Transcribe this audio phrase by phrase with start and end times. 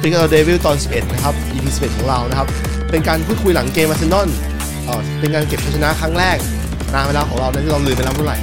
[0.00, 2.48] Speak of the Devil ตอน 11 นะครับ EP 11 ของเรานะครับ
[2.90, 4.28] เป็นการพูดคุยหลังเกมอาร์เซนอล
[5.20, 6.36] เป็นการเก็บชัยชนะครั้งแรก
[6.92, 8.38] นานเวลาของเรานที่เราลืมไปแล้วเมื่อไหร่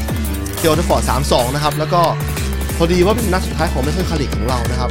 [0.58, 2.02] เทียวเทฟอร์ด3-2 นะครับ แล้วก็
[2.78, 4.90] พอดีว่าเป็นนัดสุดท้ายของ Michael Carrick ของเรานะครับ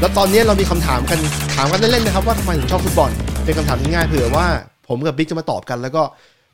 [0.00, 1.18] แล้วตอนนี้เรามีคำถามกัน
[1.56, 3.10] ถามกันเล่นๆนะครับว่าทำไมถึงชอบฟุตบอล
[3.44, 4.46] เป็นคำถามง่ายๆเผื่อว่า
[4.88, 6.02] ผมกับบิ๊กจะมาตอบกัน แล้วก็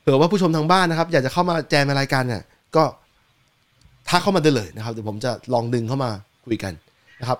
[0.01, 2.41] เผื่อว่าผู้ชมทางบ้านนะครับ อยากจะเข้ามาแจมในรายการเนี่ย
[2.75, 2.83] ก็
[4.09, 6.09] ทักเข้ามาได้เลยนะครับเดี๋ยวผมจะลองดึงเข้ามา
[6.45, 6.73] คุยกัน
[7.21, 7.37] นะครับ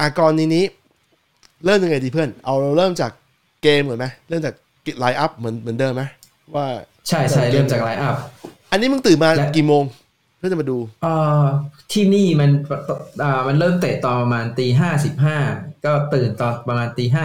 [0.00, 0.64] อากรณีนี้
[1.64, 3.12] เริ่มยังไงดีเพื่อน เอาเราเริ่มจาก
[3.62, 4.54] เกมก่อนไหมเริ่มจาก
[4.98, 6.02] ไลน์อ up เหมือนเหมือนเดิมไหม
[6.54, 6.66] ว่า
[7.08, 8.16] ใช่ใช่เริ่มจากไลน์อัพ
[8.70, 9.82] อันนี้มึงตื่นมาและกี่โมง
[10.38, 11.44] เพื่อจะมาดูเอ่อ
[11.92, 12.50] ที่นี่มัน
[13.22, 15.38] อ่ามันเริ่มเตะตอนประมาณตีห้าสิบห้า
[15.84, 17.24] ก็ตื่นตอนประมาณตีห้า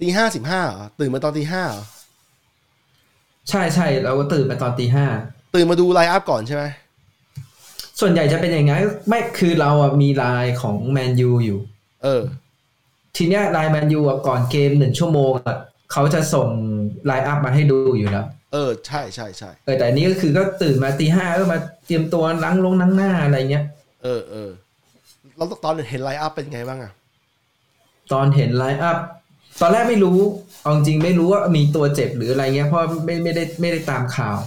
[0.00, 1.84] ตีห้าสิบห้าเหรอตื่นมาตอนตีห้าเหรอ
[3.48, 5.06] ใช่ใช่เราก็ตื่นมาตอนตีห้า
[5.54, 6.64] ตื่นมาดู lineup ก่อนใช่ไหม
[8.00, 11.58] ส่วนใหญ่จะเป็นอย่างงั้นไม่คือเราอะมีไลน์ของแมนยูอยู่
[12.04, 12.22] เออ
[13.16, 15.56] ทีเนี้ยไลน์แมนยูอะก่อนเกมหนึ่งชั่วโมงอะ
[15.92, 16.48] เขาจะส่ง
[17.06, 23.64] lineup มาให้ดูอยู่แล้ว เออ ใช่ใช่ใช่เออแต่อันนี้ก็คือก็ตื่นมาตีห้าก็มาเตรียมตัวล้างลงล้างหน้าอะไรเงี้ย
[24.02, 24.50] เออเออ
[25.36, 26.92] แล้วตอนเห็น lineup เป็นไงบ้างอะ
[28.12, 28.98] ตอนเห็น lineup
[29.60, 30.18] ตอนแรกไม่รู้
[30.62, 34.38] เอาจริงๆไม่รู้ว่ามีตัวเจ็บหรืออะไรเงี้ยเพราะไม่ไม่ได้ไม่ได้ตามข่าว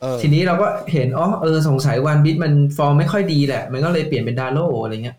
[0.00, 5.16] เออทีนี้เราก็เห็นอ๋อเออสงสัยวันบิทมันฟอร์มไม่ค่อยดีแหละ มันก็เลยเปลี่ยนเป็นดาโลอะไรเงี้ย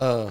[0.00, 0.24] เออ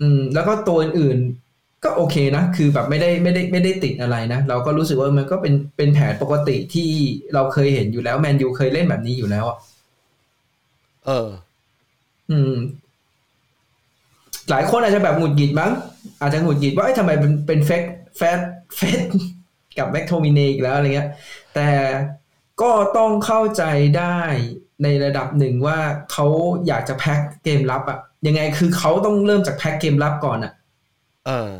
[0.00, 6.90] อืม แล้วก็ตัวอื่นๆ ก็โอเคนะ คือแบบไม่ได้ไม่ได้ไม่ได้ติดอะไรนะ เราก็รู้สึกว่ามันก็เป็นเป็นแผนปกติที่
[7.34, 9.58] เราเคยเห็นอยู่แล้วแมนยูเคยเล่นแบบนี้อยู่แล้วอะ
[11.06, 11.28] เออ
[12.30, 12.54] อืม
[14.50, 15.72] หลายคนอาจจะแบบหงุดหงิดมั้ง
[16.20, 17.82] อาจจะหงุดหงิดว่าเอ้ยทำไมเป็นเป็นเฟก
[18.16, 18.40] แฟต
[18.76, 19.00] เฟต
[19.78, 21.08] กับแมคโทมิเนอีกแล้วอะไรเงี้ย
[21.54, 21.66] แต่
[22.62, 23.62] ก็ต้องเข้าใจ
[23.98, 24.20] ได้
[24.82, 25.78] ในระดับหนึ่งว่า
[26.12, 26.26] เขา
[26.66, 30.52] อยากจะแพ็คเกมรับอะยังไงคือเขาต้องเริ่มจากแพ็คเกมรับก่อนอะ
[31.26, 31.52] เออ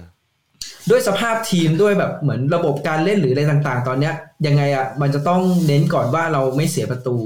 [0.90, 4.14] ด้วยสภาพทีมด้วยแบบเหมือนระบบการเล่นหรืออะไรต่างๆ ตอนเนี้ย
[4.46, 7.16] ยังไงอะมันจะต้องเน้นก่อนว่าเราไม่เสียประตู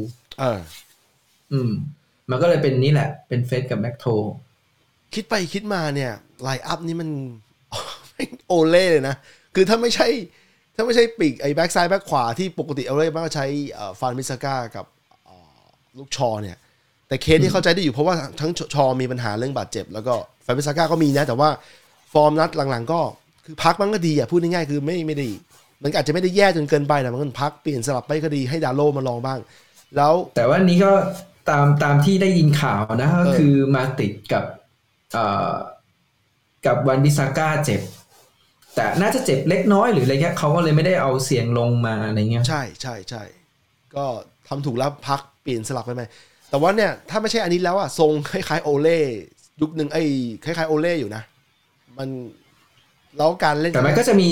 [0.40, 0.60] เออ
[1.52, 1.70] อืม
[2.30, 4.06] มันก็เลยเป็นนี่แหละ เป็นเฟร็ดกับแมคโท
[5.14, 6.12] คิดไปคิดมาเนี่ย
[6.42, 7.10] line up นี่มัน
[8.48, 9.16] โอเล่เลยนะ
[9.54, 10.08] คือถ้าไม่ใช่
[10.74, 14.86] ถ้าไม่ใช่ปีกไอ้แบ็กซ้ายแบ็กขวาที่ปกติโอเล่บ้างก็ใช้เอ่อวานบิสซาก้ากับ
[15.24, 15.64] เอ่อ
[15.98, 16.56] ลุคชอว์เนี่ย
[17.08, 21.48] แต่เคสที่เข้าใจได้อยู่เพราะว่าทั้งชอว์มีปัญหาเรื่องบาดเจ็บ แล้วก็วานบิสซาก้าก็มีนะ แต่ว่า
[22.12, 23.00] ฟอร์มนัดหลังๆ ก็
[23.44, 25.26] คือพักมันก็ดีอะพูดง่ายๆคือไม่ไม่ได้
[25.82, 29.38] มันอาจจะไม่ได้แย่จนเกินไปนะมันก็พักเปลี่ยนสลับไปก็ดีให้ดาโลต์มาลองบ้าง
[29.96, 30.92] แล้ว แต่ว่านี้ก็
[31.48, 34.44] ตามตามที่ได้ยินข่าวนะก็เออคือมาติดกับ
[35.12, 35.54] เอ่อ
[36.66, 37.80] กับวันบิซาก้าเจ็บ
[38.76, 43.22] แต่น่าจะเจ็บเล็กน้อยหรืออะไรเงี้ยเขาก็เลยไม่ได้เอาเสียงลงมาอะไรเงี้ยใช่ใช่ใช่
[43.96, 44.04] ก็
[44.48, 46.02] ทำถูกแล้วพักเปลี่ยนสลับไปไหม
[46.50, 48.98] แต่ว่าเนี่ยถ้าไม่ใช่อันนี้แล้วอะทรงคล้ายๆโอเล่
[49.60, 50.02] ยุคหนึ่งไอ้
[50.44, 51.22] คล้ายๆโอเล่อยู่นะ
[51.98, 52.08] มัน
[53.18, 54.30] แล้วการเล่นแต่มันก็จะมี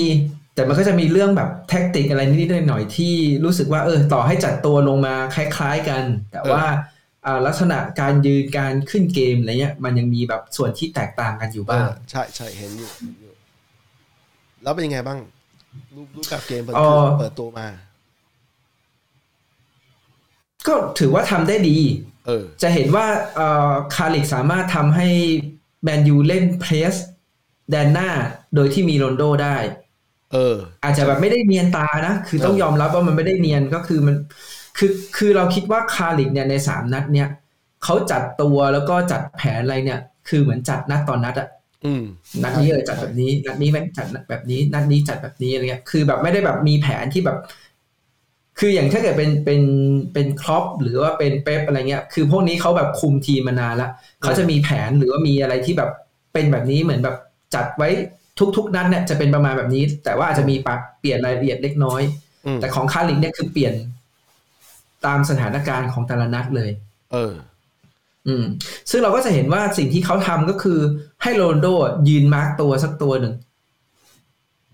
[0.55, 3.13] แต่มันก็จะมีเรื่องแบบแท็กติกอะไรนิดๆหน่อยๆที่
[3.45, 6.63] รู้สึกว่าเออต่อให้จัดตัวลงมาคล้ายๆกัน แต่ว่า
[7.25, 13.32] อ่าลักษณะการยืนการขึ้นเกมอะไรเงี้ยมันยังมีแบบส่วนที่แตกต่างกันอยู่เอบ้างอใช่ใช่เห็นอยู่เห็นอยู่
[14.63, 15.19] แล้วเป็นยังไงบ้าง
[15.95, 17.67] รูปรูปกับเกมเปิดอ๋อเปิดตัวมา
[20.67, 21.77] ก็ถือว่าทำได้ดี
[22.27, 25.07] เออ จะเห็นว่าเอ่อคาริกสามารถทำให้
[25.83, 26.95] แมนยูเล่นเพรส
[27.71, 28.09] แดนหน้า
[28.55, 29.57] โดยที่มีโรนโดได้
[30.33, 34.15] เออ อาจจะแบบไม่ได้เนียนตานะ คือต้องเออยอมรับว่ามันไม่ได้เนียนก็คือมัน
[34.77, 37.27] คือคือเราคิดว่าคาริกเนี่ยในสามนัดเนี่ย
[37.83, 39.99] เขาจัดตัวแล้วก็จัดแผนอะไรเนี่ย
[40.29, 41.62] คือเหมือนจัดนัดต่อนนัดอะอืม
[42.43, 47.37] นัดนี้เออจัดแบบนี้ นัดนี้แม่งจัดแบบนี้ นัดนี้จัดแบบนี้อะไรเงี้ยคือแบบไม่ได้แบบมีแผนที่แบบ
[48.59, 49.61] คืออย่างถ้าเกิดเป็นเป็น
[50.13, 53.89] เป็นครอปหรือว่าเป็นเป๊ปอะไรเงี้ย คือพวกนี้เขาแบบคุมทีมมานานละ
[54.21, 55.91] เขาจะมีแผนหรือว่ามีอะไรที่แบบ
[56.33, 57.17] เป็นแบบนี้เหมือนแบบ
[57.55, 57.89] จัดไว้
[58.57, 62.01] ทุก ๆ นัดเนี่ยจะเป็นประมาณแบบนี้ แต่ว่าอาจจะมีปรับเปลี่ยนรายละเอียดเล็กน้อย
[62.45, 63.73] อืมแต่ของคาริกเนี่ยคือเปลี่ยน
[65.05, 66.71] ตามสถานการณ์ของแต่ละนัดเลย
[67.13, 67.33] เออ
[68.27, 68.45] อืม
[68.89, 70.79] ซึ่งเราก็จะเห็นว่าสิ่งที่เขาทำก็คือ
[71.23, 71.67] ให้โรนลโด
[72.09, 73.33] ยืนมาร์กตัวสักตัวหนึ่ง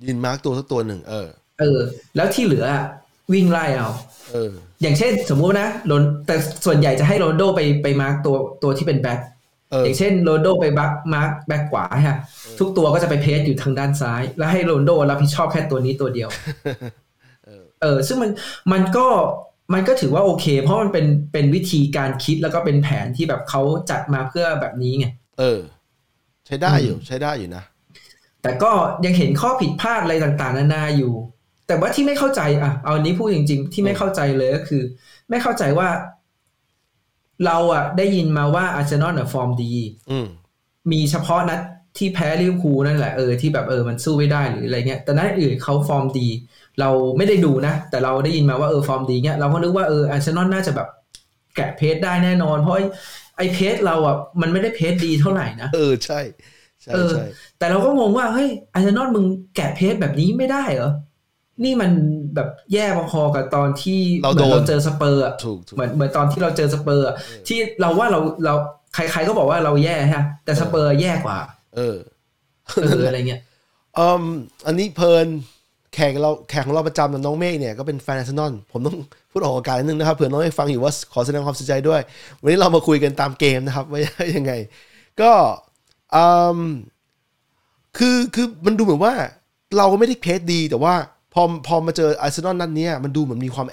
[0.06, 1.28] ยืนมาร์กตัวสักตัวหนึ่งเออ
[1.60, 1.80] เออ
[2.16, 2.86] แล้วที่เหลืออะ
[3.34, 3.90] วิ่งไล่เอา
[4.34, 4.52] เออ
[4.82, 6.36] อย่างเช่น สมมุตินะโรนัลแต่
[6.66, 9.20] ส่วนใหญ่จะให้โรนัลโด้ไปไป mark ตัวตัวที่เป็นแบ็ค
[9.72, 12.18] เอออย่างเช่นโรนัลโด้ไปบัก mark แบ็คขวาฮะ
[12.60, 16.30] ทุกตัวก็จะไป press อยู่ทางด้านซ้าย แล้วให้โรนัลโด้รับผิดชอบแค่ตัวนี้ตัวเดียว
[17.82, 18.32] เออ ซึ่งมัน
[18.72, 19.08] มันก็
[19.74, 25.08] มันก็ถือว่าโอเค เพราะมันเป็นเป็นวิธีการคิดแล้วก็เป็นแผนที่แบบเขาจัดมาเพื่อแบบนี้ไง
[25.40, 25.60] เออ
[26.46, 27.64] ใช้ได้อยู่ใช้ได้อยู่นะ
[28.42, 28.72] แต่ก็
[29.06, 31.14] ยังเห็นข้อผิดพลาดอะไรต่างๆ นานาอยู่
[31.68, 34.84] แต่ว่าที่ไม่เข้าใจอะเอาอันนี้พูดจริง ๆ ที่ไม่เข้าใจเลยก็คือ
[35.30, 35.90] ไม่เข้าใจว่า
[37.46, 39.74] เราอะ ได้ยินมาว่าอาร์เซนอลน่ะฟอร์มดี
[40.12, 40.28] อืม
[40.92, 41.60] มีเฉพาะนัด
[41.98, 46.28] ที่แพ้ลิเวอร์พูลนั่นแหละเออที่แบบเออมันสู้ไม่ได้หรืออะไรเงี้ยแต่นัดอื่นเขาฟอร์มดี
[46.80, 50.88] เราไม่ได้ดูนะ แต่เราได้ยินมาว่าเออฟอร์มดีเงี้ยเราก็นึกว่าเอออาร์เซนอลน่าจะแบบ
[51.56, 52.76] แกะ press ได้แน่นอน เพราะ
[53.38, 56.20] ไอ้ press เราอะมันไม่ได้ press ดีเท่าไหร่นะเออใช่
[56.82, 57.26] ใช่เออใช่
[57.58, 60.92] แต่เราก็งงว่าเฮ้ยอาร์เซนอลมึงแกะ press แบบนี้ไม่ได้เหรอ
[61.64, 61.92] นี่มัน
[62.36, 67.16] แบบแย่พอๆกับตอนที่เหมือนเราเจอสเปอร์อะถูกถูกเหมือนเหมือนตอนที่เราเจอสเปอร์อะ
[67.48, 68.54] ที่เราว่าเราเรา
[68.96, 71.38] ใครๆก็บอกว่าเราแย่ฮะ แต่สเปอร์แย่กว่า
[71.76, 71.98] เออ
[72.84, 73.42] เอออะไรเงี้ย
[74.00, 74.24] อืม
[74.66, 75.28] อันนี้เพลิน
[75.94, 78.96] แขกเราแขกของเราประจำน้องเมฆเนี่ยก็เป็นแฟนอาร์เซนอลผมต้อง
[79.32, 82.02] พูดออกอากาศนิดนึงนะครับเผื่อน้องเมฆฟังอยู่ว่าขอแสดงความเสียใจด้วย
[82.42, 84.02] วันนี้เรามาคุยกันตามเกมนะครับว่า
[84.36, 84.54] ยังไง
[85.22, 85.32] ก็
[86.16, 86.26] อื
[86.58, 86.60] ม
[87.98, 89.14] คือคือมันดูเหมือนว่า
[89.78, 90.94] เราก็ไม่ได้เพจดี แต่ว่า
[91.34, 93.68] พอพอมาเจออาร์เซนอลนัดเนี้ยมันดูเหมือนมีความ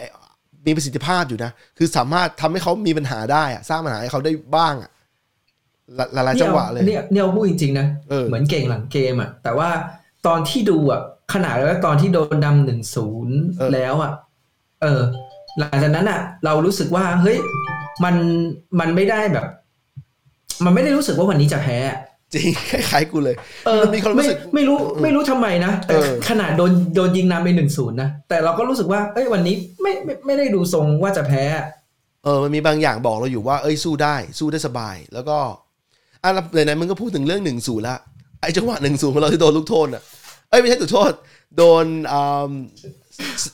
[0.66, 4.90] มีประสิทธิภาพอยู่นะ คือสามารถทำให้เขามีปัญหาได้อะสร้างปัญหาให้เขาได้บ้างอะ
[6.14, 9.68] หลายหลายๆจังหวะเลยเนี่ยเนี่ยเอาพูดจริงๆนะเออเหมือนเก่งหลังเกมอะแต่ว่า
[10.26, 11.00] ตอนที่ดูอะ
[11.32, 13.36] ขนาดว่าตอนที่โดนดำหนึ่งศูนย์
[13.74, 14.12] แล้วอะ
[14.82, 15.02] เออ
[15.58, 17.38] หลังจากนั้นอะ เรารู้สึกว่า เฮ้ย
[18.04, 18.14] มัน
[18.80, 19.46] มันไม่ได้แบบ
[20.64, 21.98] มันไม่ได้รู้สึกว่าวันนี้จะแพ้อะ
[22.34, 23.36] จริงคล้ายๆกูเลย
[23.66, 31.44] เออมันมีความรู้สึกไไม่รู้ไม่รู้ทำไมนะแต่เออขนาดโดนโดนยิงนำไปหนึ่งศูนย์นะแต่เราก็รู้สึกว่าเอ้ยวันนี้ไม่ไม่ไม่ได้ดูทรงว่าจะแพ้
[32.24, 35.38] เออมันมีบางอย่างบอกเราอยู่ว่าเอ้ยสู้ได้ สู้ได้สบาย แล้วก็
[36.22, 37.96] อะแล้วไหนๆมึงก็พูดถึงเรื่องหนึ่งศูนย์ละ
[38.40, 40.02] ไอ้จังหวะหนึ่งศูนย์ของเราที่โดนลูกโทษอะ
[40.56, 41.12] เอ้ยไม่ใช่ถูกโทษ
[41.56, 42.52] โดนอ่า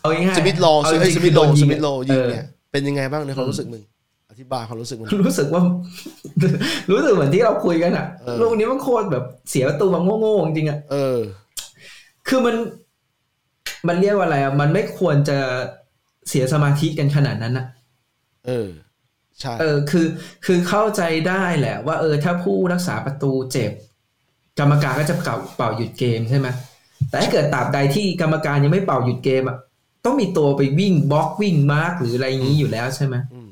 [0.01, 3.83] เอาง่ายๆสมิธโลเอาเอ้ยจสริงๆมิธโลคือโดนสยิงมิธโลยิงเออเนี่ยเป็นยังไงบ้างในความรู้สึกมึง
[4.31, 5.63] อธิบายความรู้สึกมึงรู้สึกว่า
[6.93, 11.19] รู้สึกเหมือนที่เราคุยกันอะเออลูกนี้มันโคตรแบบเสียประตูมาโง่ๆจริงๆอะเออ
[12.29, 12.57] คือมัน
[13.89, 15.39] มันเรียกว่าอะไรอะมันไม่ควรจะ
[16.29, 17.67] เสียสมาธิกันขนาดนั้นอะ
[18.47, 18.69] เออ
[19.41, 20.07] ใช่เออ คือ
[20.47, 23.73] คือเข้าใจได้แหละ ว่าเออถ้าผู้รักษาประตูเจ็บ
[24.59, 26.49] กรรมการก็จะเป่าเป่าหยุดเกมใช่ไหม
[27.09, 29.57] แต่ถ้าเกิดตราบใดที่กรรมการยังไม่เป่าหยุดเกมอะ
[30.05, 33.51] ต้องมีตัวไปวิ่งบล็อกวิ่งมาร์กหรืออะไรอย่างนี้อยู่แล้วใช่ไหมอืม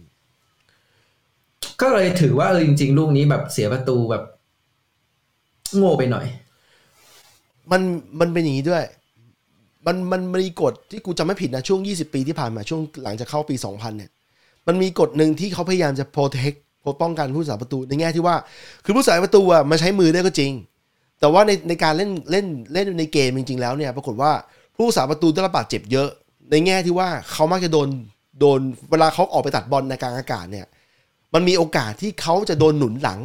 [1.81, 4.23] ก็เลยถือว่าเออจริง ๆ ลูกนี้แบบเสียประตูแบบ
[5.76, 6.26] โง่ไปหน่อย
[7.70, 7.82] มัน
[8.20, 8.85] มันเป็นอย่างนี้ด้วย
[9.87, 14.11] มันมันมีกฎที่กูจำไม่ผิดนะ ช่วง 20 ปีที่ผ่านมาช่วงหลังจากเข้าปี 2000 เนี่ย
[14.67, 16.58] มันมีกฎหนึ่งที่เขาพยายามจะ protect
[17.02, 18.37] ป้องกันผู้สาประตูในแง่ที่ว่า
[18.85, 20.52] คือผู้สาประตูอะมาใช้มือได้ก็จริง
[21.21, 24.33] แต่ว่าในในการเล่นเล่นเล่นในเกมจริงๆแล้วเนี่ย ปรากฏว่า
[24.77, 26.09] ผู้สาประตูได้รับบาดเจ็บเยอะ
[26.51, 27.89] ในแง่ที่ว่าเขามักจะโดน
[28.41, 30.67] โดนเวลาเขาออกไปตัดบอลในกลางอากาศเนี่ย
[31.35, 33.21] มันมีโอกาสที่เขาจะโดนหนุนหลัง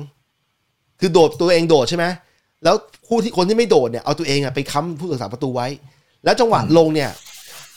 [1.00, 2.06] คือโดดตัวเองโดดใช่ไหม
[2.64, 2.76] แล้ว
[3.08, 5.68] ผู้ที่คนที่ไม่โดดเนี่ยเอาตัวเองอะไปค้ำผู้รักษาประตูไว้
[6.24, 7.10] แล้วจังหวะลงเนี่ย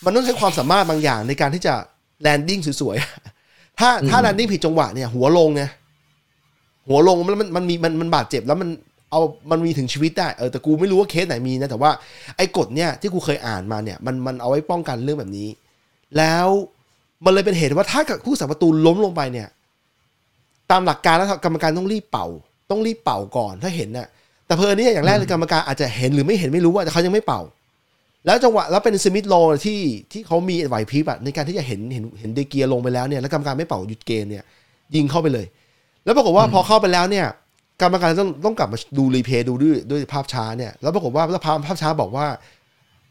[0.05, 1.75] มันต้องใช้ความสามารถบางอย่างในการที่จะ
[2.23, 5.71] landing สวยๆถ้าถ้า landing ผิดจังหวะเนี่ย หัวลงเนี่ย
[6.89, 8.69] หัวลงมันมันมันมีมันมันบาดเจ็บแล้วมัน
[9.11, 9.21] เอา
[9.51, 11.91] มันมีถึงชีวิตได้เออแต่กูไม่รู้ว่าเคสไหนมีนะแต่ว่า
[12.37, 15.49] ไอ้กฎเนี่ยที่กูเคยอ่านมาเนี่ยมันมันเอาไว้ป้องกันเรื่องแบบนี้
[16.17, 16.47] แล้ว
[17.25, 19.49] มันเลยเป็นเหตุว่าถ้าผู้รักษาประตูล้มลงไปเนี่ย
[20.71, 22.27] ตามหลักการแล้วกรรมการต้องรีบเป่า
[22.71, 24.07] ต้องรีบเป่าก่อนถ้าเห็นน่ะ
[24.47, 27.41] แต่เพอเนี่ยอย่างแรกเลยกรรมการอาจจะเห็นหรือไม่เห็นไม่รู้ว่าแต่เขายังไม่เป่า
[28.27, 29.35] แล้วจังหวะแล้วเป็นสมิธโล
[29.65, 29.81] ที่
[30.13, 34.45] ที่เขามีไหวพริบอะในการที่จะเห็นเห็นเห็นเดเกียลงไปแล้วเนี่ยแล้วกรรมการไม่เป่าหยุดเกมเนี่ย
[34.95, 35.47] ยิงเข้าไปเลย
[36.05, 37.27] แล้วปรากฏว่าพอเข้าไปแล้วเนี่ย
[37.83, 42.27] กรรมการต้องต้องกลับมาดูรีเพย์ดูด้วยด้วยภาพช้าเนี่ยแล้วปรากฏว่าแล้วภาพภาพช้าบอกว่า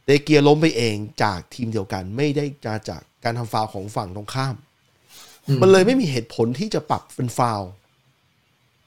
[0.05, 4.55] เดเกียล้มไปเองจากทีมเดียวกัน ไม่ได้มาจากการทำฟาวล์ของฝั่งตรงข้าม
[5.47, 7.71] อืมมันเลยไม่มีเหตุผลที่จะปรับเป็นฟาวล์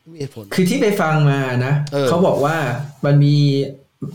[0.00, 2.56] ไม่มีเหตุผล คือที่ไปฟังมานะเออเขาบอกว่า
[3.04, 3.36] มันมี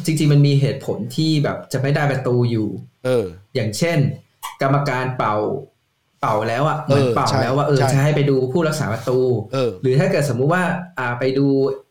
[0.05, 2.67] จริง ๆ มันมีเหตุผลที่แบบจะไม่ได้ประตูอยู่
[3.05, 3.97] เออ อย่างเช่น
[4.61, 5.35] กรรมการเป่า
[6.25, 9.19] เป่าแล้วอะเหมือนเออเป่าใช่แล้วว่าเออใช่จะให้ไปดูผู้รักษาประตู
[9.53, 10.63] เออหรือถ้าเกิดสมมุติว่า
[10.99, 11.47] อ่าไปดู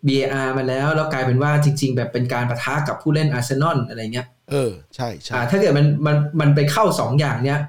[0.09, 7.61] BAR มาแล้ว แล้วกลายเป็นว่าจริง ๆ แบบเป็นการประทะกับผู้เล่นอาร์เซนอลอะไรเงี้ยเออใช่ใช่อ่าถ้าเกิดมันมันมันไปเข้าสองอย่างเนี้ย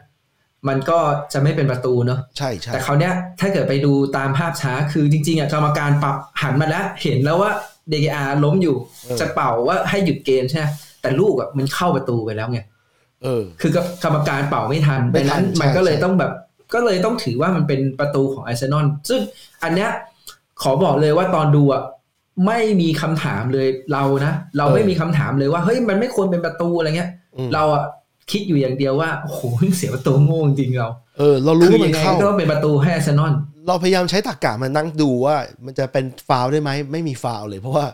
[0.68, 1.00] มันก็
[1.34, 7.52] จะไม่เป็นประตูเนอะใช่ใช่แต่เขาวเนี้ยถ้าเกิดไปดูตามภาพช้าคือจริงๆอะกรรมการปรับหันมาแล้ว เห็นแล้วว่า
[7.92, 8.76] DKR ล้มอยู่
[9.20, 10.66] จะเป่าว่าให้หยุดเกมใช่ไหม
[11.02, 12.60] แต่ลูกอะมันเข้าประตูไปแล้วไง
[13.24, 13.72] เออคือ
[14.04, 16.32] กรรมการเป่าไม่ทันไม่ดังทันั้นนมันใช่ก็เลยใช่ต้องแบบ
[16.74, 19.20] ก็เลยต้องถือว่ามันเป็นประตูของอาร์เซนอลซึ่ง
[19.64, 19.90] อันเนี้ย
[20.62, 21.84] ขอบอกเลยว่าตอนดูอะ
[22.46, 27.84] ไม่มีคำถามเลยเรานะ เราไม่มีคำถามเลยว่าเฮ้ยมันไม่ควรเป็นประตูอะไรเงี้ยอืมเราอะ
[28.32, 29.42] คิดอยู่อย่างเดียวว่าโอ้โห
[29.78, 33.34] เสียประตูโง่จริงๆเราเออเรารู้คือว่ามัยันงไงเข้าก็ต้องเป็นประตูให้อาร์เซนอล
[33.68, 37.86] เราพยายามใช้ตรรกะมานั่งดูว่า มันจะเป็นฟาวล์ได้ไหมไม่มีฟาวล์เลยเพราะว่า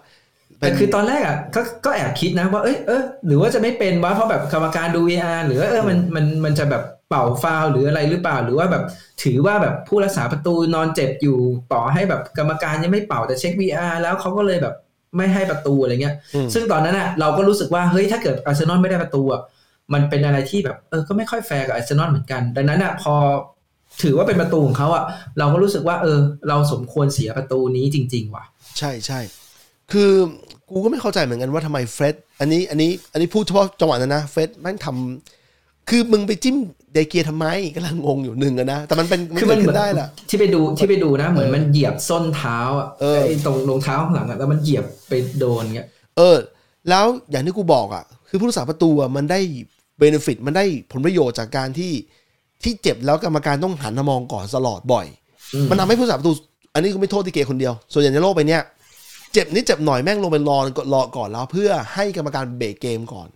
[0.59, 8.83] เป็แต่นคือตอนแรกอะก็ก็แอบคิดนะว่าเอ้ยเออหรือว่าจะไม่เป็นวะเพราะแบบกรรมการดู VR หรือว่าเออมันมันมันจะแบบ เป่าฟาวล์หรืออะไรหรือเปล่า หรือว่าแบบ
[9.23, 11.37] ถือว่าแบบผู้รักษาประตูนอนเจ็บอยู่
[11.73, 14.75] ต่อให้แบบกรรมการยังไม่เป่าแต่เช็ค VR แล้วเขาก็เลยแบบ
[15.17, 19.41] ไม่ให้ประตูอะไรเงี้ยอืมซึ่งตอนนั้นอะเราก็รู้สึกว่าเฮ้ยถ้าเกิดอาร์เซนอลไม่ได้ประตูอะ
[19.93, 23.13] มันเป็นอะไรที่แบบเออก็ไม่ค่อยแฟร์กับอาร์เซนอลเหมือนกัน ดังนั้นอะพอ
[24.03, 25.03] ถือว่าเป็นประตูของเขาอะ
[25.39, 28.43] เราก็รู้สึกว่า เออ เราสมควรเสียประตูนี้จริง ๆ ว่ะ
[28.77, 29.19] ใช่ใช่
[29.91, 30.11] คือ
[30.69, 35.40] กูก็ไม่เข้าใจเหมือนกันว่าทำไมเฟร็ดอันนี้อันนี้อันนี้พูดเฉพาะจังหวะนั้นนะเฟร็ดแม่งทำ
[35.91, 36.55] คือมึงไปจิ้ม
[36.93, 37.45] เดเคอาทำไม
[37.75, 46.37] กำลังงงอยู่หนึ่งอะนะ แต่มันเป็นมันคือเกิมัดนเหขึ้มือนนได้แหละที่ไปดูที่ไปดูนะ เหมือนมันเหยียบส้นเท้าอะเออไอ้ตรงรองเท้าข้างหลังอะแล้วมันเหยียบไปโดนเงี้ยเออ
[46.89, 49.39] แล้วอย่างที่กูบอกอะ คือผู้รักษาประตูอะมันได้
[49.97, 51.93] เบนฟิตมันได้ผลประโยชน์จากการที่
[52.63, 55.05] ที่เจ็บแล้วกรรมการต้องหันมามองก่อนตลอดบ่อย
[55.53, 56.31] อืมมันทำให้ผู้รักษาประตู
[56.73, 58.61] อันนี้ก็ไม่โทษที่เกคนเดียว ส่วนใหญ่ในโลกไปเนี้ย
[59.33, 60.59] เจ็บนิดเจ็บหน่อยแม่งลงไปรอ
[60.93, 63.27] รอก่อนแล้วเพื่อให้กรรมการเบรกเกมก่อน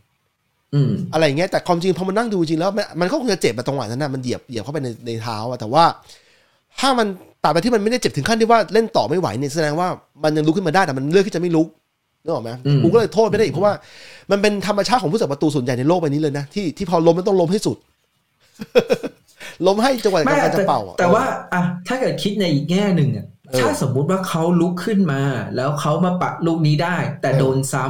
[0.74, 5.84] อืมอะไรอย่างเงี้ยแต่ความจริงพอมันนั่งดูจริงแล้วมันมันก็คงจะเจ็บมาตรงหวะนั้นนะมันเหยียบเหยียบเข้าไปในในเท้าอะแต่ว่า
[6.80, 7.08] ถ้ามัน
[7.44, 9.88] ตราบใดที่มันไม่ได้เจ็บถึงขั้นที่ว่าเล่นต่อไม่ไหวเนี่ยแสดงว่า
[10.24, 11.68] มันยังลุกขึ้นมาได้แต่มันเลือกที่จะไม่ลุก
[12.24, 13.74] นึกออกไหมอืมกูก็เลยโทษไม่ได้อีกเพราะว่า
[14.32, 17.78] มันเป็นธรรมชาติของผู้สัประตูส่วนใหญ่ในโลกใบนี้เลยนะที่ที่พอล้มมันต้องล้มให้สุด
[19.68, 25.22] ล้มให้จังหวะกรรมการจะแต่เป่าอะแต่ว่าอะถ้าเกิดคิดในอีกแง่หนึ่งอะเออถ้าสมมุติว่าเขาลุกขึ้นมา
[25.56, 27.86] แล้วเขามาปะลูกนี้ได้ แต่เออโดนซ้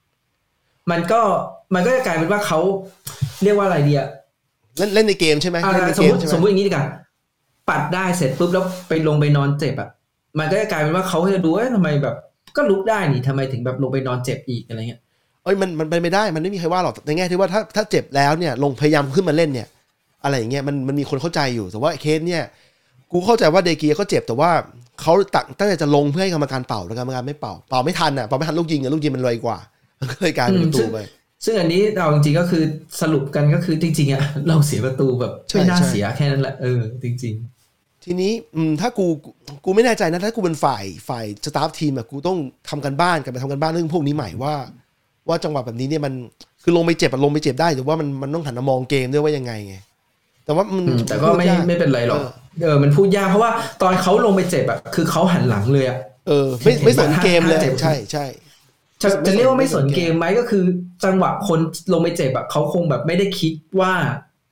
[0.00, 1.20] ำมันก็
[1.74, 2.58] มันก็จะกลายเป็นว่าเขา
[3.42, 4.08] เรียกว่าอะไรดีอะ
[4.78, 6.84] เล่นเล่นในเกมใช่ไหมอะเล่นในสมเกมมติใช่ไหสมมมติอย่างนี้ดีกว่า
[7.68, 9.88] ปัดได้เสร็จปุ๊บแล้วไปลงไปนอนเจ็บอะ
[10.38, 12.14] มันก็จะกลายเป็นว่าเขาจะดูเอ้ยทำไมแบบ
[12.56, 15.00] ก็ลุกได้นี่ทำไมถึงแบบลงไปนอนเจ็บอีกอะไรเงี้ย
[15.44, 19.68] เอ้ยมันมันเป็นไม่ได้มันไม่มีใครว่าหรอกในแง่ที่ว่าถ้าถ้าเจ็บแล้วเนี่ยลงพยายามขึ้นมาเล่นเนี่ย
[20.24, 22.42] อะไรอย่างเงี้ยมันมันมีคนเข้าใจอยู่แต่ว่าเคสเนี่ย
[23.12, 24.50] กูเข้าใจว่าเดกีก็เจ็บแต่ว่า
[25.00, 29.58] เขาตั้งตั้งใจจะลงเพื่อให้กรรมการเป่าแล้วกรรมการไม่เป่าเป่าไม่ทันอะเป่าไม่ทันลูกยิงอะลูกยิงมันไวกว่า
[29.98, 30.98] มันก็เลยกลายเป็นประตูไป
[31.44, 32.62] ซึ่งอันนี้เราจริงๆก็คือ
[33.00, 37.36] สรุปกันก็คือจริงๆอะเราเสียประตูแบบใช่ไม่น่าใช่เสียแค่นั้นแหละเออจริง
[38.04, 39.06] ทีนี้อืมถ้ากู
[39.64, 44.54] กูไม่แน่ใจนะถ้ากูเป็นฝ่ายฝ่ายสตาฟทีมอะกูต้องทำกันบ้านกันไปทำกันบ้านเรื่องพวกนี้ใหม่ว่า
[45.28, 46.14] ว่าจังหวะแบบนี้เนี่ยมัน
[46.62, 49.76] คือลงไปเจ็บอะลงไปเจ็บได้แต่ว่ามันมันต้องหันมามองเกมด้วยว่ายังไงไง
[50.44, 52.28] แต่ว่ามันๆอืมแต่ก็ไม่พูดยาไม่เป็นไรหรอกเออ
[52.62, 53.50] เออมันพูดยากเพราะว่า
[53.82, 58.26] ตอนเขาลงไปเจ็บอะคือเขาหันหลังเลยอะเออ ไม่ไม่สนเกมเลยถ้าเจ็บใช่ใช่
[59.02, 60.64] จะไม่สนจะเรียกว่าไม่สนไม่สนเกเกมมไหมก็คือ
[61.04, 61.58] จังหวะคน
[61.92, 63.92] ลงไปเจ็บแบบเขาคงแบบไม่ได้คิดว่า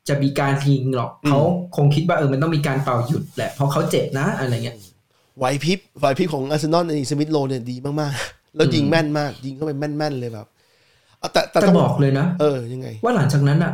[0.09, 1.41] จะมีการยิงหรอกเขา
[1.77, 4.77] คงคิดว่าเออมันต้องมีการเป่าหยุดแหละเพราะเขาเจ็บนะอะไรเงี้ย
[5.39, 10.47] ไหวพริบไหวพริบของอาร์เซนอลในสมิธโลเนี่ยดีมากๆ แล้วยิงแม่นมาก ยิงเข้าไปแม่นๆเลยแบบ
[11.19, 13.73] เอาแต่แต่แต่ต้องบอกเลยนะเออยังไง ว่าหลังจากนั้นอะ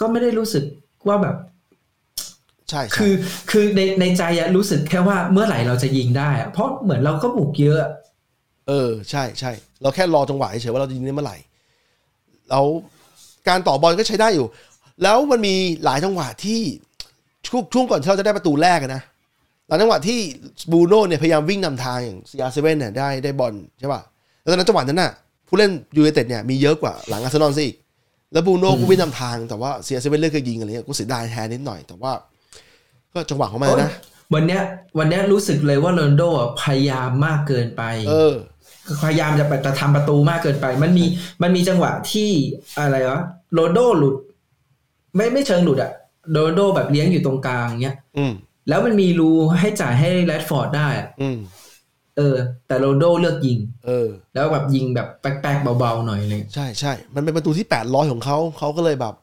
[0.00, 0.64] ก็ไม่ได้รู้สึก
[1.08, 1.36] ว่าแบบ
[2.70, 3.14] ใช่ใช่คือ
[3.50, 7.90] คือในในใจอะรู้สึกแค่ว่าเมื่อไหร่เราจะยิงได้อะเพราะเหมือนเราก็บุกเยอะอะ
[8.68, 9.52] เออใช่ใช่
[9.82, 11.36] เราแค่รอจังหวะเฉยๆว่าเราจะยิงได้เมื่อไหร่
[12.50, 12.66] แล้ว
[13.48, 14.46] การต่อบอลก็ใช้ได้อยู่
[15.02, 15.54] แล้วมันมี
[15.84, 16.60] หลายจังหวะที่
[17.46, 19.02] ช่วงช่วงก่อนที่เราจะได้ประตูแรกอะนะ
[19.68, 20.18] หลายจังหวะที่
[20.72, 24.00] บูโน่เนี่ยพยายามวิ่งนำทางอย่างซีอาร์เซเว่นเนี่ยได้ได้บอลใช่ป่ะ
[24.40, 25.12] แล้วตอนนั้นจังหวะนั้นน่ะ
[25.48, 27.76] ผู้เล่นยูไนเต็ดเนี่ยมีเยอะกว่าหลังอาร์เซนอลซะอีก
[28.32, 32.12] แล้วบรูโน่ก็วิ่งนำทางแต่ว่า CR Seven เลือกจะยิงอะไรเงี้ยกูเสียดายแทนนิดหน่อย แต่ว่า
[33.12, 33.90] ก็จังหวะของมันนะ
[34.34, 34.62] วันเนี้ย
[34.98, 38.34] วันเนี้ยรู้สึกเลยว่าโรนัลโด้อะพยายามมากเกินไป เออ
[39.02, 41.04] พยายามจะจะทำประตูมากเกินไป มันมี
[41.42, 42.30] มันมีจังหวะที่
[42.78, 43.20] อะไรวะ
[43.54, 44.14] โรนัลโด้หลุด
[45.16, 45.92] ไม่ไม่เชิงหลุดอะ
[46.32, 48.32] โรนลโด้แบบเลี้ยงอยู่ตรงกลางเงี้ย อืม
[48.68, 51.38] แล้วมันมีรูให้จ่ายให้แรดฟอร์ดได้อะอืม
[52.16, 52.36] เออ
[52.66, 59.14] แต่โรนัลโด้เลือกยิง เออ แล้วแบบยิงแบบแป๊กๆเบาๆหน่อยเลยใช่ใช่มันเป็นประตูที่แปดร้อยของเขาเขาก็เลยแบบ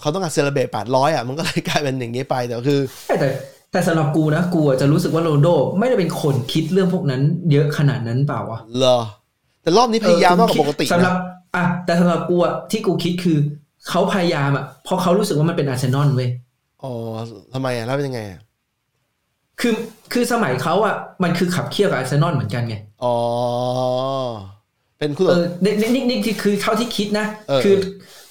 [0.00, 2.80] เขาต้องการเซเลบรตแปดร้อยอะมันก็เลยกลายเป็นอย่างนี้ไปแต่คือ
[3.20, 3.28] แต่
[3.72, 5.48] แต่สำหรับกูนะกูอะจะรู้สึกว่าโรนลโด
[5.78, 7.22] ไม่ได้เป็นคนคิดเรื่องพวกนั้น
[7.52, 8.98] เยอะขนาดนั้นเปล่าวะเลอ
[9.62, 13.38] แต่รอบนี้พยายามมากกว่าปกติสำหรับนะอะแต่สำหรับกูอะที่กูคิดคือ
[13.88, 16.28] เขาพยายามอะเพราะเขารู้สึกว่ามันเป็นอาร์เซนอลเว้ย
[16.82, 16.92] อ๋อ
[17.54, 18.40] ทำไมอะแล้วเป็นยังไงอะ
[19.60, 19.74] คือ
[20.12, 23.16] คือสมัยเขาอะมันคือขับเคี่ยวกับอาร์เซนอลเหมือนกันไงอ๋อ
[24.98, 27.74] เป็นคู่เอต่ออนี่นี่นี่นี่คือเท่าที่คิดนะเออคือ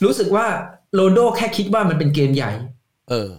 [0.03, 0.45] รู้สึกว่า
[0.93, 2.51] โรนลโดแค่คิดว่ามันเป็นเกมใหญ่
[3.09, 3.29] เออ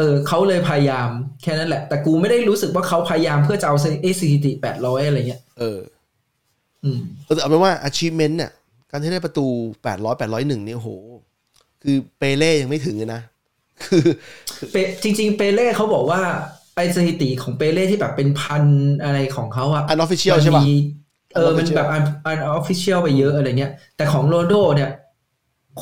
[0.00, 1.08] เออเขาเลยพยายาม
[1.42, 5.80] แค่นั้นแหละ แต่กูไม่ได้รู้สึกว่าเขาพยายามเพื่อจะเอาเอสถิติแปดร้อยอะไรเงี้ยเออ
[6.84, 8.50] อืมแต่เอาเป็นว่า achievement เนี่ย
[8.90, 9.46] การที่ได้ประตู
[9.82, 10.90] แปดร้อยแปดร้อยหนึ่งเนี่ยโห
[11.82, 13.20] คือเปเล่ยังไม่ถึงเลยนะ
[13.84, 14.02] คือ
[14.72, 16.20] เปจริง ๆ เปเล่เขาบอกว่า
[16.74, 18.64] ไอสถิติของเปเล่ที่แบบเป็นพัน
[19.02, 20.74] อะไรของเขาอะ unofficial มันใช่ป่ะมี
[21.34, 24.90] เออมัน unofficial แบบ un unofficial ไปเยอะอะไรเงี้ย แต่ของโรนัลโด้เนี่ย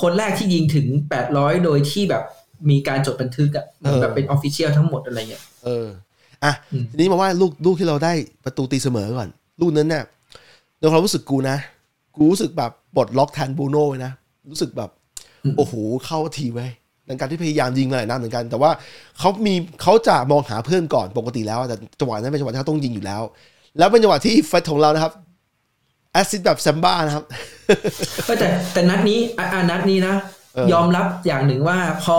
[0.01, 2.23] คนแรกที่ยิงถึงแปดร้อยโดยที่แบบ
[2.71, 5.87] มีการจดบันทึกอะเหมือนแบบเป็น official ทั้งหมดอะไรเงี้ยเออ
[6.45, 8.13] อะอืมทีนี้มาว่าลูกลูกที่เราได้
[8.45, 9.29] ประตูตีเสมอก่อน
[9.61, 10.05] ลูกนั้นเนี่ย
[10.79, 11.57] ในความรู้สึกกูนะ
[12.17, 14.13] กูรู้สึกแบบปลดล็อกแทนบรูโน่เลยนะ
[14.51, 14.91] รู้สึกแบบ
[15.57, 15.75] โอ้โห
[16.07, 16.71] เข้าทีไว้ย
[17.07, 18.71] ในการที่พยายามยิงมาหลายนัดเหมือนกัน แต่ว่า
[19.19, 23.23] เขามีเขาจะมองหาเพื่อนก่อนปกติแล้วแต่จังหวะนั้นเป็นจังหวะที่เขาต้องยิงอยู่แล้ว
[23.79, 25.13] แล้วเป็นจังหวะที่เฟสของเรานะครับ
[26.13, 27.25] แอซิดแบบแซมบ้านะครับ
[28.29, 30.38] ก็แต่แต่นัดนี้อะอะนัดนี้นะเออ
[30.73, 32.19] ยอมรับอย่างหนึ่งว่าพอ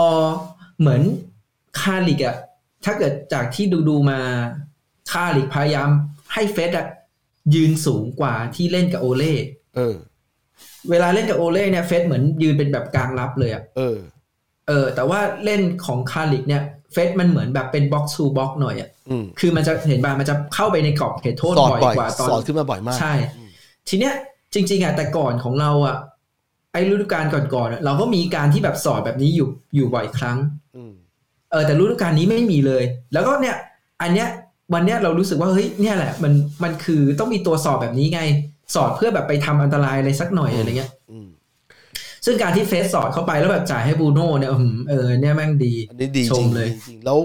[0.80, 1.02] เหมือน
[1.80, 2.36] คาลิกอะ
[2.84, 4.20] ถ้าเกิดจากที่ดูดูๆมา
[5.10, 5.88] คาลิกพยายาม
[6.34, 6.86] ให้เฟร็ดอะ
[7.54, 9.34] ยืนสูงกว่าที่เล่นกับโอเล่
[9.76, 9.96] เออ
[10.90, 13.98] เวลาเล่นกับโอเล่เนี่ยเฟร็ดเหมือนยืนเป็นแบบกลางรับเลยอะเออ
[14.68, 23.12] เออ แต่ว่าเล่นของคาร์ริกเนี่ยเฟร็ดมันเหมือนแบบเป็น box to box หน่อยอะอืมคือมันจะเห็นบ่ามันจะเข้าไปในกรอบเขตโทษสอดบ่อยบ่อยกว่าตอนสอดขึ้นมาบ่อยมาก ใช่
[23.88, 24.14] ทีเนี้ย
[24.54, 25.96] จริง ๆอะแต่ก่อนของเราอะ
[26.72, 30.38] ไอ้ฤดูกาลก่อนๆอะเราก็มีการที่แบบสอดแบบนี้อยู่อยู่บ่อยครั้ง
[30.76, 30.92] อืม
[31.50, 33.56] เออแต่ฤดูกาลนี้ไม่มีเลย แล้วก็เนี่ย
[34.02, 34.28] อันเนี้ย
[34.74, 38.20] วันเนี้ยเรารู้สึกว่าเฮ้ยเนี่ยแหละ มันมันคือต้องมีตัวสอบแบบนี้ไง
[38.74, 41.28] สอดเพื่อแบบไปทำอันตรายอะไรสักหน่อยอะไรเงี้ยอืม
[42.24, 47.18] ซึ่งการที่เฟสสอดเข้าไปแล้วแบบจ่ายให้บรูโน่เนี่ยอืมเออเนี่ยแม่งดีอันนี้ดีชจริมงเลยจริงๆแล้ว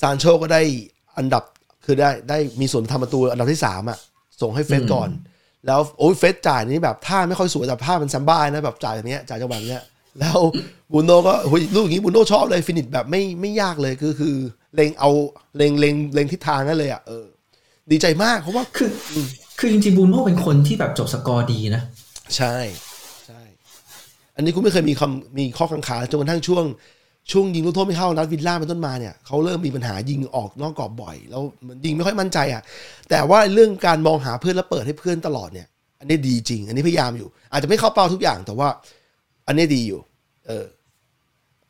[0.00, 0.62] ซานโชก็ได้
[1.18, 1.42] อันดับ
[1.84, 3.98] คือได้ได้มีส่วนทำประตูอันดับที่สามอะ
[4.40, 5.08] ส่งให้เฟสอืมก่อน
[5.66, 9.84] แล้วโอ้ยเฟสจ่ายนี่แบบท่าไม่ค่อยสวยแต่ท่ามันแซมบ้านะแบบจ่ายแบบเนี้ยจ่ายจังหวะเนี้ย
[10.20, 10.38] แล้ว
[10.92, 14.34] บรูโน่ก็โอ้ยลูกอย่างนี้บรูโน่ชอบเลย finish แบบไม่ไม่ยากเลยคือคือ
[14.74, 15.10] เล็งเอา
[15.56, 17.24] เล็งเล็งเล็งทิศทางนั่นเลยอะเออ
[17.90, 19.12] ดีใจมากเพราะว่าคืออ
[19.58, 21.82] คือจริงๆบรูโน่เป็นคนที่แบบจบสกอร์ดีนะ
[22.36, 22.56] ใช่
[23.26, 23.40] ใช่
[24.36, 26.64] อันนี้กูไม่เคยมีคำมีข้อกังขาจนกระทั่งช่วง
[27.30, 32.62] ช่วงยิงลูกโทษไม่เข้านัดวิลล่าเป็นต้นมาเนี่ยเขาเริ่มมีปัญหายิงออกนอกกรอบบ่อย แล้วเหมือนยิงไม่ค่อยมั่นใจอะ
[33.10, 35.66] แต่ว่าเรื่องการมองหาเพื่อนแล้วเปิดให้เพื่อนตลอดเนี่ย
[36.00, 38.68] อันนี้ดีจริง อันนี้พยายามอยู่ อาจจะไม่เข้าเป้าทุกอย่างแต่ว่า
[39.46, 40.00] อันนี้ดีอยู่
[40.46, 40.64] เออ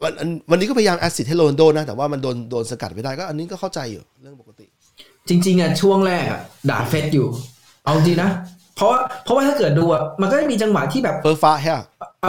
[0.02, 0.12] วัน
[0.50, 4.66] วันนี้ก็พยายามแอสซิสให้โรนัลโด้นะแต่ว่ามันโดนโดนสกัดไม่ได้ก็อันนี้ก็เข้าใจอยู่เรื่องปกติ
[5.28, 6.40] จริง ๆอะช่วงแรกอะ
[6.70, 7.28] ด่าเฟร็ดอยู่
[7.84, 8.30] เอาจริงนะ
[8.82, 11.84] เพราะว่าเพราะว่าถ้าเกิดดูอะมันก็จะมีจังหวะที่แบบ first half อะ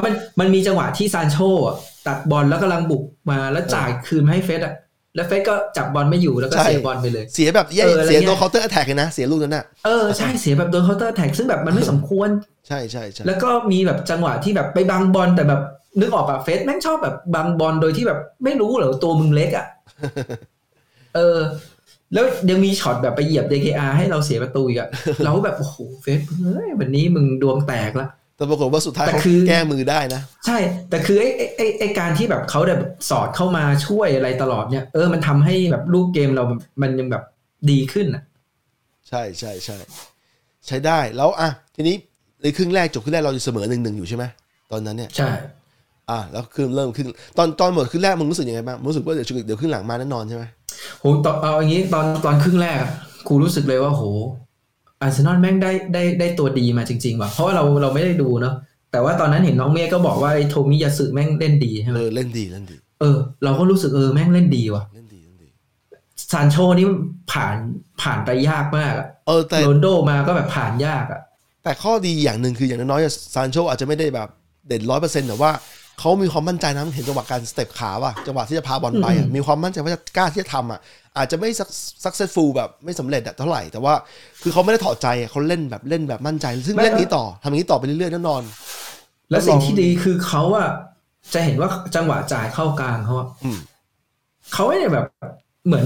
[0.05, 1.75] มันมันมีจังหวะที่ซานโชอะ
[2.07, 4.73] ตัดบอลแล้วกำลังบุกมาแล้วจ่ายคืนมาให้เฟร็ดอะ
[5.15, 12.29] แล้วเฟร็ดก็จับบอลไม่อยู่แล้วก็ใช่เสียบอลไปเลย เสียแบบแย่เอออะไรเสียเงี้ยตัวcounter attack เลยนะ เสียลูกนั้นน่ะเออใช่เสียแบบโดน counter attack ซึ่งแบบมันไม่สมควร
[12.67, 15.61] ใช่ใช่ใช่แล้วก็มีแบบจังหวะที่แบบไปบังบอลแต่แบบ
[15.99, 19.65] นึกออกอะเฟร็ดแม่งชอบแบบบังบอลโดยที่แบบไม่รู้เหรอตัวมึงเล็กอะ
[21.15, 21.37] เออ
[22.13, 24.89] แล้วยังมีช็อตแบบไปเหยียบ เดเคอา ให้เราเสียประตูอีกอะ
[25.23, 30.57] เราก็แบบโอ้โหเฟร็ดเฮ้ยวันนี้มึงดวงแตกละแต่ปรากฏว่าสุดท้ายแต่เขาคือแก้มือได้นะ ใช่
[30.89, 36.43] แต่คือไอ้ไอ้ไอ้ไอ้การที่แบบเขาแบบสอดเข้ามาช่วยอะไรตลอดเนี่ยเออมันทำให้แบบลูกเกมเรา
[36.81, 37.23] มันยังแบบ
[37.69, 38.23] ดีขึ้นอะ
[39.09, 39.77] ใช่ใช่ใช่
[40.67, 41.95] ใช้ได้แล้วอะทีนี้
[42.43, 44.23] ในครึ่งแรกจบครึ่งแรกเราจะเสมอหนึ่งหนึ่งอยู่ใช่ไหม
[44.71, 45.31] ตอนนั้นเนี่ยใช่
[46.09, 50.43] อะแล้วคือเริ่มครึ่งตอนตอนหมดครึ่งแรกมึงรู้สึกยังไงบ้างมึงรู้สึกว่าเดี๋ยวเดี๋ยวครึ่งหลังมาแน่นอนใช่ไหม
[51.03, 52.91] โหตอนเอาอย่างนี้ตอนตอนครึ่งแรกอะ
[53.27, 54.03] กูรู้สึกเลยว่าโห
[55.01, 58.55] อาร์เซนอลแม่งได้ได้ได้ตัวดีมาจริง ๆ ว่ะ เพราะว่าเราเราไม่ได้ดูเนาะ
[58.91, 65.47] แต่ว่าตอนนั้นเห็นน้องเมฆก็บอกว่าไอ้โทมิยาสึแม่งเล่นดีใช่ไหมเออเล่นดีเล่นดี เออ เราก็รู้สึกเออแม่งเล่นดีว่ะเล่นดีเล่นดี
[66.31, 66.87] ซานโชนี่
[67.31, 67.55] ผ่าน
[68.01, 71.21] ผ่านไปยากมากอะเออแต่โรนลโดมาก็แบบผ่านยากอะ
[71.63, 74.29] แต่ข้อดีอย่างหนึ่งคืออย่างน้อยๆซานโชอาจจะไม่ได้แบบ
[74.67, 75.51] เด่นร้อยเปอร์เซ็นต์แต่ว่า
[75.99, 80.79] เขามีความมั่นใจนะเห็นจังหวะการ step ขาว่ะจังหวะที่จะพาบอลไปอะมีความมั่นใจว่าจะกล้าที่จะทำอะ
[81.17, 81.49] อาจจะไม่
[82.03, 83.93] successful แบบไม่สำเร็จอะเท่าไหร่แต่ว่า
[84.41, 88.43] คือเขาไม่ได้ถอดใจอะเขาเล่นแบบเล่นแบบมั่นใจ ซึ่งเล่นนี้ต่อทำอย่างนี้ต่อไปเรื่อยๆแน่นอน
[89.29, 90.69] แล้วสิ่งที่ดีคือเขาอะ
[91.33, 93.57] จะเห็นว่าจังหวะจ่ายเข้ากลางเขาอะอืม
[94.53, 95.05] เขาไม่ได้แบบ
[95.67, 95.85] เหมือน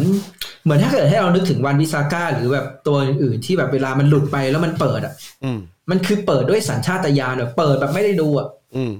[0.64, 8.94] เหมือนถ้าเกิดให้เรานึกถึงวันวิซาก้าหรือแบบตัวอื่นๆที่แบบเวลามันหลุดไปแล้วมันเปิดอะอืมมันคือเปิดด้วยสัญชาตญาณแบบเปิดแบบไม่ได้ดูอะอืม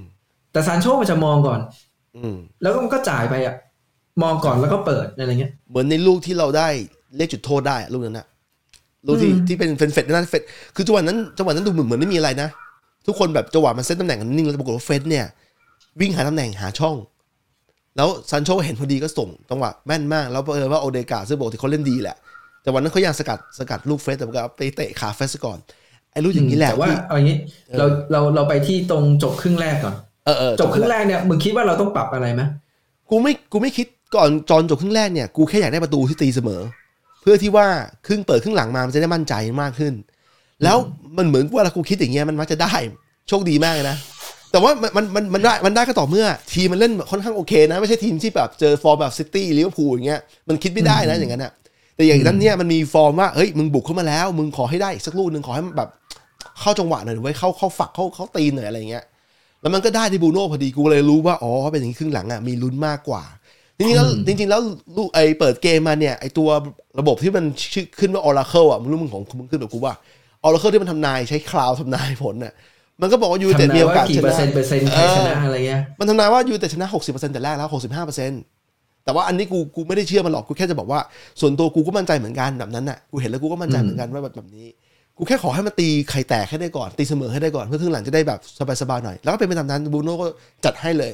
[0.52, 1.60] แต่ซานโชมันจะมองก่อน
[2.18, 3.56] อืมแล้วก็มันก็จ่ายไปอะ
[4.24, 6.68] มองก่อนแล้วก็เปิดอะไรเงี้ย เหมือนในลูกที่เราได้
[7.18, 8.28] เลขจุดโทษได้อะลูกนั้นอะ
[9.08, 10.42] ลูกที่อืมที่เป็นเฟรดเฟรดนั่นเฟรด
[10.76, 12.50] คือจังหวะนั้นจังหวะนั้นดูเหมือนเหมือนไม่มีอะไรนะ
[13.08, 15.26] ทุกคนแบบจังหวะมันเซตตำแหน่งกันนิ่งแล้วปรากฏว่าเฟรดเนี่ย
[16.00, 16.96] วิ่งหาตำแหน่งหาช่อง
[17.98, 22.18] แล้วซันโชเห็นพอดีก็ส่งจังหวะแม่นมาก แล้วเออว่าโอเดการ์ดซึ่งปกติเขาเล่นดีแหละ
[22.62, 25.58] แต่วันนั้นเขายังสกัดสกัดลูกเฟรดแต่ก็ไปเตะขาเฟรดก่อน
[26.12, 27.38] ไอ้ลูกอย่างนี้แหละแต่ว่าที่เอาอย่างนี้
[27.78, 29.96] เราเราเราไปที่ตรงจบครึ่งแรกก่อน
[30.28, 32.42] เออเออจบครึ่งแรกเนี่ยมึงคิดว่าเราต้องปรับอะไรไหม
[33.10, 36.62] กูไม่กูไม่คิดก่อนตอนจบครึ่งแรกเนี่ยกูแค่อยากได้ประตูที่ตีเสมอ
[37.22, 37.68] เพื่อที่ว่า
[38.08, 39.94] ครึ่งเปิดครึ่งหลังมามันจะได้มั่นใจมากขึ้น
[40.64, 40.78] แล้ว
[41.18, 42.74] มันเหมือนว่าเรากูคิดอย่างเงี้ยมันมักจะได้
[43.28, 43.98] โชคดีมากเลยนะ
[44.52, 51.52] แต่ว่ามันมันมันมันได้มันได้ก็ต่อเมื่อ ทีมมันเล่นค่อนข้างโอเคนะ ไม่ใช่ทีมที่แบบเจอฟอร์มแบบซิตี้ลิเวอร์พูลอย่างเงี้ยมันคิดไม่ได้นะอย่างนั้นอะ
[51.96, 55.90] แต่อย่างนั้นเนี่ยมันมีฟอร์มว่าเฮ้ยมึงบุกเข้ามาแล้ว มึงขอให้ได้อีกสักลูกหนึ่งขอให้มันแบบ
[56.62, 59.04] เข้าจังหวะหน่อยโว้ยเข้าเข้าฝักเข้าเข้าตีนหน่อยอะไรเงี้ย
[59.68, 63.24] แล้วมันก็ได้ที่บรูโน่พอดีกูเลยรู้ว่าอ๋อเป็นอย่างนี้ครึ่งหลังอะมีลุ้นมากกว่า
[63.78, 64.62] จริงๆแล้วจริงๆแล้ว
[64.98, 66.50] ลูกไอเปิดเกมมาเนี่ยไอตัว
[67.00, 69.94] ระบบที่มันชื่อขึ้นว่า Oracle อะมึงรู้มึงของมึงขึ้นแบบกูว่า
[70.46, 72.54] Oracle ที่มันทำนายใช้คลาวทำนายผลน่ะ
[73.02, 77.70] มันก็บอกว่ายูเต็ดทำมีนายโอกาว่าสกี่ชเปอร์นะเซ็นต์เปอร์เซ็นต์ใครชนะอะไรเงี้ยมันทำนายว่ายูเต็ดชนะ 60%แต่แรกแล้ว
[78.36, 81.00] 65%แต่ว่าอันนี้กูกูไม่ได้เชื่อมันหรอกกูแค่จะบอกว่า
[81.42, 84.68] ส่วนตัวกูก็มั่นใจเหมือนกันแบบนั้นน่ะกูเห็นแล้วกูก็มั่นใจเหมือนกันว่าแบบแบบนี้
[85.18, 88.40] กูแค่ขอให้มันตีไข่แตกให้ได้ก่อนตีเสมอให้ได้ก่อนเพื่อครึ่งหลังจะได้แบบ
[88.82, 90.28] สบายๆหน่อย แล้วก็เป็นไปตามนั้นบูโน่ก็
[90.66, 91.14] จัดให้เลย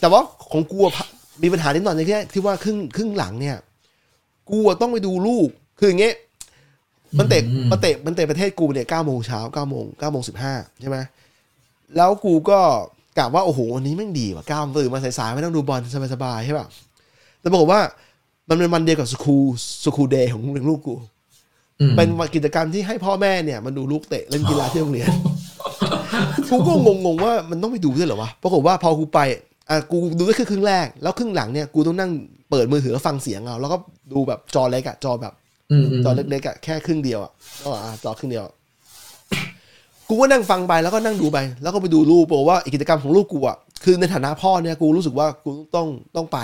[0.00, 0.20] แต่ว่า
[0.52, 1.06] ของกูอะ
[1.42, 3.56] มีปัญหานิดหน่อยในที่ที่ว่าครึ่งครึ่งหลังเนี่ย
[4.50, 6.14] กูอะต้องไปดูลูกคืออย่างเงี้ย
[7.18, 10.98] มันเตะมันเตะมันเตะประเทศกูเนี่ยเก้าโมงเช้าเก้าโมงเก้าโมงสิบห้าใช่ไหม
[11.96, 12.58] แล้วกูก็
[13.18, 15.80] กะว่าโอ้โหวันนี้แม่งดีว่ะเก้าตื่นมาสายๆไม่ต้องดูบอล
[16.14, 16.66] สบายๆใช่ป่ะ
[17.40, 17.80] แต่ปรากฏว่า
[18.48, 19.44] มันเป็นวันเดียวกับสคูล
[19.84, 21.13] สคูลเดย์ของลูกกูอืม
[21.96, 25.08] เป็นกิจกรรมที่ให้พ่อแม่เนี่ยมาดูลูกเตะเล่นกีฬาที่โรงเรียน
[26.50, 29.20] กูก็งงๆว่ามันต้องไปดูด้วยเหรอวะปรากฏว่าพอกูไป
[29.70, 32.10] อะกูดูได้แค่ครึ่งแรก แล้วครึ่งหลังเนี่ยกูต้องนั่ง
[32.50, 33.76] เปิดมือถือแล้วฟังเสียงเอาแล้วก็
[34.12, 35.32] ดูแบบจอเล็กอะจอแบบ
[35.70, 37.32] อืมอืมจอเล็กๆอะแค่ครึ่งเดียวอะ
[37.62, 38.44] ก็อะจอครึ่งเดียว
[40.08, 46.38] กูก็นั่งฟังไปแล้วก็นั่งดูไป แล้วก็ไปดูรูปบอกว่ากิจกรรมของลูกกูอะคือในฐานะพ่อเนี่ยกูรู้สึกว่ากูต้องต้องไป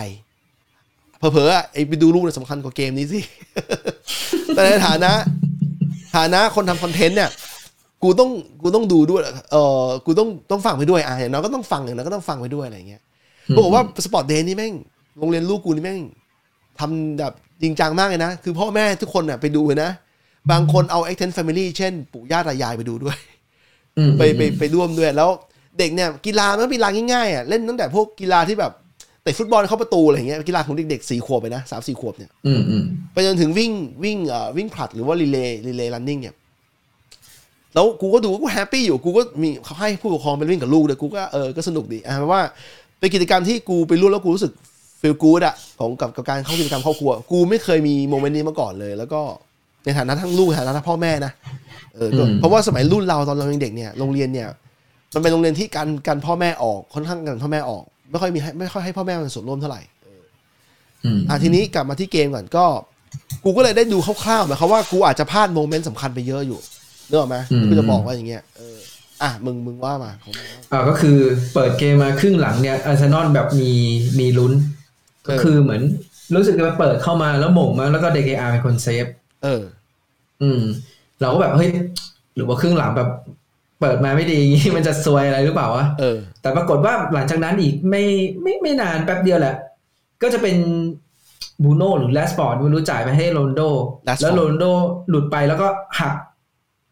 [1.18, 3.20] เผลอๆอะไอไปดูลูกเนี่ยสำคัญกว่าเกมนี้สิ
[4.54, 5.12] แต่ในฐานะ
[6.16, 7.30] ฐานะคนทำ content เนี่ย
[8.02, 8.30] กูต้อง
[8.62, 13.02] กูต้องดูด้วย เออกูต้องต้องฟังไปด้วยอะอย่างน้อยก็ต้องฟังอย่างน้อยก็ต้องฟังไปด้วยอะไรเงี้ย
[13.58, 14.72] บอกว่า sport day นี่แม่ง
[15.18, 16.00] โรงเรียนลูกกูนี่แม่ง
[16.78, 19.90] ทำแบบจริงจังมากเลยนะ คือพ่อแม่ทุกคนน่ะไปดูเลยนะ
[20.50, 23.16] บางคนเอา extended family เช่น ปู่ย่าตายายไปดูด้วย
[23.98, 25.30] อืมไปไปไปร่วมด้วยแล้ว
[25.78, 33.72] เด็กเนี่ยกีฬามันก็เป็นกีฬาง่ายๆอะเล่นตั้งแต่พวกกีฬาที่แบบเตะฟุตบอลเข้าประตูอะไรเงี้ยกีฬาของเด็กๆสี่ขวบไปนะสามสี่ขวบเนี่ยอืมอืมไปจนถึงวิ่ง
[34.04, 36.34] วิ่งเอ่อวิ่งผลัดหรือว่า relay relay running เนี่ย
[37.74, 42.42] แล้วกูก็ดูกู happy อยู่กูก็มีเขาให้ผู้ปกครองไปวิ่งกับลูกเลยกูก็เออก็สนุกดีอะเพราะว่า
[42.98, 44.52] เป็นกิจกรรมที่กูไปร่วมแล้วกูรู้สึก
[45.00, 49.20] feel good อะของกับกับการเข้ากิจกรรมครอบครัว กูไม่เคยมี moment นี้มาก่อนเลย แล้วก็
[49.84, 51.32] ในฐานะทั้งลูกในฐานะทั้งพ่อแม่นะ
[51.96, 54.48] เออก็เพราะว่าสมัยรุ่นเราตอนเรายังเด็กเนี่ยโรงเรียนเนี่ย
[55.14, 59.80] มันเป็นโรงเรียนที่การการพ่อแม่ออกค่อนข้างกันพ่อแม่ออก ไม่ค่อยมีให้ไม่ค่อยให้พ่อแม่มันส่วนร่วมเท่าไหร่
[61.04, 62.66] อืมอะทีนี้กลับมาที่เกมก่อนก็
[63.44, 66.58] กูก็เลยได้ดูคร่าวๆหมายความว่ากูอาจจะพลาด moment สำคัญไปเยอะอยู่
[67.08, 68.78] นึกออกไหมที่กูจะบอกว่าอย่างเงี้ยเออ
[69.22, 71.16] อะมึงมึงว่ามาของมึงว่าอ่าก็คือ
[71.54, 73.72] เปิดเกมมาครึ่งหลังเนี่ยอาร์เซนอลแบบมี
[74.18, 74.52] มีลุ้น
[75.28, 75.82] ก็คือเหมือน
[76.34, 79.06] รู้สึกว่าเปิดเข้ามาแล้วโหม่งมาแล้วก็เดเกอาเป็นคน save
[79.44, 79.62] เออ
[80.42, 80.60] อืม
[81.20, 81.70] เราก็แบบเฮ้ย
[82.34, 83.08] หรือว่าครึ่งหลังแบบ
[83.80, 88.04] เปิดมาไม่ดีอย่างงี้มันจะซวยอะไรหรือเปล่าวะเออ แต่ปรากฏว่าหลังจากนั้นอีกไม่
[88.42, 89.54] ไม่ไม่นานแป๊บเดียวแหละ
[90.22, 90.56] ก็จะเป็น
[91.64, 93.60] บรูโน่หรือแรชฟอร์ดไม่รู้จ่ายไปให้โรนลโด
[94.08, 94.64] Rashford แล้วโรนลโด
[95.08, 95.66] หลุดไปแล้วก็
[96.00, 96.14] หัก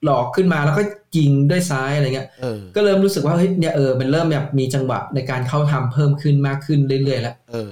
[0.04, 0.82] หลอกขึ้นมาแล้วก็
[1.16, 7.70] ยิงด้วยซ้ายอะไรเงี้ยเออก็เริ่มรู้สึกว่าเฮ้ยเนี่ยเออมันเริ่มแบบมีจังหวะในการเข้าทำเพิ่มขึ้นมากขึ้นเรื่อยๆแล้วเออ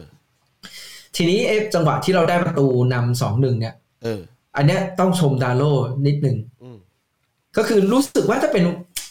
[1.16, 4.20] ทีนี้เอ๊ะจังหวะที่เราได้ประตูนำสองหนึ่งเนี่ยเออ
[4.56, 5.62] อันเนี้ยต้องชมดาโล
[6.06, 6.78] นิดหนึ่งอืม
[7.56, 8.64] ก็คือรู้สึกว่าถ้าเป็น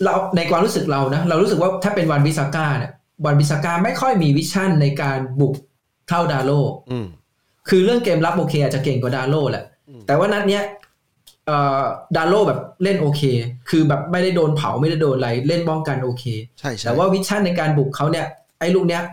[0.04, 2.92] เราในความรู้สึกเรานะเรารู้สึกว่าถ้าเป็นวันบิซาก้าเนี่ย
[3.26, 5.54] วันบิซาก้าไม่ค่อยมี vision ในการบุก
[6.08, 6.52] เท่าดาโล
[6.92, 7.08] อืม
[7.70, 10.64] คือเรื่องเกมรับโอเค อาจจะเก่งกว่าดาโลแหละอืมแต่ว่านัดเนี้ย
[11.48, 11.84] เอ่อ
[12.16, 13.22] ดาโลแบบเล่นโอเค
[13.70, 16.24] คือแบบไม่ได้โดนเผาไม่ได้โดนอะไรเล่นป้องกันโอเค
[16.60, 18.26] ใช่ใช่แต่ว่า vision ในการบุกเขาเนี่ย
[18.60, 19.04] ไอ้ลูกเนี้ย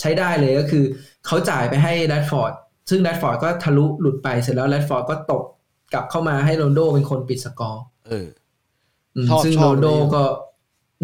[0.00, 0.84] ใช้ได้เลยก็คือ
[1.26, 2.52] เขาจ่ายไปให้แรดฟอร์ด
[2.90, 5.42] ซึ่งแรดฟอร์ดก็ทะลุหลุดไปเสร็จแล้วแรดฟอร์ดก็ตบ
[5.92, 8.28] กลับเข้ามาให้โรนลโดเป็นคนปิดสกอร์เอออืม
[9.30, 10.22] ชอบซึ่งชอบโรนลโดเลยก็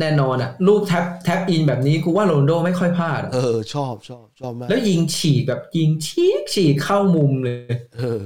[0.00, 7.56] แน่นอนอะลูก tap tap in แบบนี้กูว่าโรนลโดไม่ค่อยพลาดอะเออ ชอบชอบชอบมาก แล้วยิงฉีกแบบยิงฉีกฉีกเข้ามุมเลย
[7.98, 8.22] เออ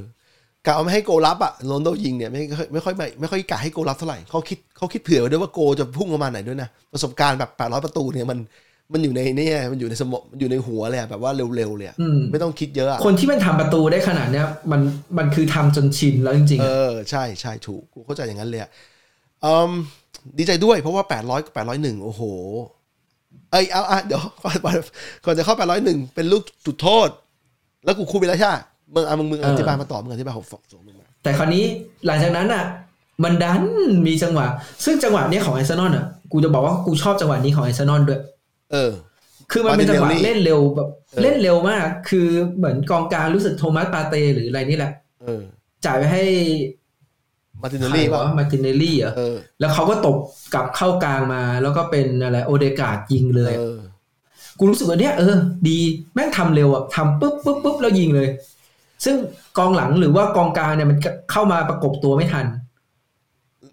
[0.67, 8.39] กะเอาไม่ให้โกลรับอะโรนลโดยิงเนี่ยไม่ค่อยไม่ค่อยไม่ไม่ค่อยกะให้โกลรับเท่าไหร่เขาคิดเขาคิดเผื่อไว้ด้วยว่าโกลจะพุ่งประมาณไหนด้วยนะประสบการณ์แบบ800ประตูเนี่ยมัน
[8.93, 14.81] มันอยู่ในเนี่ยมันอยู่ในสมองมันอยู่ในหัวเลยอะแบบว่าเร็วๆเลยอะอืมไม่ต้องคิดเยอะอะคนที่มันทำประตูได้ขนาดเนี้ยมัน
[15.19, 18.92] มันคือทำจนชินแล้วจริงๆเออะอใช่ใช่ถูกกูเข้าใจอย่างนั้นเลยอะอืม
[20.39, 22.23] ดีใจด้วยเพราะว่า 800กับ801 โอ้โห
[23.51, 24.57] เอ้ยเอาอะเดี๋ยวก่อน
[25.25, 27.09] ก่อนจะเข้า 801 เป็นลูกจุดโทษ
[27.85, 28.57] แล้วกูคูไปแล้วใช่ไหม
[28.95, 31.65] มึงอะมึงมึงอธิบายมาต่อมึงอธิบายของสองมึงมาแต่คราวนี้
[32.07, 32.65] หลังจากนั้นอะ
[33.25, 33.63] มันดัน
[34.07, 34.47] มีจังหวะ
[34.85, 38.21] ซึ่งจังหวะเนี้ยของไอซ์นอนอะกูจะบอกว่ากูชอบจังหวะนี้ของไอซ์นอนด้วย
[38.73, 38.93] เออ
[39.53, 42.27] คือมันเป็นจังหวะ Martinelli เล่นเร็วแบบเออเล่นเร็วมาก คือ
[42.57, 45.43] เหมือนกองกลางรู้สึกโทมัสปาร์เตย์หรืออะไรนี่แหละเออ
[45.85, 46.23] จ่ายไปให้
[47.63, 50.17] มาตินเนลลี่ใช่ป่ะวะมาตินเนลลี่เหรอเออแล้วเขาก็ตบ
[50.55, 53.81] กลับเข้ากลางมา แล้วก็เป็นอะไรโอเดการ์ดยิงเลยเออ
[54.59, 55.37] กูรู้สึกว่าเนี้ยเออ
[55.69, 55.79] ดี
[56.15, 58.29] แม่งทำเร็วอะทำปุ๊บปุ๊บปุ๊บแล้วยิงเลย
[59.05, 59.17] ซึ่ง
[59.59, 60.99] กองหลังหรือว่ากองกลางเนี่ยมัน
[61.31, 62.47] เข้ามาประกบตัวไม่ทัน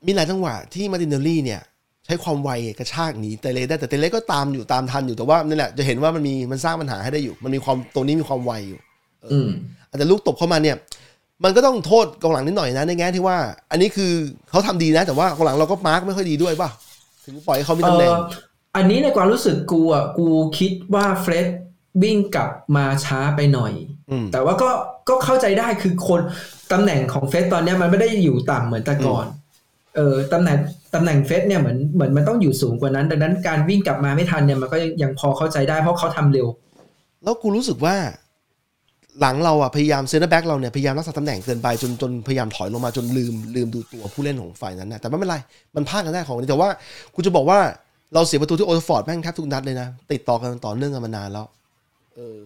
[0.05, 1.61] มีหลายจังหวะที่มาตินเนลลี่เนี่ย
[2.05, 2.49] ใช้ความไว
[2.79, 8.79] กระชากหนีเตเลได้แต่เตเลก็ตามอยู่ตามทันอยู่แต่ว่านั่นแหละจะเห็นว่ามันมีมันสร้างปัญหาให้ได้อยู่ มันมีความตรงนี้มีความไวอยู่
[9.31, 9.49] อืม
[9.89, 10.75] อาจจะลูกตบเข้ามาเนี่ย
[11.43, 13.37] มันก็ต้องโทษกองหลังนิดหน่อยนะในแง่ที่ว่า
[13.71, 14.13] อันนี้คือ
[14.49, 16.69] เขาทำดีนะ แต่ว่ากองหลังเราก็ mark ไม่ค่อยดีด้วยป่ะ
[17.25, 18.15] ถึงปล่อยให้เขามีเอตำแหน่งอ
[18.75, 21.47] อันนี้ในความรู้สึกกูอะกูคิดว่าเฟรด
[22.03, 23.73] วิ่งกลับมาช้าไปหน่อย
[24.09, 24.69] อืมแต่ว่าก็
[25.09, 26.21] ก็เข้าใจได้คือคน
[26.71, 29.25] ตำแหน่งของเฟรดตอนเนี้ยมันไม่ได้อยู่ต่ำเหมือนแต่ก่อน
[29.95, 30.57] เออตำแหน่ง
[30.93, 36.47] ตำแหน่งเฟรดเนี่ยเหมือนเหมือนมันต้องอยู่สูงกว่านั้น ดังนั้นการวิ่งกลับมาไม่ทันเนี่ยมันก็ยังยังพอเข้าใจได้เพราะเขาทำเร็ว
[37.23, 37.95] แล้วกูรู้สึกว่า
[39.21, 45.37] หลังเราอะพยายามเซนเตอร์แบ็กเราเนี่ยพยายามรักษาตำแหน่งเกินไปจนจนพยายามถอยลงมาจนลืมลืมดูตัวผู้เล่นของฝ่ายนั้นนะแต่ไม่เป็นไร
[45.75, 46.69] มันพลาดกันได้ของนี้แต่ว่า
[47.15, 47.59] กูจะบอกว่า
[48.13, 51.45] เราเสียประตูที่โอลด์แทรฟฟอร์ดแม่งแทบทุกนัดเลยนะ ติดต่อกันต่อเนื่องกันมานานแล้ว
[52.15, 52.37] เออ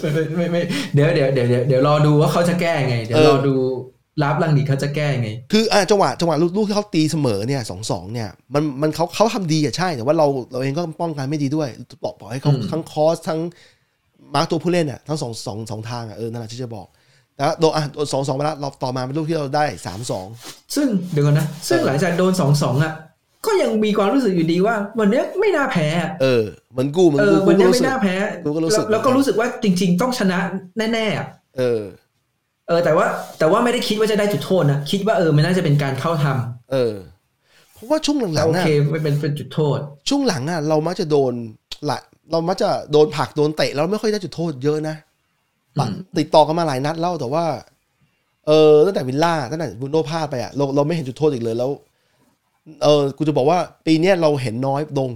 [0.00, 0.60] ไม่ไม่ไม่ไม่
[0.94, 3.56] เดี๋ยวเดี๋ยวเดี๋ยวเดี๋ยวเดี๋ยวรอดูว่าเขาจะแก้ไง เดี๋ยวเออรอดู
[4.22, 11.68] รับลังดิเขาจะแก้ไง คืออะจังหวะจังหวะลูกลูกที่เขาตีเสมอเนี่ยสองสองเนี่ยมันมันเขาเขาทำดีอะใช่แต่ว่าเราเราเองก็ป้องกันไม่ดีด้วย
[12.04, 13.40] บอกบอกให้เขาอืมทั้ง cross ทั้ง
[14.34, 16.86] mark ตัวผู้เล่นอะทั้งสองสองสองทางอะเออนั่นแหละที่จะบอก
[17.36, 20.26] แต่ว่าโดนอะโดนสองสองมาแล้วเราต่อมาเป็นลูกที่เราได้สามสอง
[20.74, 22.92] ซึ่งเดี๋ยวก่อนนะ ซึ่งเออหลังจากโดนสองสองอะ
[23.46, 30.38] ก็ยังมีความรู้สึกอยู่ดีว่า วันเนี้ยไม่น่าแพ้อะเออเหมือนกูเหมือนเอกูอกูวันก็เนี้ยรู้ไม่สึกน่าแพ้กูก็รู้สึกแล้วแล้วก็รู้สึกว่าจริง ๆ ต้องชนะ
[30.92, 31.26] แน่ๆอะ
[31.58, 31.82] เออ
[32.68, 33.06] เออ แต่ว่า
[33.38, 36.94] แต่ว่าไม่ได้คิดว่าจะได้จุดโทษนะคิดว่าเออมันน่าจะเป็นการเข้าทำเออ
[37.74, 39.78] เพราะว่าช่วงหแต่ลังโอๆอะเคไม่เป็นเป็นจุดโทษ
[40.08, 41.32] ช่วงหลังอะเรามักจะโดน
[41.86, 42.00] หละ
[42.30, 44.96] เรามักจะโดนผลักโดนเตะแล้วไม่ค่อยได้จุดโทษเยอะนะ
[45.76, 47.44] อืมติดต่อกันมาหลายนัดแล้วแต่ว่า
[48.46, 51.70] เออตั้งแต่วิลล่าตั้งแต่บรูโน่พลาดไปอะเราเราไม่เห็นจุดโทษอีกเลยแล้ว
[52.84, 55.10] เออกูจะบอกว่า ปีเนี้ยเราเห็นน้อยลง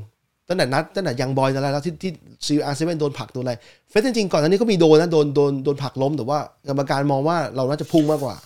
[0.49, 2.13] ตั้งแต่นัดตั้งแต่ยังบอยส์อะไรแล้วที่ที่
[2.47, 3.55] ซีอาร์เซเว่นโดนผลักโดนอะไร
[3.91, 8.37] เฟรดจริงๆก่อนหน้านี้ก็มีโดนนะโดนโดนโดนผลักล้มแต่ว่ากรรมการมองว่าเราน่าจะพุ่งมากกว่า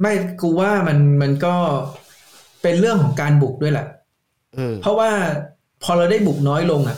[0.00, 1.54] ไม่กูว่ามันมันก็
[2.62, 3.86] เป็นเรื่องของการบุกด้วยแหละ
[4.54, 5.10] เออเพราะว่า
[5.82, 6.96] พอเราได้บุกน้อยลงอะ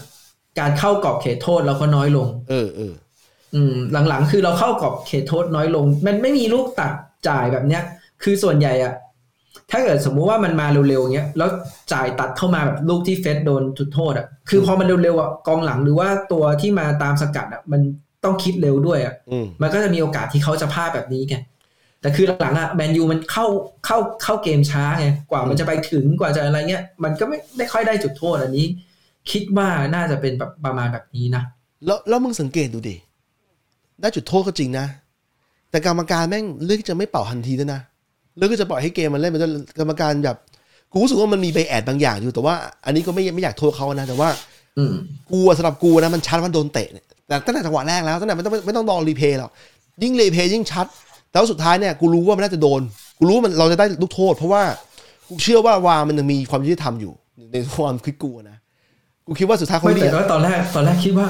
[0.60, 2.92] การเข้ากรอบเขตโทษเราก็น้อยลง เออเออ
[3.54, 3.74] อืม
[4.08, 6.92] หลังๆ คือเราเข้ากรอบเขตโทษน้อยลง มันไม่มีลูกตัด
[7.28, 7.82] จ่ายแบบเนี้ย
[8.22, 8.94] คือส่วนใหญ่อะ
[9.70, 11.48] ถ้าเกิดสมมุติว่ามันมาเร็วๆอย่างเงี้ยแล้ว
[11.92, 17.80] จ่ายตัดเข้ามาแบบลูกที่เฟสโดนจุดโทษอะคือพอมันเร็วๆอะกองหลังหรือว่าตัวที่มาตามสกัดอะมัน
[18.24, 21.36] ต้องคิดเร็วด้วยอะอืมมันก็จะมีโอกาสที่เขาจะพลาดแบบนี้ไง
[22.00, 23.46] แต่คือหลังๆอะแมนยูมันเข้า
[23.86, 28.66] เข้าเข้าเกมช้าไงกว่ามันจะไปถึงกว่าจะอะไรเงี้ย มันก็ไม่ไม่ค่อยได้จุดโทษอันนี้
[29.30, 31.42] คิดว่าน่าจะเป็นแบบประมาณแบบนี้นะ
[31.86, 32.96] แล้วแล้วมึงสังเกตดูดิ
[34.00, 34.86] ได้จุดโทษก็จริงนะ
[35.70, 37.80] แต่กรรมการแม่งเลือกที่จะไม่เป่าทันทีด้วยนะ
[38.36, 40.36] เลือกที่จะปล่อยให้เกมมันเล่นไปด้วยกรรมการแบบ
[40.92, 44.28] กูรู้สึกว่ามันมีใบแอดบางอย่างอยู่ แต่ว่าอันนี้ก็ไม่ไม่อยากโทษเขานะ แต่ว่า
[44.78, 44.94] อืม
[45.30, 49.50] กูอะสำหรับกูนะมันชัดว่าโดนเตะเนี่ยแต่ตั้งแต่จังหวะแรกแล้วตั้งแต่ไม่ต้องไม่ต้องรอรีเพย์หรอก
[50.02, 50.86] ยิ่งรีเพย์ยิ่งชัด
[51.30, 52.80] แต่ว่าสุดท้ายเนี่ยกูรู้ว่ามันน่าจะโดน
[53.18, 54.62] กูรู้ว่ามันเราจะได้ลูกโทษ เพราะว่า
[55.28, 57.12] กูเชื่อว่าวามันยังมีความยุติธรรมอยู่
[57.52, 58.55] ในความคิดกูอะนะ
[59.26, 61.28] กูคิดว่าสุดท้ายเขาไม่เรีแต่ยกว่าตอนแรกตอนแรกคิดว่า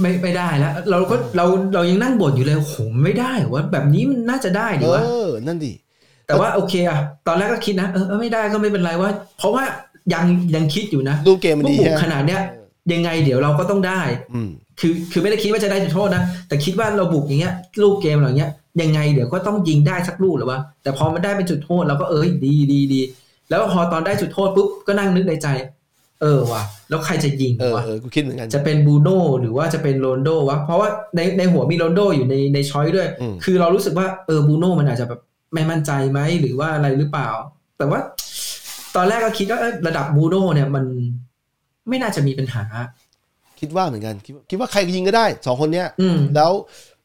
[0.00, 2.74] ไม่ไม่ได้แล้ว เราก็เราเรายังนั่งบ่นอยู่เลยโอ้โห
[3.04, 5.72] ไม่ได้วะแบบนี้มันน่าจะได้ดีเอวะอนั่นดิ
[6.26, 9.64] แต่ว่าโอเคอะตอนแรกก็คิดนะเออเออไม่ได้ก็ไม่เป็นไรว่า เพราะว่า
[10.14, 10.24] ยัง
[10.54, 12.40] ยังคิดอยู่นะรูปเกมมันว่าดีบุกฮะขนาดเนี้ย
[12.92, 14.00] ยังไงเดี๋ยวเราก็ต้องได้
[14.34, 14.50] อืม
[14.80, 18.50] คือคือไม่ได้คิดว่าจะได้จุดโทษนะแต่คิดว่าเราบุกอย่างเงี้ยลูกเกมอะไรเงี้ย
[18.82, 23.00] ยังไงเดี๋ยวก็ต้องยิงได้สักลูกหรือวะแต่พอมันได้เป็นจุดโทษเราก็เอ้ยดีดีดี
[23.50, 25.48] แล้วพอตอนได้จุดโทษปุ๊บก็นั่งนึกในใจ
[26.22, 35.20] เออว่ะแล้วใครจะยิงเออวะเออกูคิดเหมือนกันจะเป็นบูโน่หรือว่าจะเป็นโรนโดวะเพราะว่าในในหัวมีโรนโดอยู่ในในช้อยด้วยอืมคือเรารู้สึกว่าเออบูโน่มันอาจจะแบบ
[35.54, 37.28] ไม่มั่นใจไหมหรือว่าอะไรหรือเปล่า
[37.78, 38.00] แต่ว่า
[38.96, 40.84] ตอนแรกก็คิดว่าเอ้ยระดับบูโน่เนี่ยมัน
[41.88, 42.64] ไม่น่าจะมีปัญหา
[43.60, 46.52] คิดว่าเหมือนกันคิดว่าคิดว่าใครยิงก็ได้สองคนเนี้ยอืมแล้ว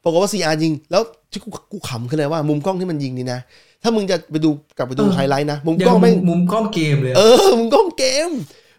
[0.04, 1.02] ปรากฏว่าซีอาร์ยิง แล้ว
[1.32, 3.40] ที่กูกูขำขึ้นเลยว่ามุมกล้องที่มันยิงนี่นะ
[3.84, 8.32] ถ้ามึงจะไปดูกลับไปดูเออไฮไลท์นะมุมยักล้องมุแม่มงมุมกล้องเกมเลยอะเออมุมกล้องเกม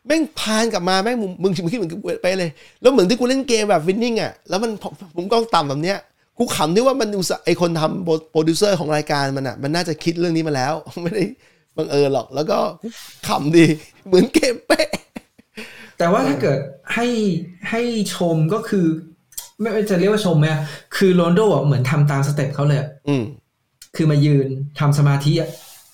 [0.08, 4.70] แม่ง pan กลับมาแม่งมุมมึงมึงคิดเหมือนกูไปเลย แล้วเหมือนที่กูเล่นเกมแบบวินนิ่งอะแล้วมัน
[5.16, 5.98] มุมกล้องต่ำแบบเนี้ย
[6.38, 11.24] กูขำที่ว่ามันอุตส่าห์ไอคนทำโปรดิวเซอร์ของรายการมันอะมันน่าจะคิดเรื่องนี้มาแล้ว ไม่ได้
[11.76, 12.58] บังเอิญหรอก แล้วก็
[13.28, 13.66] ขำดี
[14.06, 14.88] เหมือนเกมเป๊ะ
[15.98, 16.58] แต่ว่าถ้าเกิด
[16.94, 17.06] ให้
[17.70, 17.80] ให้
[18.14, 18.86] ชมก็คือ
[19.60, 20.60] ไม่ไม่จะเรียกว่าชมไหมอะ
[20.96, 23.24] คือโรนลโดอะเหมือนทำตามสเต็ปเขาเลยอะอืม
[23.96, 24.46] คือมายืน
[24.78, 25.48] ทำสมาธิอะ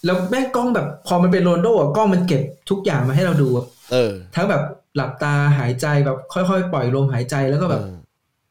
[0.04, 4.62] แล้วแม่งกล้องแบบพอมันเป็นโรนลโดอะกล้องมันเก็บทุกอย่างมาให้เราดูอะ เออ ทั้งแบบ
[4.96, 7.96] หลับตาหายใจแบบค่อยๆ ปล่อยลมหายใจแล้วก็แบบเออ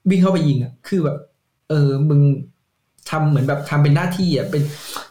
[0.09, 1.17] วิ่งเข้าไปยิงอะคือแบบ
[1.69, 2.21] เออมึง
[3.09, 4.61] ทำเหมือนแบบทำเป็นหน้าที่อะเป็น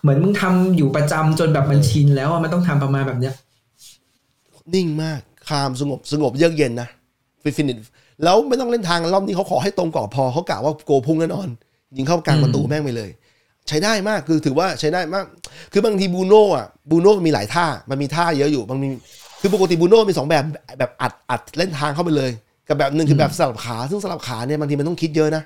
[0.02, 3.34] เหมือนมึงทำอยู่ประจำจนแบบมันชินแล้วอะมันต้องทำประมาณแบบเนี้ย
[4.74, 6.88] นิ่งมากความสงบสงบเยือกเย็นนะ
[7.42, 7.78] ฟิ finish
[8.24, 11.48] แล้วไม่ต้องเล่นทางรอบนี้เขาขอให้ตรงกรอบพอเขากะว่าโกลพุ่งแน่นอน
[11.96, 13.10] ยิงเข้ากลางอืมประตูแม่งไปเลย
[13.68, 15.24] ใช้ได้มากคือถือว่าใช้ได้มาก
[15.72, 18.88] คือบางทีบรูโน่อะบรูโน่มีหลายท่ามันมีท่าเยอะอยู่บางมี
[19.42, 20.44] คือปกติบรูโน่มีสองแบบ
[20.78, 22.30] แบบอัดอัดเล่นทางเข้าไปเลย
[22.68, 25.42] กับแบบหนึ่งคือแบบสลับขา ซึ่งสลับขาเนี่ยบางทีมันต้องคิดเยอะนะ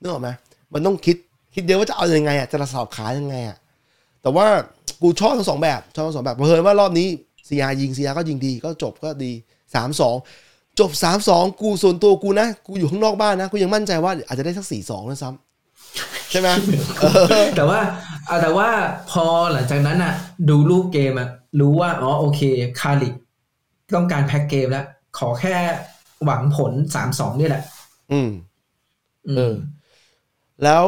[0.00, 0.28] นึกออกไหม
[0.74, 1.16] มันต้องคิด
[1.54, 3.56] คิดเยอะว่าจะเอายังไงอะจะสลับขายังไงอะ
[4.22, 4.46] แต่ว่า
[5.02, 7.06] กูชอบทั้งสองแบบชอบทั้งสองแบบเพราะว่ารอบนี้
[7.48, 9.32] ซียยิงซียก็ยิงดีก็จบก็ดี
[9.74, 10.16] สามสอง
[10.80, 15.46] จบสามสองกูส่วนตัวกูนะ กูอยู่ข้างนอกบ้านนะ กูยังมั่นใจว่าอาจจะได้สักสี่สองนะซ้ำ
[16.36, 16.50] ช่ไหม
[17.56, 17.80] แต่ว่า
[18.28, 18.68] อะแต่ว่า
[19.10, 20.12] พอหลังจากนั้นอะ
[20.48, 21.28] ดูรูปเกมอะ
[21.60, 22.40] รู้ว่าอ๋อโอเค
[22.80, 23.14] คาริก
[23.94, 24.86] ต้องการแพ็กเกมแล้ว
[25.18, 25.54] ขอแค่
[26.24, 27.62] หวังผลสามสองนี่แหละ
[28.12, 28.30] อืม
[29.28, 29.54] อืมเออ
[30.64, 30.84] แล้ว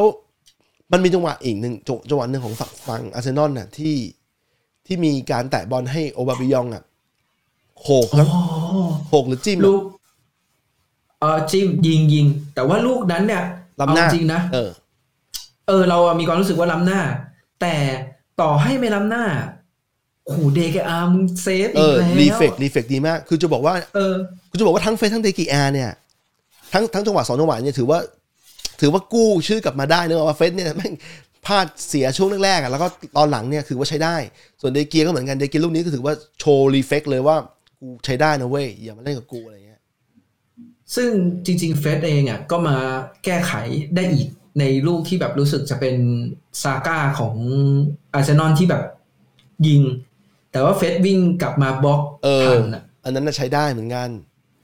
[0.91, 3.95] มันมีจังหวะอีกหนึ่งจังจังหวะหนึ่งของฝั่งฝั่งอาร์เซนอลน่ะ ที่
[4.85, 6.83] ที่มีการแตะบอลให้โอบาบิยองอะ
[7.79, 8.39] โขกแล้วอ๋อ
[9.07, 9.83] โขกหรือจิ้มลูอะก
[11.19, 13.43] เออจิมยิงยิง แต่ว่าลูกนั้นเนี่ย
[13.79, 14.69] ล้ำหน้าเอจริงนะเออ
[15.67, 17.01] เออ เราอะมีความรู้สึกว่าล้ำหน้า
[17.61, 17.75] แต่
[18.41, 19.25] ต่อให้ไม่ล้ำหน้า
[20.29, 24.15] โอ้โหเดเกอา save เออีกอแล้ว reflex reflex ดีมาก คือจะบอกว่าเออ
[24.49, 25.91] กูจะบอกว่าทั้งเฟรดทั้งเดเกอาเนี่ย
[26.73, 27.99] ทั้งทั้งจังหวะสองจังหวะเนี่ยถือว่า
[28.81, 30.93] ถือว่ากู้ชื่อกลับมาได้เนอะว่าเฟรดเนี่ยแม่ง
[31.45, 32.87] พลาดเสียช่วงแรกๆอะแล้วก็
[33.17, 34.15] ตอนหลังเนี่ยคือว่าใช้ได้
[34.61, 37.35] ส่วนเดเกอาก็เหมือนกันเดเกอาลูกนี้ก็ถือว่าโชว์ reflex เลยว่า
[37.81, 39.81] กูใช้ได้นะเว้ยอย่ามาเล่นกับกูอะไรเงี้ย
[40.95, 41.09] ซึ่ง
[41.45, 42.77] จริง ๆ เฟรดเองอะก็มา
[43.25, 43.53] แก้ไข
[43.95, 44.27] ได้อีก
[44.59, 45.95] ในลูกที่แบบรู้สึกจะเป็น
[46.63, 47.35] ซาก้าของ
[48.13, 48.83] อาร์เซนอลที่แบบ
[49.67, 49.81] ยิง
[50.51, 54.09] แต่ว่าเฟสวิ่งกลับมาบล็อกเออทันอะอันนั้นน่ะใช้ได้เหมือนกัน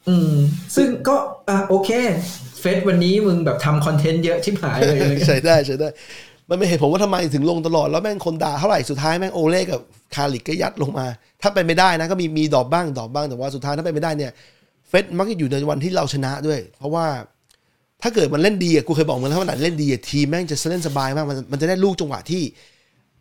[0.10, 0.34] อืม
[0.76, 1.16] ซึ่งก็
[1.50, 1.90] อะโอเค
[2.60, 5.88] เฟสวันนี้มึงแบบทำคอนเทนต์เยอะชิบหายเลยอะไรเงี้ยใช้ได้ใช้ได้
[6.50, 9.80] มันไม่เห็นผมว่าทำไมถึงลงตลอด แล้วแม่งคนด่าเท่าไหร่สุดท้ายแม่งโอเล่กับ
[10.16, 11.08] คาริกก็ยัดลงมา
[11.42, 14.32] ถ้าเป็นไม่ได้นะก็มีมีดอกบ้างดอกบ้างแต่ว่าสุดท้ายถ้าเป็นไม่ได้เนี่ย
[14.90, 17.06] เฟสมักจะอยู่ในวันที่เราชนะด้วย เพราะว่า
[18.02, 22.44] ถ้าเกิดมันเล่นดีอะกูเคยบอกมึงแล้วว่าหนัเล่นดีอะทีมแม่งจะเล่นสบายมากมันมันจะได้ลูกจังหวะที่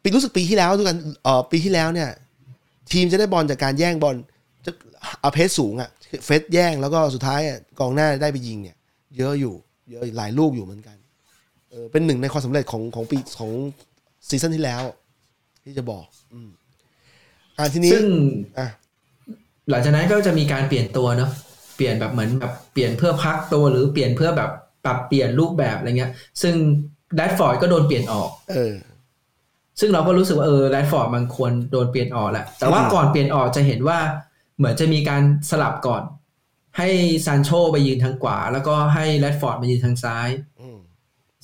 [0.02, 2.08] ปีรู้สึกปีที่แล้วด้วยกันเอ่อปีที่แล้วเนี่ย
[2.92, 4.16] ทีมจะได้บอลจากการแย่งบอล
[4.66, 4.70] จะ
[5.20, 5.90] เอาเพสสูงอะ
[6.24, 8.76] เฟสแย่งแล้วก็สุดท้ายอะกองหน้าได้ไปยิงเนี่ย
[9.16, 9.54] เยอะอยู่
[9.90, 10.96] เยอะหลายลูกอยู่เหมือนกัน
[11.70, 13.52] เออเป็นหนึ่งในความสำเร็จของของปีของ
[14.28, 14.82] ซีซั่นที่แล้ว
[15.64, 16.48] ที่จะบอกอืม
[17.58, 18.06] อ่าทีนี้ซึ่ง
[18.58, 18.68] อะ
[19.70, 21.30] หลังจากนั้นก็จะมีการเปลี่ยนตัวเนาะ
[21.76, 24.50] เปลี่ยนแบบเหมือนแบบเปลี่ยนเพื่อพักตัวหรือเปลี่ยนเพื่อแบบ
[24.84, 26.54] ปรับเปลี่ยนรูปแบบอะไรเงี้ย ซึ่ง
[27.14, 28.74] แรดฟอร์ดก็โดนเปลี่ยนออก เออ
[29.80, 33.98] ซึ่งเราก็รู้สึกว่าเออแรดฟอร์ดมันควรโดนเปลี่ยนออกแหละแต่ว่าอืมก่อนเปลี่ยนออกจะเห็นว่า
[34.58, 36.02] เหมือนจะมีการสลับก่อน
[36.78, 36.88] ให้
[37.26, 40.28] ซานโชไปยืนทางขวา แล้วก็ให้แรดฟอร์ดมายืนทางซ้าย
[40.60, 40.78] อืม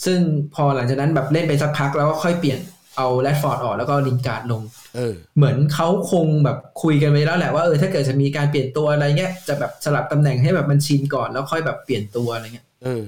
[0.05, 0.19] ซึ่ง
[0.55, 2.61] พอหลังจากนั้นแบบเล่นไปสักพักแล้วก็ค่อยเปลี่ยน
[2.97, 4.63] เอาแรดฟอร์ดออกแล้วก็ลินการ์ดลง
[4.97, 13.03] เออเหมือนเขาคงแบบคุยกันไว้แล้วแหละว่าเออถ้าเกิดจะมีการเปลี่ยนตัวอะไรเงี้ยจะแบบสลับตำแหน่งให้แบบมันชินก่อนแล้วค่อยแบบเปลี่ยนตัวอะไรเงี้ยเออ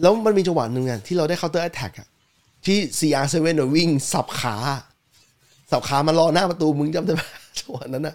[0.00, 2.08] แล้วมันมีจังหวะหนึ่งอะที่เราได้ counter attack อะ
[2.66, 4.56] ที่ CR7 เนี่ยวิ่งสับขา
[5.70, 7.22] สับขามารอหน้าประตูมึงจำได้ไหม
[7.58, 8.14] จังหวะนั้นอะ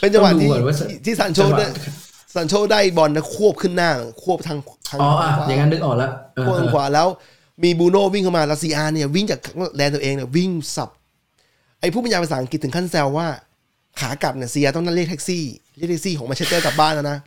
[0.00, 1.68] เป็นจังหวะที่ต้องดูก่อนว่าที่ที่ซานโชจังหวะได้
[2.34, 3.90] ซานโชได้บอลนะควบขึ้นหน้า
[4.22, 7.06] ควบทางทางอ๋ออะขวาอย่างนั้นนึกออกแล้วเออพวกทางขวาแล้ว
[7.64, 9.40] มีบรูโน่วิ่งเข้ามาแล้วซีอาร์เนี่ย วิ่งจาก
[9.76, 10.90] แดนตัวเองเนี่ยวิ่งสับ
[11.80, 13.26] ไอ้ผู้บรรยายภาษาอังกฤษถึงขั้นแซวว่า
[14.00, 15.42] ขากลับเนี่ยซีอาร์ต้องนั่งเรียกแท็กซี่
[15.76, 17.18] เรียกแท็กซี่ของแมนเชสเตอร์กลับบ้านแล้วนะ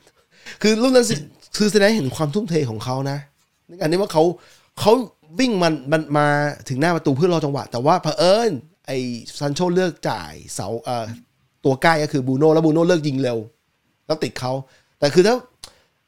[0.61, 1.15] คือรุ่นนั้นสิ
[1.57, 3.17] คือแสดงให้เห็นความทุ่มเทของเขานะ
[3.67, 4.23] ในการที่ว่าเขา
[4.79, 4.93] เขา
[5.39, 6.27] วิ่งมันมันมา
[6.69, 8.51] ถึงหน้าประตูเพื่อรอจังหวะ แต่ว่าเผอิญ
[8.87, 8.97] ไอ้
[9.39, 11.05] ซันโชเลือกจ่ายเสาเอ่อ
[11.65, 13.37] ตัวใกล้ก็คือบูโน่แล้วบูโน่เลือกยิงเร็ว
[14.07, 14.51] แล้วติดเขา
[14.99, 15.35] แต่คือถ้า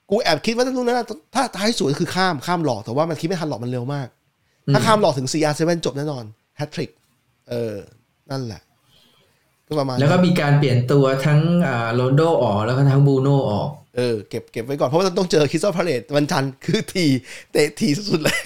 [0.09, 4.07] กูแอบคิดว่าถ้าลูกนั้นนะถ้าท้ายสวยคือข้ามข้ามหลอกแต่ว่ามันคิดไม่ทันหลอกมันเร็วมาก
[4.73, 6.23] ถ้าข้ามหลอกถึง CR7 จบแน่นอน
[6.57, 6.89] แฮตทริก
[7.49, 7.75] เออ
[8.31, 8.61] นั่นแหละ
[9.67, 17.05] ก็ประมาณแล้วก็นั้นมีการเปลี่ยนตัวทั้งอ่าโรนัลโด้ออกแล้วก็ทั้งบรูโน่ออก เออเก็บเก็บไว้ก่อนเพราะว่าต้องเจอคริสตัลพาเลซวันจันทร์คือที
[17.51, 18.39] เตะทีสุดๆเลย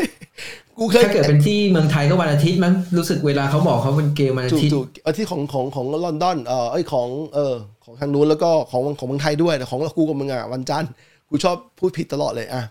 [0.79, 10.91] กูเคยถ้าเกิดเป็นที่เมืองไทยก็วันอาทิตย์มั้งรู้สึกเวลาเขาบอกเขาเป็นเกมวันอาถูกทิตย์ถูกเอาที่ของของของลอนดอนเออไอยของเออของทางนู้นแล้วก็ของของเมืองไทยด้วยแต่ของกูกับมึงอะวันจันทร์
[11.29, 12.63] กูชอบพูดผิดตลอดเลยอะ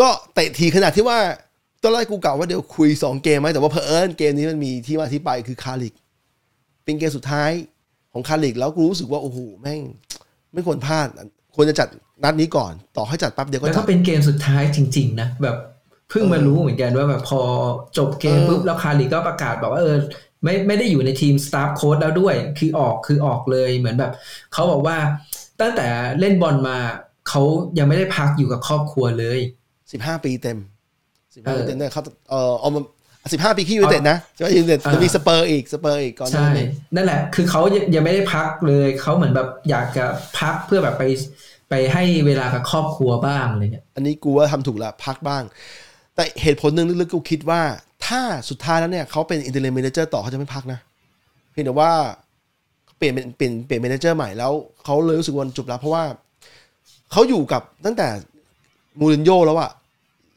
[0.00, 1.18] ก็เตะทีขนาดที่ว่า
[1.82, 5.94] ตอนแรกกูกล่าวว่าเดี๋ยวคุยสองเกมไหมแต่ว่าเพอเอิญเกมนี้มันมีที่มาที่ไปคือคาร์ริก
[6.84, 7.50] เป็นเกมสุดท้าย
[8.12, 9.80] ของคาริกแล้วกูรู้สึกว่าโอ้โหแม่ง
[10.52, 11.08] ไม่ควรพลาด
[11.56, 11.88] ควรจะจัด
[12.24, 15.56] นัดนี้ก่อน ต่อให้จัดแป๊บเดียวก็แล้วจัก็ดเป็นเกมสุดท้ายจริง ๆ นะแบบ
[16.12, 17.40] เพิ่งมารู้เหมือนกันว่าแบบพอ
[17.98, 19.96] จบเกมเออปุ๊บแล้วคาริก็ประกาศบอกว่าเออ
[20.44, 24.12] ไม่ไม่ได้อยู่ในทีมสตาฟโค้ดแล้วด้วย คือออกคือออกเลยเหมือนแบบ
[24.52, 24.96] เขาบอกว่า
[25.60, 25.86] ตั้งแต่
[26.20, 26.78] เล่นบอลมา
[27.28, 27.42] เขา
[27.78, 29.38] ยังไม่ได้พักอยู่กับครอบครัวเลย
[29.92, 30.58] สิบห้าปีเต็ม
[31.34, 32.80] สิบเอห้าอปีเต็มเนี่ยเขาเออเอามา
[33.32, 40.04] สิบห้าปีที่ยูไนเต็ดนะใช่ไหมยูไนเต็ดอ่าจะมีสเปอร์อีกสเปอร์อีกก่อนหน้าใช่นี้นั่นแหละ คือเขายังยังไม่ได้พักเลยเขาเหมือนแบบอยากจะ
[40.38, 41.04] พักเพื่อแบบไป
[41.70, 45.42] ไปให้เวลากับครอบครัวบ้างอะไรเงี้ยอันนี้กูว่าทำถูกแล้วพักบ้าง
[46.14, 47.62] แต่เหตุผลหนึ่งลึกๆกูคิดว่า
[48.06, 50.78] ถ้าสุดท้ายแล้วเนี่ยเขาเป็น interim manager ต่อเขาจะไม่พักนะ
[51.50, 51.90] เพียงแต่ว่า
[52.98, 54.52] เปลี่ยนเป็นเปลี่ยนเปลี่ยน manager ใหม่แล้ว
[54.84, 56.04] เขาเลยรู้สึกวันจบแล้วเพราะว่า
[57.12, 58.08] เขาอยู่กับตั้งแต่
[59.00, 59.70] มูรินโญ่แล้วอะ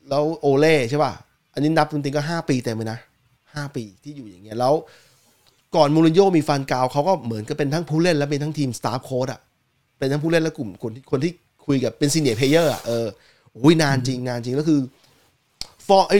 [0.09, 1.13] แล้วโอเล่ใช่ป่ะ
[1.53, 2.99] อันนี้นับจริงๆก็ห้าปีเต็มเลยนะ
[3.53, 4.73] ห้าปีที่อยู่อย่างเงี้ยแล้ว
[5.75, 9.39] ก่อนมูรินโญ่มีฟานกัลเขาก็เหมือนกับเป็นทั้งผู้เล่นและเป็นทั้งทีม staff coach อะ
[9.97, 11.31] เป็นทั้งผู้เล่นและกลุ่มคนที่คนที่
[11.65, 13.07] คุยกับเป็น senior player อะเออ
[13.53, 14.79] โอ้ยนานจริงนานจริงแล้วคือ
[15.87, 16.13] ฟอร์ไอ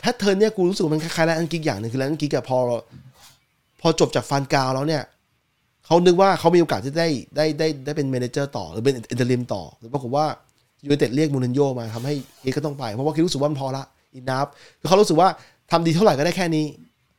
[0.00, 2.58] pattern เนี่ยกูรู้สึกว่ามันคล้ายๆแลนด์อันกิ๊กส์อย่างหนึ่งคือไรอันกิ๊กส์อะพอ
[3.80, 5.02] พอจบจากฟานกัลแล้วเนี่ย
[5.86, 10.26] เขานึกว่าเขามีโอกาสที่ได้ได้ได้ได้เป็น manager ต่อหรือเป็น interim ต่อหรือปรากฏว่า
[10.84, 13.84] ยูไนเต็ดเรียกมูรินโญ่มาทำให้เอกก็ต้องไป เพราะว่าคิดรู้สึกว่ามันพอละ
[14.14, 14.46] อินนับ
[14.80, 15.28] คือเขารู้สึกว่า
[15.70, 16.64] ทำดีเท่าไหร่ก็ได้แค่นี้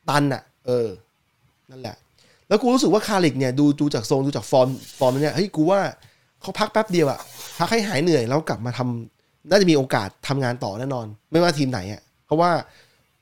[0.08, 0.88] ตันอะเออ
[1.70, 1.96] นั่นแหละ
[2.48, 4.68] แล้วกูรู้สึกว่าคาร์ริกเนี่ยดูดูจากทรงดูจากฟอร์ม
[4.98, 5.80] ฟอร์มเนี่ยเฮ้ยกูว่า
[6.40, 7.20] เขาพักแป๊บเดียวอะ
[7.58, 9.13] พักให้หายเหนื่อยแล้วกลับมาทำ
[9.50, 12.50] น่าจะมีโอกาสทำงานต่อแน่นอน ไม่ว่าทีมไหนอะเพราะว่า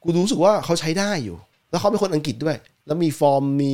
[0.03, 1.37] กูรู้สึกว่าเขาใช้ได้อยู่
[1.71, 2.57] แล้วเขาเป็นคนอังกฤษด้วย
[2.87, 3.73] แล้วมีฟอร์มมี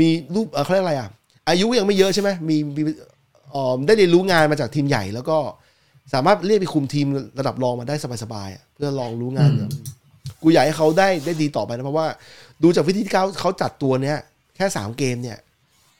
[0.00, 1.08] มีรูปเอ่อเขาเรียกอะไรอะ
[1.48, 2.82] อายุยังไม่เยอะใช่ไหมมีมี
[3.52, 5.38] เอ่อได้เรียนรู้งานมาจากทีมใหญ่ แล้วก็
[6.14, 7.06] สามารถเรียกไปคุมทีม
[7.38, 9.70] ระดับรองมาได้สบายๆอะเพื่อลองรู้งานเนี่ย
[10.42, 12.06] กูอยากให้เขาได้ได้ดีต่อไปนะเพราะว่า
[12.62, 14.18] ดูจากวิธีที่เขาเขาจัดตัวเนี้ย
[14.56, 15.38] แค่สามเกมเนี่ย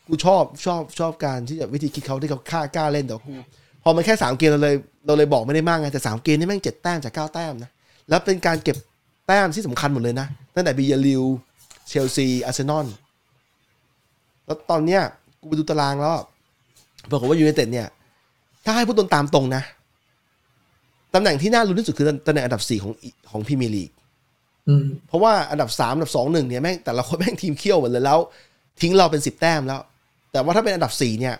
[0.07, 3.35] กูชอบชอบชอบการที่จะวิธีคิดเขาที่เขาฆ่ากล้าเล่นแต่ว่ากู
[3.85, 4.76] พอมันแค่สามเกมเราเลย
[5.07, 7.70] เราเลยบอกไม่ได้มากไงแต่สามเกมนี่แม่งเจ็ดแต้มจากเก้าแต้มนะ
[8.09, 8.76] แล้วเป็นการเก็บ
[9.26, 11.22] แต้มที่สำคัญหมดเลยนะตั้งแต่บียาร์เรอัล
[11.89, 12.87] เชลซีอาร์เซนอล
[14.47, 15.03] แล้วตอนเนี้ย
[15.41, 16.16] กูไปดูตารางแล้ว
[17.11, 17.87] ปรากฏว่ายูไนเต็ดเนี่ย
[18.64, 19.62] ถ้าให้พูดตรงตามตรงนะ
[21.14, 22.93] ตำแหน่งที่น่าลุ้นที่สุดคือตำแหน่งอันดับสี่ของ
[23.30, 23.91] ของพรีเมียร์ลีก
[24.68, 28.18] อืมเพราะว่าอันดับสามอันดับสองหนึ่งเนี่ยแม่งแต่ละคนแม่งทีมเขี้ยวหมดเลยแล้ว
[28.80, 29.80] ทิ้งเราเป็นสิบแต้มแล้ว
[30.32, 31.35] แต่ว่าถ้าเป็นอันดับสี่เนี่ย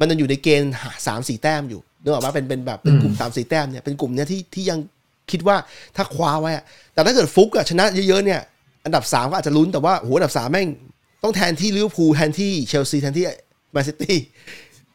[0.00, 4.78] มันจะอยู่ในเกณฑ์หาสามสี่แต้มอยู่นึกออกว่าเป็นเป็นแบบเป็นกลุ่มสามสี่แต้มเนี่ยเป็นกลุ่มเนี้ยที่ที่ยัง
[5.30, 5.56] คิดว่า
[5.96, 8.40] ถ้าคว้าไว้อะแต่ถ้าเกิดฟุกอะชนะเยอะๆเนี่ย
[8.84, 10.68] อันดับสามก็อาจจะลุ้นแต่ว่าโหอันดับสามแม่ง
[11.22, 13.24] ต้องแทนที่ลิเวอร์พูลแทนที่เชลซีแทนที่
[13.72, 14.18] แมนซิตี้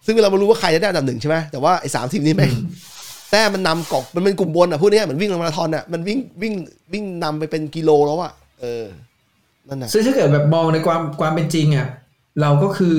[0.05, 2.51] ซึ่งเราไม่รู้ว่าใครจะได้อันดับหนึ่งใช่ไหมแต่ว่าไอ้สามทีมนี้แม่ง
[3.31, 6.53] แต้มมันนำกอกมันเป็นกลุ่มบนอะพวกเนี้ยเหมือนวิ่งมาราธอนอะมันวิ่งวิ่ง
[6.93, 8.31] วิ่งนำไปเป็นกิโลแล้วอะ
[8.61, 8.85] เออ
[9.67, 11.87] นั่นน่ะซึ่งถ้าเกิดแบบมองในความความเป็นจริงอะ
[12.41, 12.97] เราก็คือ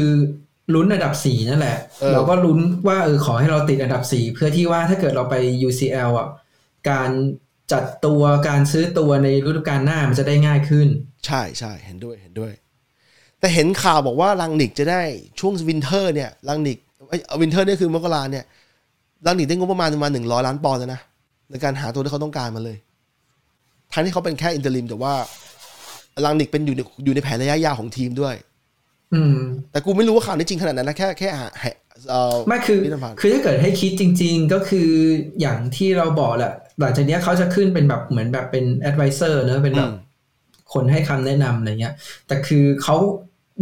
[0.74, 2.58] ลุ้นอันดับสี่นั่นแหละเออเราก็ลุ้น
[2.88, 5.34] ว่าเออขอให้เราติดอันดับสี่เพื่อที่ว่าถ้าเกิดเราไป
[5.68, 6.28] UCL อะ
[6.90, 7.10] การ
[7.72, 10.88] จัดตัวการซื้อตัวในฤดูกาลหน้ามันจะได้ง่ายขึ้น
[11.26, 12.52] ใช่ใช่เห็นด้วยเห็นด้วย
[13.40, 15.02] แต่เห็นข่าวบอกว่าลังนิกจะได้
[15.40, 18.44] ช่วง winter เนี่ยลังนิกเอ้ย winter เนี่ยคือมกราเนี่ย
[19.26, 21.00] ลังนิกได้งบประมาณประมาณหนึ่งร้อยล้านปอนด์เลยนะ
[21.50, 22.76] ในการหาตัวที่เขาต้องการมาเลย
[23.92, 25.14] ทั้งที่เขาเป็นแค่ interim แต่ว่า
[26.24, 28.34] ลังนิกเป็นอยู่ในอยู่ในแผนระยะยาวของทีมด้วย
[29.14, 29.36] อืม
[29.72, 31.72] แต่กูไม่รู้ว่าข่าวนี้จริงขนาดนั้นนะแค่แค่หาหา
[32.08, 34.90] เอ่อไม่คือพิธภัณฑ์คือถ้าเกิดให้คิดจริง ๆ ก็คือ
[35.40, 39.98] อย่างที่เราบอกแหละหลังจากเนี้ยเขาจะขึ้นเป็นแบบเหมือนแบบเป็น advisor เนอะเป็นแบบอืม
[40.72, 41.94] คนให้คำแนะนำอะไรเงี้ย
[42.26, 42.96] แต่คือเขา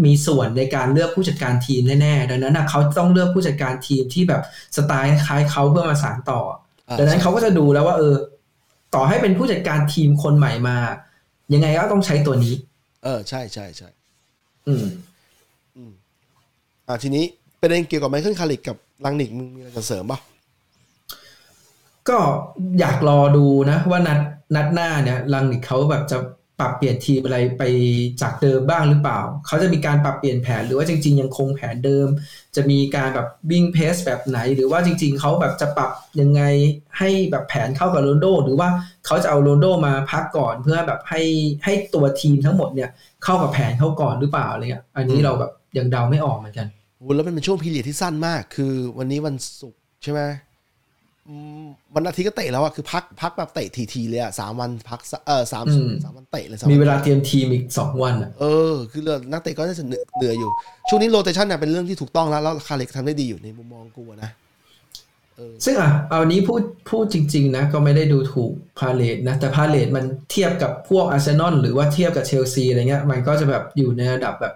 [0.05, 4.43] มีส่วนในการเลือกผู้จัดการทีมแน่ๆ ดังนั้นนะเขาต้องเลือกผู้จัดการทีมที่แบบ
[4.77, 6.41] สไตล์คล้ายเขาเพื่อมาสานต่อ
[6.89, 8.17] อ่าดังนั้นเขาก็จะดูแล้วว่า เออ
[8.95, 10.77] ต่อให้เป็นผู้จัดการทีมคนใหม่มา
[11.53, 12.55] ยังไงก็ต้องใช้ตัวนี้
[13.05, 13.89] เออใช่ใช่ใช่
[14.69, 14.85] อืม
[16.91, 17.25] อ่าทีนี้
[17.61, 20.19] ประเด็นเกี่ยวกับไมเคิลคาริกกับลังนิกมึงมีอะไรจะเสริมป่ะ
[22.09, 22.19] ก็
[22.81, 24.21] อยากรอดูนะ ว่านัด
[24.57, 26.19] นัดหน้าเนี่ยลังนิกเขาแบบจะ
[26.61, 27.63] ปรับเปลี่ยนทีมอะไรไป
[28.23, 32.09] จากเดิมบ้างหรือเปล่า เขาจะมีการปรับเปลี่ยนแผนหรือว่าจริง ๆ ยังคงแผนเดิม
[32.57, 36.43] จะมีการแบบวิ่งเพสแบบไหน หรือว่าจริง ๆ เขาแบบจะปรับยังไง
[36.99, 38.69] ให้แบบแผนเข้ากับโรนโด หรือว่า
[39.07, 41.23] เขาจะเอาโรนโดมาพักก่อนเพื่อแบบให้
[41.65, 42.91] ให้ตัวทีมทั้งหมดเนี่ย
[43.25, 46.69] เข้ากับแผนเขาก่อนหรือเปล่าอะไรเงี้ยอันนี้เราแบบยังเดาไม่ออกเหมือนกัน
[47.01, 50.21] โหแล้วมันเป็นช่วงพีเรียดที่สั้นมาก คือวันนี้วันศุกร์ใช่ไหม
[51.29, 60.51] อืมวันอาทิตย์ก็เตะแล้วอะคือพักพักแบบเตะทีๆเลยอะสามวันพักสเออสามอืมสามวันเตะเลยสามมีนเวลาเตรียมทีมอีกสองวันอะเออ คือเรื่องนักเตะก็น่าจะเหนื่อยเหนื่อยอยู่
[60.89, 64.31] ช่วงนี้โรเตชันเนี่ยเป็นเรื่องที่ถูกต้องแล้ว แล้วคาเล็กทำได้ดีอยู่ในมุมมองกูอะนะ
[65.65, 74.55] ซึ่งอะเอานี้พูดพูดจริง ๆ นะ ก็ไม่ได้ดูถูกพาเลซนะ แต่พาเลซมันเทียบกับพวกอาร์เซนอลหรือว่าเทียบกับเชลซีอะไรเงี้ย มันก็จะแบบอยู่ในระดับแบบ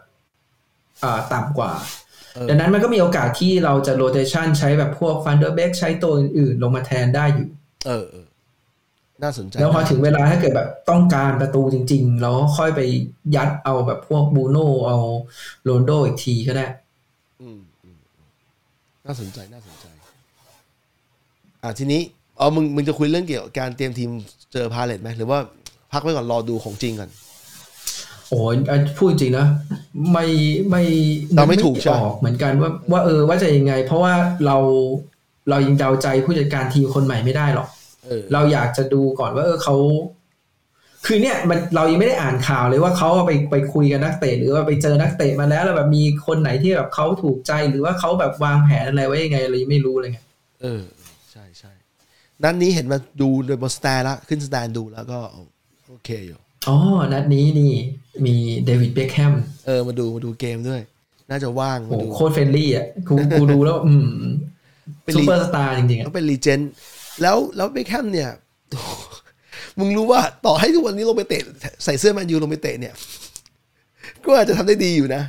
[1.05, 2.03] อ่าต่ำกว่าเออ
[2.49, 7.49] ดังนั้นมันก็มีโอกาสที่เราจะ rotation ใช้แบบพวกฟันเดอร์เบกใช้ตัวอื่นๆลงมาแทนได้อยู่
[7.87, 8.26] เออเออ
[9.22, 12.80] น่าสนใจแล้วพอถึงเวลาถ้าเกิดแบบต้องการประตูจริง ๆ เราก็ค่อยไป
[13.37, 14.99] ยัดเอาแบบพวกบรูโน่เอา
[15.64, 16.66] โรนัลโด้อีกทีก็ได้
[17.43, 18.28] อืมอืมอืม
[19.07, 19.87] น่าสนใจน่าสนใจ
[21.62, 22.01] อ่าทีนี้
[22.39, 24.11] เอามึงมึงจะคุยเรื่องเกี่ยวกับการเตรียมทีม
[24.53, 25.39] เจอพาเลตไหมหรือว่า
[25.93, 27.11] พักไว้ก่อนรอดูของจริงก่อน
[28.30, 29.46] โอ้ยอะพูดจริงนะ
[30.12, 30.26] ไม่
[30.70, 30.82] ไม่
[31.34, 34.14] เราไม่ถูกใช่อไหมอกเหมือนกันว่าว่าเออว่าจะยังไง เพราะว่า
[34.46, 34.56] เรา
[35.50, 37.68] เรายังเดาใจผู้จัดการทีมคนใหม่ไม่ได้หรอก
[38.06, 39.76] เออเราอยากจะดูก่อนว่า เออเขา
[41.06, 50.18] คือเนี่ยมันเรายังไม่ได้อ่านข่าวเลยว่าเขาไปไปคุยกับนักเตะหรือว่าไปเจอนักเตะมาแล้วแล้วแบบมีคนไหนที่แบบเขาถูกใจหรือว่าเขาแบบวางแผนอะไรไว้ยังไงเรายังไม่รู้เลยไง
[50.62, 50.82] เออ
[51.32, 51.72] ใช่ใช่
[52.42, 55.18] นัดนี้เห็นมาดูโดยบน stand แล้วขึ้น stand ดูแล้วก็
[55.88, 56.76] โอเคอยู่ อ๋อ
[57.12, 57.72] นัดนี้นี่
[58.26, 58.34] มี
[58.64, 59.34] เดวิดเบคแฮม
[59.66, 60.80] เออ มาดูมาดูเกมด้วย
[61.30, 64.06] น่าจะว่างโอ้มาดูโคตร friendly อะกูกูดูแล้ว อืม
[65.04, 66.61] เป็นซูลีเปอร์สตาร์จริงๆอะเขาเป็น legend
[67.22, 68.30] แล้วแล้วเบคแฮมเนี่ย
[69.78, 71.42] มึงรู้ว่าต่อให้ทุกวันนี้ลงไปเตะ
[71.84, 72.94] ใส่เสื้อแมนยูลงไปเตะเนี่ย
[74.24, 75.22] ก็อาจจะทำได้ดีอยู่นะ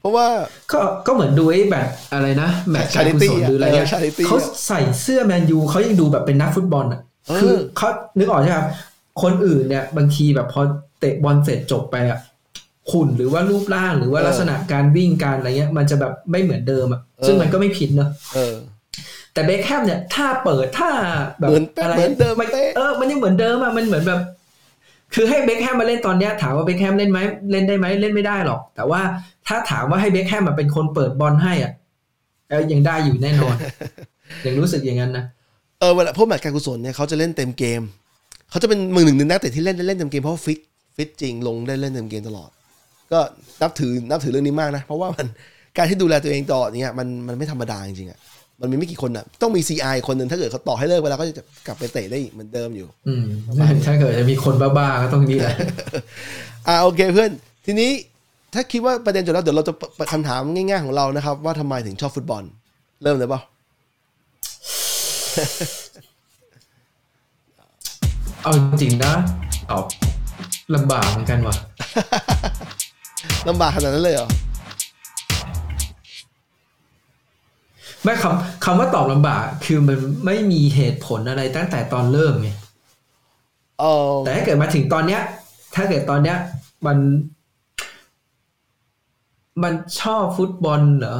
[0.00, 0.26] เพราะว่า
[0.72, 7.88] ก็ก็เหมือนดูไอ้แบบอะไรนะแมตช์การกุศ Charity ลหรืออะไรเงี้ยเออ Charity เขาใส่เสื้อแมนยูเขายังดูแบบเป็นนักฟุตบอลอะเออคือเขา
[8.18, 8.58] นึกออกใช่ไหม
[9.22, 10.60] คนอื่นเนี่ย บางทีแบบพอ
[11.00, 12.18] เตะบอลเสร็จจบไปอะ
[12.92, 18.54] หุ่นหรือว่ารูปร่างหรือว่าลักษณะการวิ่งการอะไรเงี้ย มันจะแบบไม่เหมือนเดิมอะซึ่งมันก็ไม่ผิดเนอะเออ
[19.32, 20.90] แต่เบคแฮมเนี่ยถ้าเปิดถ้า
[21.38, 24.20] แบบเหมือนเป๊ะอะไรเหมือนเดิมมันเป๊ะเออมันยังเหมือนเดิมอะมันเหมือนแบบ
[25.14, 27.18] คือให้เบคแฮมมาเล่นตอนเนี้ยถามว่าเบคแฮมเล่นไหม
[27.50, 29.00] เล่นได้ไหมเล่นไม่ได้หรอก แต่ว่า
[29.48, 31.72] ถ้าถามว่าให้เบคแฮมมาเป็นคนเปิดบอลให้อะ
[32.50, 33.56] เออยังได้อยู่แน่นอน
[34.46, 35.24] ยังรู้สึกอย่างนั้นนะ
[35.80, 37.82] เออเวลาพวกแมตช์การกุศลเนี่ยเขาจะเล่นเต็มเกม
[38.50, 40.60] เขาจะเป็นมือหนึ่งในนักเตะที่เล่นได้เล่นเต็มเกมเพราะว่าฟิต
[40.96, 42.50] ฟิตจริงลงได้เล่นเต็มเกมตลอด
[43.12, 43.18] ก็
[43.62, 45.26] นับถือนับถือเรื่องนี้มากนะ เพราะว่ามัน
[45.76, 48.18] การที่ดูแลตัวเองตลอดเนี่ยมันมันไม่ธรรมดาจริงๆอะ
[48.60, 53.24] มันมีไม่กี่คนอะต้องมี CI คนหนึ่งถ้าเกิดเขาต่อให้เลิกไปแล้วก็จะกลับไปเตะได้อีกเหมือนเดิมอยู่ อืม
[53.86, 55.56] ถ้าเกิดจะมีคนบ้าๆก็ต้องนี่แหละ
[56.68, 57.30] อ่าโอเคเพื่อน
[57.66, 57.90] ทีนี้
[58.54, 62.42] ถ้าคิดว่าประเด็นจบแล้วเดี๋ยวเราจะเปิดคำถามง่ายๆของเรานะครับ ว่าทำไมถึงชอบฟุตบอล
[63.02, 63.40] เริ่มเลยเปล่า
[68.42, 69.12] เอาจริงๆนะ
[69.70, 69.84] ตอบ
[70.74, 71.56] ลำบากเหมือนกันว่ะ
[73.48, 74.28] ลำบากขนาดนั้นเลยเหรอ
[78.04, 82.50] ไม่คำคำว่าตอบลำบากคือมันไม่มีเหตุผลอะไรตั้งแต่ตอนเริ่มไง
[83.80, 85.20] เออแต่ถ้าเกิดมาถึงตอนเนี้ย
[85.74, 86.36] ถ้าเกิดตอนเนี้ย
[86.86, 86.98] มัน
[89.62, 91.18] มันชอบฟุตบอลเหรอ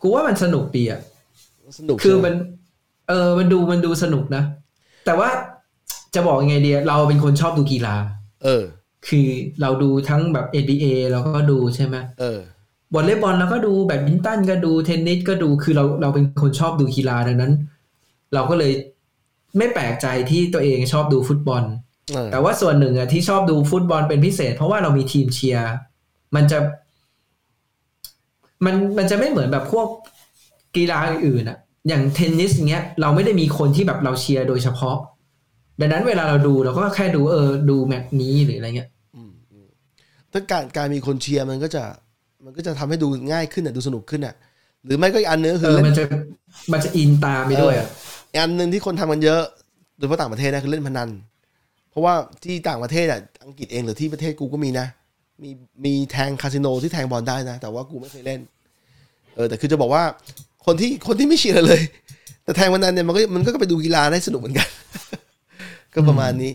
[0.00, 1.00] กูว่ามันสนุกดีอะ
[1.78, 2.34] สนุกคือใช่ไหมัน
[3.08, 4.42] เออ มันดูมันดูสนุกนะ
[5.06, 5.28] แต่ว่า
[6.14, 7.96] จะบอกยังไงดีอะเราเป็นคนชอบดูกีฬา
[8.44, 8.64] เออ
[9.08, 9.28] คือ
[9.60, 12.40] เราดูทั้งแบบ NBA เราก็ดูใช่ไหมเออ
[12.94, 17.52] วอลเลย์บอลเราก็ดูแบดมินตันก็ดูเทนนิสก็ดูคือเราเราเป็นคนชอบดูกีฬาดังนั้น
[18.34, 18.72] เราก็เลย
[19.58, 21.62] ไม่แปลกใจที่ตัวเองชอบดูฟุตบอล
[22.12, 25.70] เออแต่ว่าส่วนหนึ่งอะที่ชอบดูฟุตบอลเป็นพิเศษ เพราะว่าเรามีทีมเชียร์
[26.34, 26.58] มันจะ
[28.64, 29.88] มันมันจะไม่เหมือนแบบพวก
[30.76, 34.96] กีฬาอื่นๆอะ อย่างเทนนิสเงี้ยเราไม่ได้มีคนที่แบบเราเชียร์โดยเฉพาะ
[35.80, 38.88] ดังนั้นเวลาเราดูเราก็แค่ดูเออดูแมตช์นี้หรืออะไรเงี้ย
[40.32, 41.82] ถ้าการการมีคนเชียร์มันก็จะ
[42.44, 44.34] มันก็จะทำให้ดูง่ายขึ้นอะดูสนุกขึ้นอะ
[44.84, 46.04] หรือไม่ก็อีกอันนึงก็เอคืออเล่นมันจะ
[46.72, 47.88] มันจะอินตามไปด้วยอะ
[48.42, 49.42] อันหนึ่งที่คนทำกันเยอะ
[49.98, 51.08] โดยเฉพาะต่างประเทศนะคือเล่นพนัน
[51.90, 52.14] เพราะว่า
[52.44, 54.86] ที่ต่างประเทศอะอังกฤษเองหรือที่ประเทศกูก็มีนะ
[55.42, 55.50] มี
[55.84, 58.40] มีแทงคาสิโนที่แทงบอลได้นะ แต่ว่ากูไม่เคยเล่น
[59.34, 60.02] เออแต่คือจะบอกว่า
[60.66, 61.80] คนที่คนที่ไม่เชียร์เลย
[62.44, 64.68] แต่แทงพนันเนี่ยมันก็มันก็ไปดูกีฬาได้สนุกเหมือนกัน
[65.94, 66.52] ก็ประมาณนี้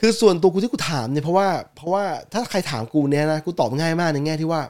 [0.00, 4.62] คือส่วนตัวกูที่กูถามเนี่ยเพราะว่าเพราะว่าถ้าใครถามกูเนี่ยนะกูตอบง่ายมากในแง่ที่ว่า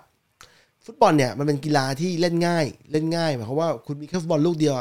[0.84, 4.74] ฟุตบอลเนี่ยมันเป็นกีฬาที่เล่นง่าย เล่นง่ายหมายความว่าคุณมีแค่ฟุตบอลลูกเดียว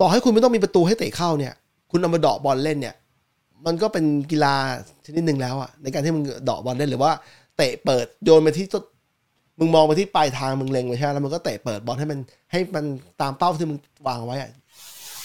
[0.00, 1.54] ต่อให้คุณไม่ต้องมีประตูให้เตะเข้าเนี่ย
[1.90, 2.94] คุณเอามาเดาะบอลเล่นเนี่ย
[3.66, 4.54] มันก็เป็นกีฬา
[5.06, 7.12] ชนิดหนึ่งแล้วอะในการที่มึงเดาะบอลเล่นหรือว่า
[7.56, 8.66] เตะเปิดโยนไปที่
[9.58, 12.18] มึงมองไปที่ปลายทางมึงเล็งไว้ใช่ไหมแล้วมันก็เตะเปิดบอลให้มัน
[12.50, 12.84] ให้มัน
[13.20, 14.50] ตามเป้าที่มึงวางไว้อะ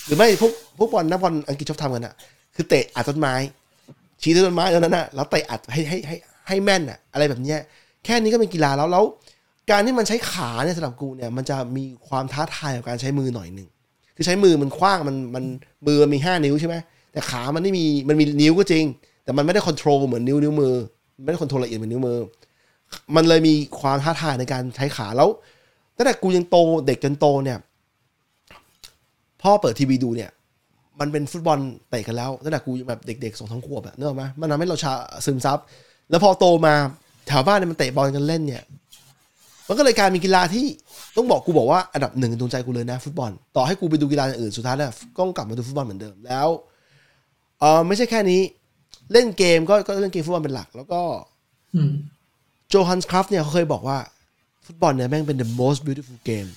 [0.06, 2.14] หรือไม่พวกพวกบอลนักบอลอังกฤษชอบทำกันอะ
[2.56, 3.34] คือเตะอัดต้นไม้
[4.22, 6.16] ชี้ที่ต้นไม้เท่านั้นน่ะแล้วเตะอัดให้ให้ให้
[6.48, 7.60] ให้แม่นอะอะไรแบบเนี้ย
[8.06, 9.04] แค่นี้ก็เป็นกีฬาแล้วแล้ว
[9.72, 13.68] การที่มันใช้ขาเนี่ยสำหรับกูเนี่ยมันจะมีความท้าทายกับการใช้มือหน่อยหนึ่ง
[14.16, 15.44] คือใช้มือมันขว้างมันมัน
[15.88, 16.76] มือมันมีห้านิ้วใช่ไหม
[17.14, 18.86] แต่ขามันไม่มีมันมีนิ้วก็จริง
[19.24, 20.74] แต่มันไม่ได้ control เหมือนนิ้วนิ้วมือ
[21.24, 22.18] ไม่ได้ control ละเอียดเหมือนนิ้วมือ
[23.16, 25.30] มันเลยมีความท้าทายในการใช้ขาแล้ว
[25.98, 27.58] ตั้งแต่กูยังโตเด็กจนโตเนี่ย
[29.42, 30.32] พ่อเปิดทีวีดูเนี่ย
[31.00, 34.94] มันเป็นฟุตบอลเตะกันแล้วตั้งแต่กูยังแบบเด็กๆสองทั้งขวบอะนึกออกไหมมันทำให้เราชา
[35.26, 35.58] ซึมซับ
[36.10, 36.74] แล้วพอโตมา
[37.28, 38.64] แถวบ้านเนี่ยมันเตะบอลกันเล่นเนี่ย
[39.68, 40.66] มันก็เลยกลายเป็นกีฬาที่
[41.16, 46.48] ต้องบอกกูบอกว่าอันดับหนึ่งดวงใจกูเลยนะฟุตบอล ต่อให้กูไปดูกีฬาอื่นสุดท้ายแล้วก็กลับมาดูฟุตบอลเหมือนเดิมแล้ว
[47.60, 48.42] เออไม่ใช่แค่นี้
[49.12, 51.02] เล่นเกมก็ก็เล่นเกมฟุตบอลเป็นหลัก แล้วก็
[51.76, 51.82] อื
[52.72, 53.98] โยฮันครัฟฟ์เนี่ยเขาเคยบอกว่า
[54.66, 56.50] ฟุตบอลเนี่ยแม่งเป็น the most beautiful game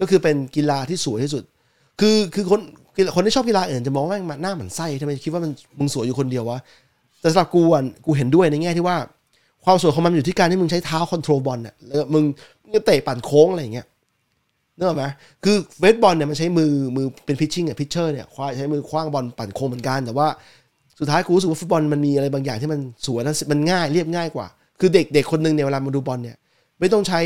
[0.00, 1.42] ก็คือเป็นกีฬาที่สวยที่สุด
[2.00, 2.60] คือคือคน
[3.14, 6.58] คนที่ชอบกีฬาอื่นจะมองว่าแม่งหน้าเหมือนไส้ทำไมคิดว่ามันมึงสวยอยู่คนเดียววะ
[7.20, 8.96] แต่สำหรับกูอะกูเห็นด้วยในแง่ที่ว่า
[9.64, 12.24] ความสวยของมันอยู่ที่การที่มึงใช้เท้า control บอลเนี่ยแล้วมึง
[12.86, 13.86] เตะปั่นโค้งอะไรอย่างเงี้ย
[14.76, 15.04] นึกออกไหม
[15.44, 20.28] คือเบสบอลเนี่ยมันใช้มือมือเป็น pitching อะ pitcher เนี่ยขว้างใช้มือขว้างบอลปั่นโค้งเหมือนกันแต่ว่า
[21.00, 24.46] สุดท้ายกูรู้สึกว่าฟุตบอลมันมีอะไรบางอย่างที่มันสวยและมันง่ายเรียบง่ายกว่า
[24.80, 26.36] คือเด็กเด็กคนหนึ่งเนี่ยเวลามาดูบอลเนี่ย
[26.80, 27.20] ไม่ต้องใช้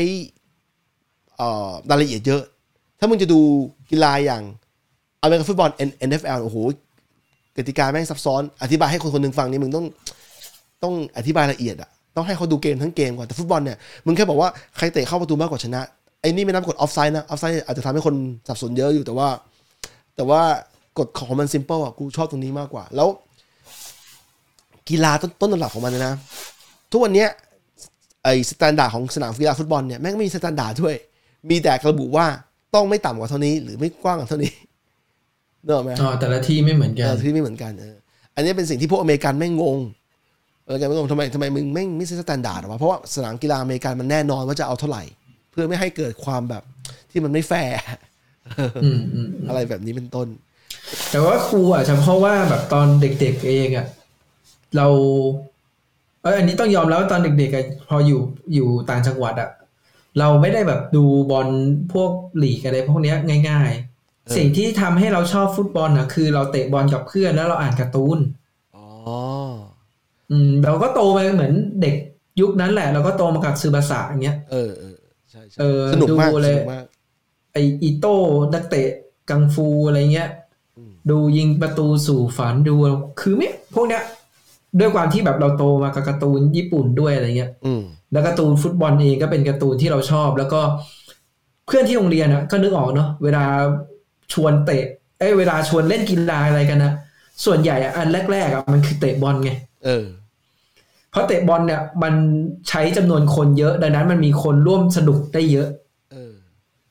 [1.89, 2.41] รายละเอียดเยอะ
[2.99, 3.39] ถ้ามึงจะดู
[3.91, 4.43] กีฬาอย่าง
[5.21, 5.69] อเมริกันฟุตบอล
[6.09, 6.57] NFL โอ้โห
[7.55, 9.85] กติกาแม่งซับซ้อน อธิบายให้คนคนหนึ่งฟังนี่มึงต้อง
[10.83, 15.81] ต้องอธิบายละเอียดอะต้องให้เขาดูเกมทั้งเกมก่อน แต่ฟุตบอลเนี่ย มึงแค่บอกว่าใครเตะเข้าประตูมากกว่าชนะ
[16.21, 18.15] ไอ้นี่ไม่นับกฎออฟไซด์นะ ออฟไซด์อาจจะทำให้คน
[18.47, 19.27] สับสนเยอะอยู่แต่ว่า
[20.15, 20.41] แต่ว่า
[20.99, 23.07] กฎของมัน simple อะกูชอบตรงนี้มากกว่า แล้ว
[24.89, 26.13] กีฬาต้นต้นตำรับของมันนะ
[26.91, 27.29] ทุกวันเนี้ย
[28.23, 30.95] ไอ้ standard ของสนามกีฬาฟุตบอลเนี่ยแม่งไม่มี standard ด้วย
[31.49, 32.25] มีแต่ระบุว่า
[32.75, 34.53] ต้องไม่ต่ำกว่าเท่านี้ หรือไม่กว้างกว่าเท่านี้
[35.65, 37.95] นึกออกไหมอ๋อแต่ละที่ไม่เหมือนกันเออที่ไม่เหมือนกันเออ
[38.35, 39.79] อันนี้เป็นสิ่งที่พวกอเมริกันไม่งง
[40.65, 45.03] เออแกไม่งงทำไมทำไมมึงไม่ไม่ใช่ standard วะเพราะว่าสนามกีฬาอเมริกันมันแน่นอนว่าจะเอาเท่าไหร่
[45.51, 46.63] เพื่อไม่ให้เกิดความแบบ
[47.11, 47.75] ที่มันไม่แฟร์
[48.83, 50.27] อืมอืมอะไรแบบนี้เป็นต้น
[51.11, 53.87] แต่ว่าครูอะเฉพาะว่าแบบตอนเด็กๆเองอะ
[54.77, 54.87] เรา
[56.21, 58.21] เอออันนี้ต้องยอมแล้วว่าตอนเด็กๆอะพออยู่
[58.53, 59.49] อยู่ต่างจังหวัดอะ
[60.19, 61.47] เราไม่ได้แบบดูบอล
[61.93, 63.17] พวกหลีกอะไรพวกเนี้ย
[63.49, 63.71] ง่าย
[64.25, 68.19] เออๆสิ่งที่ทำให้เราชอบฟุตบอลอะคือเราเตะบอลกับเพื่อนแล้วเราอ่านการ์ตูน
[68.75, 68.87] อ๋อ
[70.31, 71.95] อืมเราก็โตมาเหมือนเด็ก
[72.41, 74.97] ยุคนั้นแหละ เราก็โตมากับซือบาสะอย่างเงี้ยเออเออ
[75.31, 76.85] ใช่ใช่เออสนุกมากดูสเลยนุกมาก
[77.53, 78.15] ไออิโต้
[78.53, 78.87] นักเตะ
[79.29, 80.29] กังฟูอะไรเงี้ย
[80.77, 82.75] อืมดูยิงประตูสู่ฝันดู
[83.19, 84.03] คือไม่พวกเนี้ย
[84.79, 90.61] ด้วยความที่แบบเราโตมากับการ์ตูนญี่ปุ่นด้วยอะไรเงี้ยอืมแล้วการ์ตูนฟุตบอลเองก็เป็นการ์ตูนที่เราชอบ แล้วก็
[91.65, 93.43] เพื่อนที่โรงเรียนอะก็นึกออกเนาะเวลา
[94.33, 94.83] ชวนเตะ
[95.19, 96.93] เอ้ยเวลาชวนเล่นกีฬาอะไรกันนะ
[97.45, 99.51] ส่วนใหญ่อะอันแรกๆอะมันคือเตะบอลไง
[99.85, 100.05] เออ
[101.11, 102.13] เพราะเตะบอลเนี่ยมัน
[102.69, 105.67] ใช้จำนวนคนเยอะ ดังนั้นมันมีคนร่วมสนุกได้เยอะ
[106.11, 106.33] เออ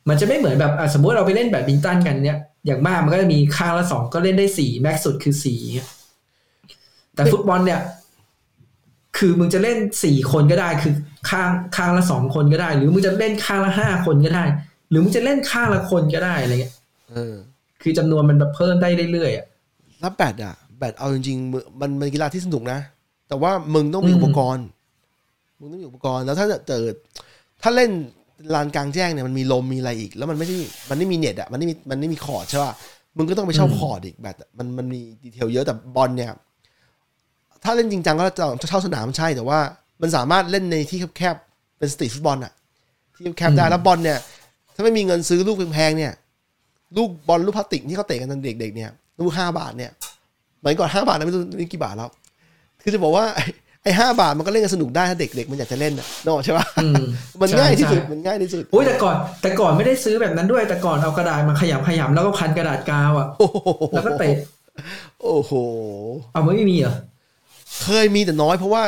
[0.09, 5.89] มันจะไม่เหมือนแบบอะสมมติเราไปเล่นแบดมินตันกันเนี่ยอย่างมากมันก็จะมีข้างละสองก็เล่นได้สี่แม็กซ์สุดคือสี่เงี้ย
[7.15, 7.81] แต่ฟุตบอลเนี่ย
[9.19, 10.95] คือมึงจะเล่นสี่คนก็ได้ คือ
[11.31, 14.45] ข้างข้างละสองคนก็ได้ หรือมึงจะเล่นข้างละห้าคนก็ได้
[14.91, 16.75] หรือมึงจะเล่นข้างละคนก็ได้อะไรเงี้ย
[17.11, 17.35] เออ
[17.83, 19.47] คือจำนวนมันแบบเพิ่มได้เรื่อยๆอะ
[20.01, 22.79] แล้วแบดอะแบดเอาจริงๆมึงมันมันกีฬาที่สนุกนะ
[23.29, 24.67] แต่ว่ามึงต้องมีอืมอุปกรณ์
[25.59, 26.95] มึงต้องมีอุปกรณ์แล้วถ้าเกิด
[27.63, 27.91] ถ้าเล่น
[28.55, 30.57] ลานกลางแจ้งเนี่ยมันมีลมมีอะไรอีก แล้วมันไม่ใช่
[30.91, 32.73] มันไม่มีเน็ตอะมันไม่มีมันไม่มีคอร์ดใช่ป่ะ
[33.17, 36.31] มึงก็ต้องไปเช่าคอร์ดอีกแบดอะมันมันมี detail เยอะแต่บอลเนี่ย
[37.65, 39.59] ถ้าเล่นจริงจังก็จะเช่าสนามใช่แต่ว่า
[40.03, 42.53] มันสามารถเล่นในที่แคบๆเป็น street football อะ
[43.15, 44.19] ที่แคบๆได้อืมแล้วบอลเนี่ย
[44.75, 46.13] ถ้าไม่มีเงินซื้อลูกแพงๆเนี่ย
[46.97, 49.91] ลูกบอลลูกพลาสติกที่เขาเตะกันตอนเด็กๆเนี่ย ลูกห้าบาทเนี่ย
[50.59, 52.11] เหมือนก่อนห้าบาทนะไม่รู้นี่กี่บาทแล้ว
[52.83, 53.25] คือจะบอกว่า
[53.83, 57.03] ไอ้ห้าบาทมันก็เล่นกันสนุกได้ถ้าเด็กๆมันอยากจะเล่นอะนกออกใช่ปะอืม
[57.41, 63.59] มันใช่ง่ายที่สุดใช่มันง่ายที่สุดโอ้ยแต่ก่อน แต่ก่อนไม่ได้ซื้อแบบนั้นด้วย แต่ก่อนเอากระดาษมาขยำขยำแล้วก็พันกระดาษกาวอะโอ้โห
[63.95, 64.37] แล้วก็เตะ
[65.23, 65.53] โอ้โห
[66.33, 66.95] เอาไม่มีเหรอ
[67.83, 68.83] เคยมีแต่น้อยเพราะว่า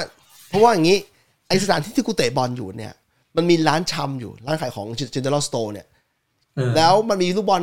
[0.49, 0.99] เพราะว่าอย่างนี้
[1.49, 2.93] ไอสถานที่ที่กูเตะบอลอยู่เนี่ย
[3.37, 5.87] มันมีร้านชำอยู่ ร้านขายของ General Store เนี่ย
[6.57, 7.62] เออแล้วมันมีลูกบอล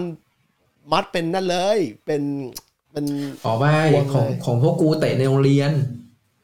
[0.92, 2.22] มัดเป็นนั่นเลย เป็น
[2.92, 3.06] เป็น
[3.46, 5.72] อ๋อไม่วงเลยของของพวกกูเตะในโรงเรียน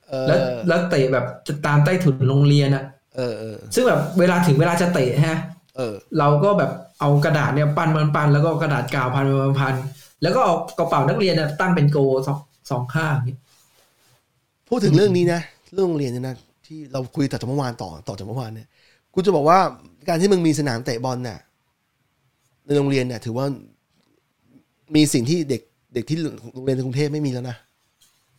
[0.10, 2.84] เออแล้วแล้วเตะแบบจะตามใต้ถุนโรงเรียนอะ
[3.16, 5.38] เออเออซึ่งแบบเวลาถึงเวลาจะเตะฮะ
[5.78, 9.76] เออ เราก็แบบเอากระดาษเนี่ยปั้นมันปั้นแล้วก็เอากระดาษกาวพันพันพัน
[10.22, 11.98] แล้วก็เอากระเป๋านักเรียนเนี่ยตั้งเป็นโก
[12.28, 12.38] สอง
[12.70, 13.38] สองข้างอย่างงี้
[14.70, 15.42] พูดถึงเรื่องนี้นะ
[15.74, 16.36] เรื่องโรงเรียนเนี่ยนะ
[16.66, 18.68] ที่เราคุยต่อจากเมื่อวานต่อต่อจากเมื่อวานเนี่ย
[19.14, 19.60] กูจะบอกว่า
[20.08, 21.40] การที่มึงมีสนามเตะบอลน่ะ
[22.66, 23.46] ในโรงเรียนเนี่ยถือว่า
[24.96, 25.62] มีสิ่งที่เด็ก
[25.94, 26.18] เด็กที่
[26.54, 27.58] โรงเรียนในกรุงเทพไม่มีแล้วนะ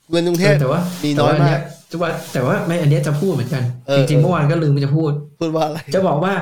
[0.03, 1.61] โรงเรียนในกรุงเทพแต่ว่ามีแต่น้อยว่าอันมาเนี้กย
[1.91, 6.33] จะว่าแต่ว่าไม่อันเนี้ยจะพูดเหมือนกันเออจริงเออๆเมื่อวานก็ลืมไปจะพูดพูดว่าอะไรจะบอกว่า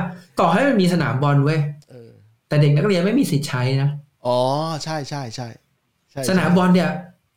[0.41, 1.59] ต่อให้มันมีสนามบอลเว้ย
[1.91, 2.11] เออ
[2.49, 3.91] แต่เด็กนักเรียนไม่มีสิทธิ์ใช้นะ
[4.27, 4.39] อ๋อ
[4.85, 5.49] ใช่ใช่ใช่
[6.11, 6.91] ใช่สนามบอลเนี่ย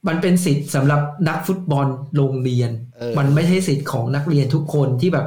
[0.08, 5.26] มันเป็นสิทธิ์สำหรับนักฟุตบอลโรงเรียนเออมันไม่ใช่สิทธิ์ของนักเรียนทุกคนที่แบบ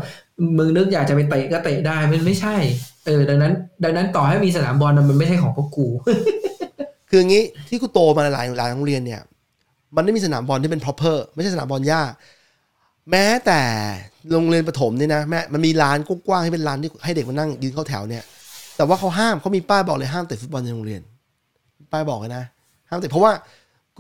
[0.59, 2.57] มึงนึกอยากจะไปเตะก็เตะได้มันไม่ใช่
[3.07, 3.53] เออ ดังนั้น
[3.85, 5.87] ดังนั้นต่อให้มีสนามบอลมันไม่ใช่ของพวกกู
[7.09, 9.21] คืออย่างนี้ที่กูโตมาหลายหลายโรงเรียนเนี่ย
[9.97, 12.03] มันไม่มีสนามบอลที่เป็น proper ไม่ใช่สนามบอลหญ้า
[13.11, 13.61] แม้แต่
[14.33, 18.25] โรงเรียนประถมเนี่ยนะแม้มันมีลานกว้างๆให้เป็นลานที่ให้เด็กมานั่งยืนเข้าแถวเนี่ย
[18.77, 21.03] แต่ว่าเขาห้ามเขามีป้ายบอกเลยห้ามเตะฟุตบอลในโรงเรียน
[21.93, 22.45] ป้ายบอกเลยนะ
[22.89, 23.33] ห้ามเตะเพราะว่า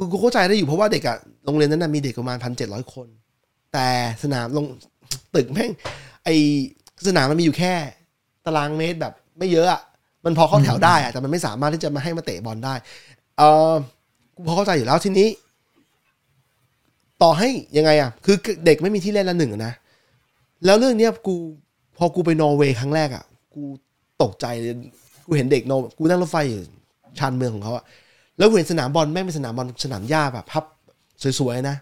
[0.00, 3.06] กูกูเข้าใจได้อยู่เพราะว่าเด็กอะโรงเรียนนั้นนะมีเด็กประมาณพันเจ็ดร้อยคน
[3.72, 3.88] แต่
[4.22, 4.66] สนามลง
[5.34, 5.70] ตึกแม่ง
[6.24, 6.28] ไอ
[7.06, 7.74] สนามมันมีอยู่แค่
[8.46, 9.80] ตารางเมตรแบบไม่เยอะอะ
[10.24, 12.74] มันพอเข้าแถวได้อะแต่มันไม่สามารถที่จะมาให้มาเตะบอลได้
[13.38, 13.72] เออ
[14.36, 15.28] กูพอเข้าใจอยู่แล้วทีนี้
[17.22, 18.36] ต่อให้ยังไงอะคือ
[18.66, 19.72] เด็กไม่มีที่เล่นละหนึ่งอะนะ
[20.64, 21.36] แล้วเรื่องเนี้ยกู
[21.98, 23.24] พอกูไปนอร์เวย์ครั้งแรกอะ
[23.54, 23.62] กู
[24.22, 24.74] ตกใจเลย
[25.26, 26.62] กูเห็นเด็กนอร์กูนั่งรถไฟอยู่
[27.18, 27.84] ชานเมืองของเขาอะ
[28.40, 30.64] แล้วเห็นสนามบอลแม่งเป็นสนามบอลสนามหญ้าแบบพับ
[31.40, 31.76] สวยๆนะ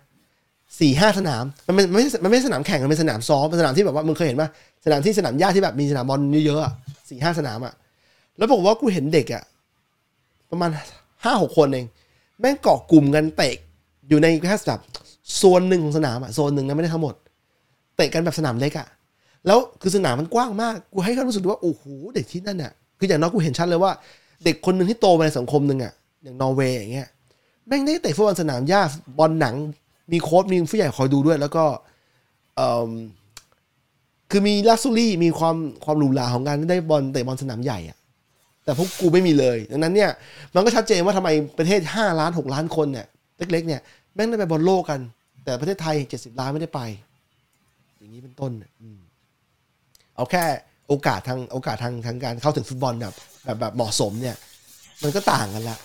[0.81, 4.49] สี่ห้าสนามมันไม่มันไม่มันไม่สนามแข่งมันเป็นสนามซ้อมเป็นสนามที่แบบว่ามึงเคยเห็นปะ
[4.85, 7.75] สนามที่สนามหญ้าที่แบบมีสนามบอลเยอะๆสี่ห้าสนามอะ
[8.39, 9.43] แล้วบอกว่ากูเห็นเด็กอะ
[10.51, 10.71] ประมาณ
[11.25, 11.87] ห้าหกคนเอง
[12.41, 13.55] แม่งเกาะกลุ่มกันเตะ
[14.09, 14.81] อยู่ในแค่แบบ
[15.37, 17.15] โซนหนึ่งของสนามอะโซนหนึ่งนะไม่ได้ทั้งหมด
[17.97, 18.87] เตะกันแบบสนามเล็กอะ
[19.47, 21.85] แล้วคือสนามมันกว้างมากกูให้ความรู้สึกว่าโอ้โห
[22.15, 23.93] เด็กที่นั่นอะคืออย่างน้อยกูเห็นชัดเลยว่า
[24.45, 25.93] เด็กคนหนึ่งที่โตมาในสังคมหนึ่งอะ
[26.29, 27.09] อย่างนอร์เวย์อย่างเงี้ย
[27.67, 28.83] แม่งได้เตะฟุตบอลสนามหญ้า
[29.19, 29.55] บอลหนัง
[30.13, 31.65] มีโค้ชมีผู้ใหญ่คอยดูด้วย แล้วก็
[32.57, 32.91] เออ
[34.31, 37.97] คือมีลักซ์รี่มีความความหรูหราของการได้บอลเตะบอลสนามใหญ่อะ
[38.65, 40.11] แต่พวกกูไม่มีเลย ดังนั้นเนี่ย
[40.55, 43.07] มันก็ชัดเจนว่าทำไมประเทศห้าล้านหกล้านคนเนี่ย
[43.39, 43.81] เล็ก ๆ เนี่ย
[44.15, 45.01] แม่งได้ไปบอลโลกกัน
[45.45, 46.81] แต่ประเทศไทยเจ็ดสิบล้านไม่ได้ไป
[47.99, 48.99] อย่างนี้เป็นต้นเนี่ยอืม
[50.15, 50.45] เอาแค่
[50.89, 53.15] โอกาสทางโอกาสทางทางการเข้าถึงฟุตบอลแบบ
[53.45, 54.37] แบบแบบเหมาะสมเนี่ย
[55.03, 55.79] มันก็ต่างกันละ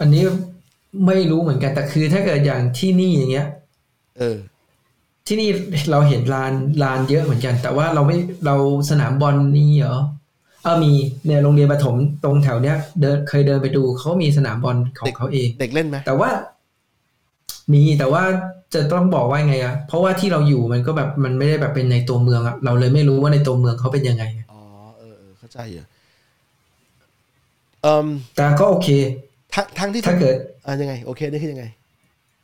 [0.00, 0.22] อันนี้
[1.06, 3.46] ไม่รู้เหมือนกัน แต่คือถ้าเกิดอย่างที่นี่อย่างเงี้ย
[4.18, 4.38] เออ
[5.26, 5.48] ที่นี่
[5.90, 8.16] เราเห็นลานลานเยอะเหมือนกัน แต่ว่าเราไม่
[8.46, 8.56] เรา
[8.90, 9.98] สนามบอลนี่เหรอ
[10.62, 10.92] เออมี
[11.26, 16.30] เนี่ยโรงเรียนประถมตรงแถวเนี้ยเดินเคยเดินไปดูเขามีสนามบอลของเขาเอง เด็กเล่นไหมแต่ว่า
[17.72, 18.22] มีแต่ว่า
[18.74, 24.60] จะต้องบอกว่าไงอะเพราะว่าที่เราอยู่มันก็แบบมันไม่ได้แบบเป็นในตัวเมืองอะเราเลยไม่รู้ว่าในตัวเมืองเขาเป็นยังไงอ๋อ
[24.98, 25.91] เออเออเข้าใจอยู่เอ่ม
[28.36, 28.88] แต่ก็โอเค
[29.54, 31.66] ทางทางที่ถ้าเกิดอ่ายังไง โอเคนี่คือยังไง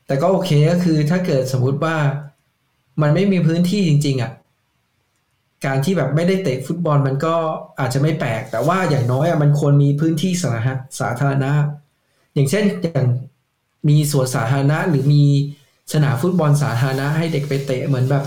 [0.07, 1.97] แต่ก็โอเคก็คือถ้าเกิดสมมุติว่า
[3.03, 4.33] มันไม่มีพื้นที่จริง ๆอะ
[5.67, 7.35] การที่แบบไม่ได้เตะฟุตบอลมันก็
[7.81, 11.53] อาจจะไม่แปลก แต่ว่าอย่างน้อยอะมันควรมีพื้นที่สาธารณะสาธารณะ
[12.35, 13.07] อย่างเช่นอย่าง
[13.89, 15.25] มีสวนสาธารณะหรือมี
[15.93, 18.25] สนามฟุตบอลสาธารณะให้เด็กไปเตะเหมือนแบบ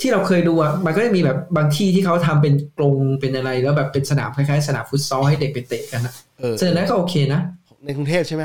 [0.00, 7.40] ที่เราเคยดูอะมันก็จะมีแบบบางที่ที่เขาทำเป็นกรงเป็นอะไรแล้วแบบเป็นสนามคล้ายๆ สนามฟุตซอลให้เด็กไปเตะกันนะเออซึ่งอันนั้นก็โอเคนะ
[7.84, 8.44] ในกรุงเทพใช่ไหม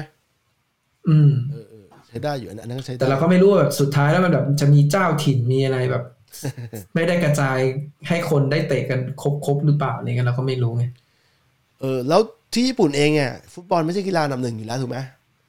[1.07, 6.03] อืมเออเออใช้ได้อยู่อันนั้นก็ใช้ได้แต่เราก็ไม่รู้ว่าแบบสุดท้ายแล้วมันแบบจะมีเจ้าถิ่นมีอะไรแบบ
[6.95, 7.57] ไม่ได้กระจาย
[8.07, 8.99] ให้คนได้เตะกัน
[9.45, 10.85] ครบๆหรือเปล่าอะไรเงี้ยเราก็ไม่รู้ไง
[11.81, 12.21] เออแล้ว
[12.53, 14.97] ที่ญี่ปุ่นเองเนี่ยฟุตบอลไม่ใช่กีฬาอันดับหนึ่งอยู่แล้วถูกไหม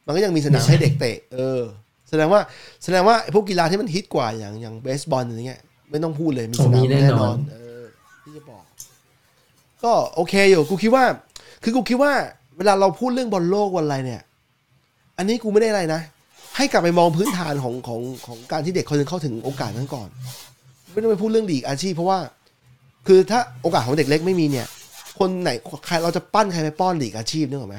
[0.07, 1.61] มันก็ยังมีสนามให้เด็กเตะ เออ
[2.09, 2.41] แสดงว่า
[2.85, 7.85] แสดงว่าไอ้พวกกีฬาที่มันฮิตกว่าอย่างอย่างเบสบอลอย่างเงี้ยไม่ต้องพูดเลยมีสนามแน่นอนเออ
[8.23, 8.63] ที่จะบอก
[9.85, 11.05] ก็โอเคอยู่กูคิดว่า
[11.63, 12.13] คือกูคิดว่า
[12.57, 14.23] เวลาเราพูดเรื่องบอลโลกวันอะไรเนี่ย
[15.19, 16.01] อันนี้กูไม่ได้อะไรนะ
[16.57, 20.09] ให้กลับไปมองพื้นฐานของของของการที่เด็กคนหนึ่งเข้าถึงโอกาสนั้นก่อน
[20.93, 22.19] ไม่ต้องไปพูดเรื่องลีกอาชีพเพราะว่า
[23.07, 24.67] คือถ้าโอกาสของเด็กเล็กไม่มีเนี่ย
[25.19, 25.51] คนไหน
[25.87, 27.79] ใครเราจะปั้นใครไปป้อนลีกอาชีพนึกออกไหม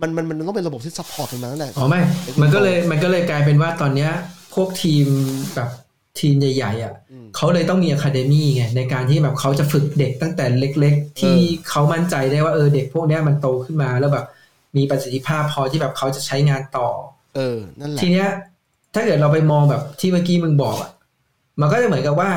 [0.00, 2.00] มันมันมันต้องเป็นระบบที่ support กันมาตั้งแต่อ๋อไม่
[2.42, 4.10] มันก็เลยมันก็เลยกลายเป็นว่าตอนเนี้ย
[4.54, 5.06] พวกทีม
[5.54, 5.70] แบบ
[6.20, 11.36] ทีมใหญ่ๆอะอืมเขาเลยต้องมี academy ไงในการที่แบบเขาจะฝึกเด็กตั้งแต่เล็ก ๆ ที่
[11.68, 14.26] เขามั่นใจได้ว่าเออเด็กพวกเนี้ยมันโตขึ้นมาแล้วแบบ
[14.76, 16.88] มีประสิทธิภาพพอที่แบบเขาจะใช้งานต่อ
[17.36, 18.28] เออนั่นแหละทีเนี้ย
[18.94, 20.90] ถ้าเกิดเราไปมองแบบที่เมื่อกี้มึงบอกอะ
[21.60, 22.30] มันก็จะเหมือนกับว่า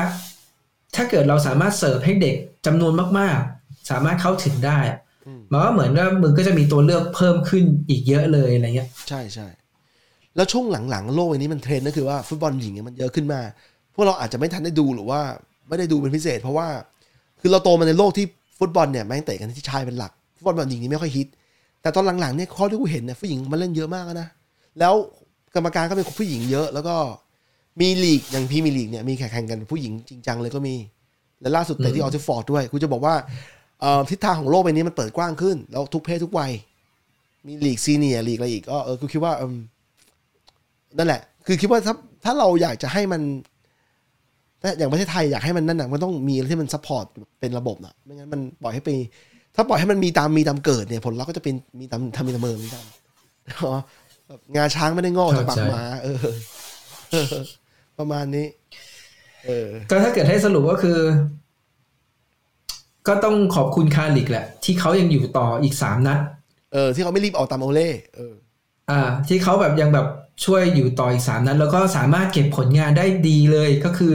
[0.96, 2.36] ถ้าเกิดเราสามารถเสิร์ฟให้เด็ก
[2.66, 5.09] จำนวนมากๆ สามารถเข้าถึงได้อะอื
[5.50, 9.46] มันก็เหมือนว่ามึงก็จะมีตัวเลือกเพิ่มขึ้นอีกเยอะเลยอะไรเงี้ย ใช่ใช่
[10.36, 13.40] แล้วช่วงหลังๆ โลกอันนี้มันเทรนด์ก็คือว่าฟุตบอลหญิงมันเยอะขึ้นมา
[13.94, 15.20] พวกเราอาจจะไม่ทันได้ดูหรือว่า
[15.68, 16.68] ไม่ได้ดูเป็นพิเศษ เพราะว่า
[17.40, 18.24] คือเราโตมาในโลกที่
[18.58, 21.26] ฟุตบอลเนี่ยแม่งเตะกันที่ชายเป็นหลักฟุตบอลหญิงนี่ไม่ค่อยฮิต
[21.82, 24.28] แต่ตอนหลังๆเนี่ยข้อที่กูเห็นเนี่ยผู้หญิงมาเล่นเยอะมากนะ
[24.78, 24.94] แล้ว
[25.54, 26.96] กรรมการก็เป็นผู้หญิงเยอะ แล้วก็
[27.80, 30.74] มีลีกอย่าง Premier League เนี่ยมีแข่งกันผู้หญิงจริงจังเลยก็มี
[31.40, 33.14] และล่าสุดเตะที่ออ t ติฟอร์ดด้วยกูจะบอกว่า
[34.10, 36.52] ทิศทางของโลกใบนี้มันเปิดกว้างขึ้น แล้วทุกเพศทุกวัย
[37.46, 39.42] มีลีก senior ลีกอะไรอีกก็เออกูคิดว่าอ
[40.98, 43.22] นั่นแหละ คือคิดว่าถ้าถ้าเราอยากจะให้มัน
[44.78, 47.06] อย่างประเทศไทยอยากให้มันนั่นน่ะมันต้องมีอะไรที่มัน support
[47.40, 48.90] เป็นระบบนะไม่งั้นมันปล่อยให้ไป
[49.56, 52.84] ถ้าปล่อยให้มันมีตามมีตามเกิดเนี่ย ผลลัพธ์ก็จะเป็นมีตามทำมีตามเมืองเหมือนกัน
[53.60, 53.72] อ๋อ
[54.56, 56.18] งาช้างไม่ได้งอกจากปากหมาเออ
[57.98, 58.46] ประมาณนี้
[59.46, 60.98] เออ ก็ถ้าเกิดให้สรุปก็คือ
[63.10, 66.18] ก็ต้องขอบคุณคาร์ริกแหละ ที่เขายังอยู่ต่ออีกสามนัด
[66.72, 68.34] เออ ที่เขาไม่รีบออกตามโอเล่เออ
[68.90, 70.06] อ่า ที่เขาแบบยังแบบ
[70.44, 74.14] ช่วยอยู่ต่ออีกสามนัด แล้วก็สามารถเก็บผลงานได้ดีเลยก็คือ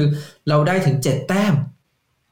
[0.49, 1.53] เราได้ถึงเจ็ดแต้ม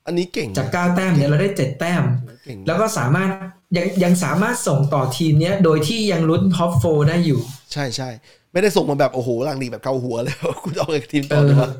[0.05, 2.03] อันนี้เก่งนะจากเก้าแต้มเนี่ยเราได้เจ็ดแต้ม
[2.45, 3.30] เก่งนะแล้วก็สามารถ
[3.78, 7.39] ยังยังสามารถส่งต่อทีมเนี้ย โดยที่ยังลุ้น top four ได้อยู่
[7.74, 8.09] ใช่ใช่
[8.53, 11.72] ไม่ได้ส่งมาแบบโอ้โหหลังดีแบบเกาหัวเลยคุณเอาอีกทีมต่อเลยว่า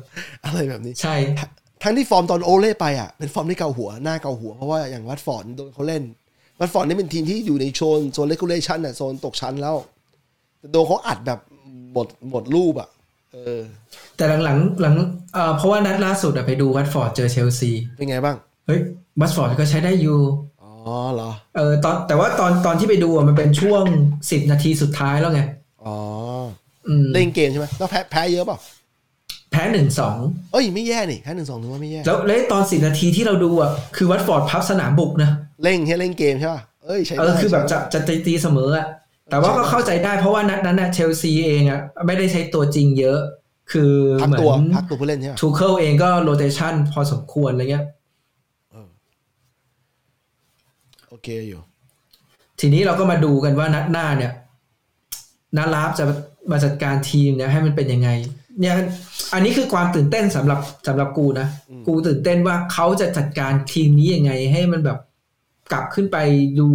[0.44, 1.14] อะไรแบบนี้ ใช่
[1.84, 6.02] ทั้งที่ฟอร์มตอนโอเล่ไปอะเป็นฟอร์มที่เกาหัวน่าเกาหัว เพราะว่าอย่างวัตฟอร์ดโดนเขาเล่น
[6.60, 9.76] วัตฟอร์ดนี่เป็นทีมที่อยู่ในโซนโซนเลกูเลชันอะโซนตกชั้นแล้ว
[10.58, 11.38] แต่โดนเขาอัดแบบ
[11.92, 12.88] หมดหมดรูปอะ
[13.32, 13.60] เออ
[14.16, 14.94] แต่หลังๆหลัง
[15.34, 18.80] เอ่อเพราะว่านัดล่าสุดอะไปดูวัตฟอร์ดเจอเชลซีเป็นไงบ้างเฮ้ย
[19.20, 20.18] วัตฟอร์ดก็ใช้ได้อยู่
[20.62, 20.72] อ๋อ
[21.14, 23.82] เหรอเออตอนแต่ว่าตอนตอนที่ไปดูอะมันเป็นช่วง
[24.30, 25.42] สิบนาทีสุดท้ายแล้วไง
[25.84, 25.96] อ๋อ
[26.88, 28.58] อืมเล่นเกมใช่ไหมแล้วแพ้แพ้เยอะเปล่า
[29.54, 30.16] แพ้หนึ่งสอง
[30.52, 35.30] เอ้ยไม่แย่นี่แพ้หนึ่งสองถือว่าไม่แย่ แล้วแล้วตอนสิบนาทีที่เราดูอะคือวัตฟอร์ดพับสนามบุกนะ
[35.62, 38.86] เล่นแค่เล่นเกมใช่ป่ะเอ้ยใช้เอได้อคือแบบจะจะตีตีเสมออะ
[39.30, 43.18] แต่ว่าก็เข้าใจได้เพราะว่านัดนั้นน่ะเชลซีเองอะไม่ได้ใช้ตัวจริงเยอะ
[43.72, 43.92] คือ
[44.22, 47.84] พักเหมือตัวนพักตัวผู้เล่นใช่ป่ะทูเคิลเองก็ rotation พอสมควรอะไรเงี้ย
[51.08, 51.60] โอเคอยู่
[52.60, 54.32] ทีนี้เราก็มาดูกันว่านัดหน้าเนี่ย
[55.56, 56.04] น้าราล์ฟจะ
[56.50, 58.08] มาจัดการทีมเนี่ยให้มันเป็นยังไง
[58.60, 58.74] เนี่ย
[59.34, 61.48] อันนี้คือความตื่นเต้นสำหรับสำหรับกูนะ
[61.86, 64.98] กูตื่นเต้นว่าเขาจะจัดการทีมนี้ยังไง ให้มันแบบ
[65.72, 66.16] กลับขึ้นไป
[66.60, 66.68] ดู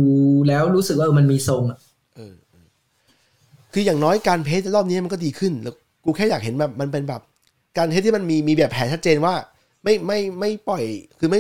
[0.48, 1.80] แล้วรู้สึกว่าเออมันมีทรงอะ
[2.16, 2.66] เออเออ
[3.74, 5.76] คืออย่างน้อยการเพจรอบนี้มันก็ดีขึ้น แล้ว
[6.06, 7.22] กูแค่อยากเห็นแบบมันเป็นแบบ
[7.78, 9.34] การเพจที่มันมีมีแบบแผนชัดเจนว่า
[9.84, 10.84] ไม่ไม่ไม่ปล่อย
[11.20, 11.40] คือไม่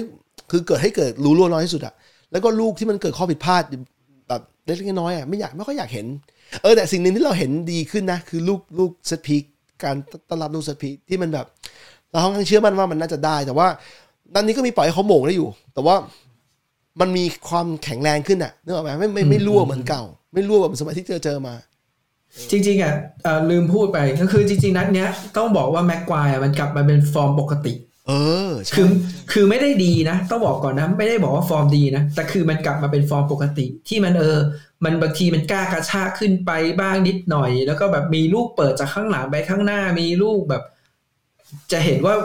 [0.52, 1.94] คือเกิดให้เกิดรู้ล่วน้อยที่สุดอะ
[2.32, 3.64] แล้วก็ลูกที่มันเกิดข้อผิดพลาด
[4.28, 6.06] แบบเล็กๆน้อยๆอะไม่อยากไม่ค่อยอยากเห็น
[6.62, 9.43] เออแต่สิ่งหนึ่งที่เราเห็นดีขึ้นนะ คือลูกลูก set piece
[9.84, 9.95] การ
[10.30, 11.45] ต้อนรับลูสพีที่มันแบบ
[12.11, 13.67] เราค่อนข้างเชื่อมั่นว่ามันน่าจะได้ แต่ว่า
[14.34, 15.95] นัดนี้ก็มีปล่อยให้เขาโหม่งได้อยู่ แต่ว่า
[16.99, 20.03] มันมีความแข็งแรงขึ้นอะนึกออกไหมไม่ไม่ไม่รั่วเหมือนเก่า
[20.34, 21.53] ไม่รั่วแบบสมัยที่เจอเจอมา
[22.51, 22.93] จริงๆอะ
[23.25, 27.73] อ่อลืมพูดไปก็คือจริง ๆ นัดเนี้ยต้องบอกว่าแม็กไกวร์อะมันกลับมาเป็นฟอร์มปกติ
[28.10, 28.16] เอ
[28.49, 28.88] อใช่คือ
[29.32, 34.38] คือไม่ได้ดีนะ ต้องบอกก่อนนะ ไม่ได้บอกว่าฟอร์มดีนะ แต่คือมันกลับมาเป็นฟอร์มปกติ ที่มันเออ
[34.84, 40.64] มันบางทีมันกล้ากระชากขึ้นไปบ้างนิดหน่อย แล้วก็แบบมีลูกเปิดจากข้างหลังไปข้างหน้ามีลูกแบบ
[41.72, 42.16] จะเห็นว่า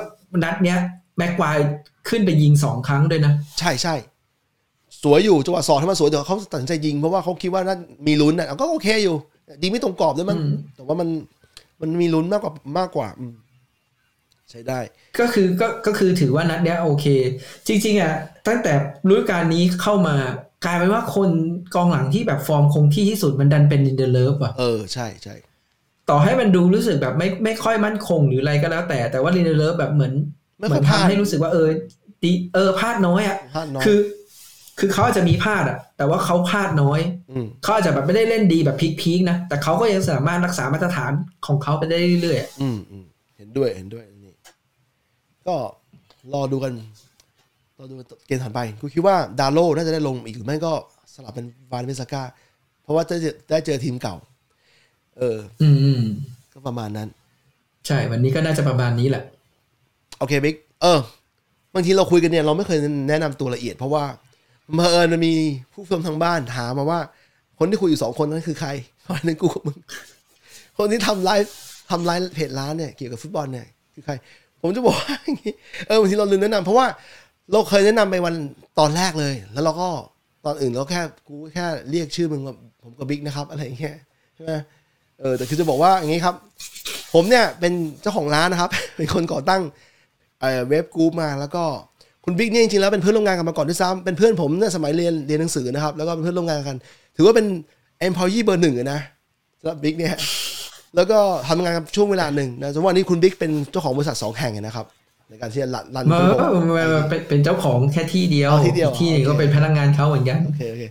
[0.44, 0.78] นัดเนี้ย
[1.18, 1.58] แม็กควาย
[2.08, 3.94] ขึ้นไปยิงสองครั้งด้วยนะ ใช่ใช่
[5.02, 9.16] สวยอยู่จังหวะสองที่มันสวยแต่เขาตัดสินใจยิงเพราะว่าเขาคิดว่านั่นมีลุ้นอะก็โอเคอยู่
[9.62, 11.08] ยิงไม่ตรงกรอบด้วยมันอืมแต่ว่ามัน
[11.80, 13.34] มันมีลุ้นมากกว่ามากกว่าอืม
[14.50, 14.80] ใช้ได้
[15.20, 17.06] ก็คือก็ก็คือถือว่านัดเนี้ยโอเค
[17.66, 18.14] จริง ๆอะ
[18.48, 18.72] ตั้งแต่
[19.10, 20.16] ฤดูกาลนี้เข้ามา
[20.64, 21.30] กลายเป็นว่าคน
[21.74, 25.34] กองหลังที่แบบฟอร์มคงที่ที่สุดมันดันเป็นลินเดเลฟอะเออใช่ใช่
[26.10, 30.12] ต่อให้มันดูรู้สึกแบบไม่ไม่ค่อยมั่นคงหรืออะไรก็แล้วแต่แต่ว่าลินเดเลฟแบบเหมือน
[30.58, 31.68] ไม่เหมืค่ออยนพลาดทำให้รู้สึกว่าเออ
[32.22, 34.00] ดีเออพลาดน้อยอะพลาดน้อยคือ
[34.78, 37.00] คือเขาอาจจะมีพลาดอะ แต่ว่าเขาพลาดน้อย
[37.44, 41.12] มเขาอาจจะแบบไม่ได้เล่นดีแบบพีคๆนะแต่เขาก็ยังสามารถรักษามาตรฐาน
[41.46, 43.04] ของเขาไปได้เรื่อยๆอะอืมอืม
[43.36, 44.13] เห็นด้วยเห็นด้วยอันนี่
[45.48, 45.56] ก็
[46.34, 46.72] รอดูกัน
[47.78, 47.94] รอดู
[48.26, 50.72] เกมถัดไปกูคิดว่าดาโลน่าจะได้ลงอีกหรือไม่ก็
[51.14, 52.22] สลับเป็นวานบิสซาก้า
[52.82, 53.16] เพราะว่าจะ
[53.50, 54.16] ได้เจอทีมเก่า
[55.18, 56.02] เออ อืมอืม
[56.52, 57.08] ก็ประมาณนั้น
[57.86, 59.24] ใช่ วันนี้ก็น่าจะประมาณนี้แหละ
[60.18, 61.00] โอเคบิ๊กเออ
[61.74, 62.78] บางทีเราคุยกันเนี่ยเราไม่เคย
[63.08, 64.04] แนะนำตัวละเอียด เพราะว่า
[64.74, 65.34] เมื่อเอิญมันมี
[65.72, 67.00] ผู้ชมทางบ้านถามมาว่า
[67.58, 68.70] คนที่คุยอยู่สองคนนั้นคือใคร
[69.02, 69.78] เพราะฉะนั้นกูกับมึง
[70.78, 71.52] คนที่ทำไลฟ์
[71.90, 74.12] ทำไลฟ์เพจร้านเนี่ยเกี่ยวกับฟุตบอลเนี่ยคือใคร
[74.66, 75.52] ผมจะบอกว่าอย่างงี้
[75.86, 76.86] เออบางทีเราลืมแนะนำเพราะว่า
[77.52, 78.34] เราเคยแนะนำไปวัน
[78.78, 79.88] ตอนแรกเลย แล้วเราก็
[80.46, 83.96] ตอนอื่นเราแค่กูแค่เรียกชื่อมึงว่าผมกับบิ๊กนะครับ อะไรอย่างเงี้ย
[84.34, 84.52] ใช่ไหม
[85.20, 86.34] เออแต่คือจะบอกว่าอย่างงี้ครับ
[87.14, 89.62] ผมเนี่ยเป็นเจ้าของร้านนะครับ เป็นคนก่อตั้ง
[90.40, 91.64] เออ web group มาแล้วก็
[92.24, 96.76] คุณบิ๊กเนี่ยจริงๆแล้วเป็นเพื่อนร่วมงานกันมาก่อนด้วยซ้ำเป็นเพื่อนผมเนี่ยสมัยเรียนเรียนหนังสือนะครับ แล้วก็เป็นเพื่อนร่วมงานกัน
[97.16, 97.46] ถือว่าเป็น
[98.06, 99.00] employee เบอร์หนึ่งนะ
[99.60, 100.14] สำหรับบิ๊กเนี่ย
[100.96, 101.18] แล้วก็
[101.48, 104.86] ทำงานกันช่วงเวลาหนึ่งนะสมมติวันนี้คุณบิ๊กเป็นเจ้าของบริษัทสองแห่งเลยนะครับ
[105.30, 110.82] ในการที่จะ run run เมื่ระบบอเป็นเป็นเจ้าของแค่ที่เดียวอ๋อที่เดียวอีกที่หนึ่งโอเคก็เป็นพนักงานเขาเหมือนกันโอเคโอเค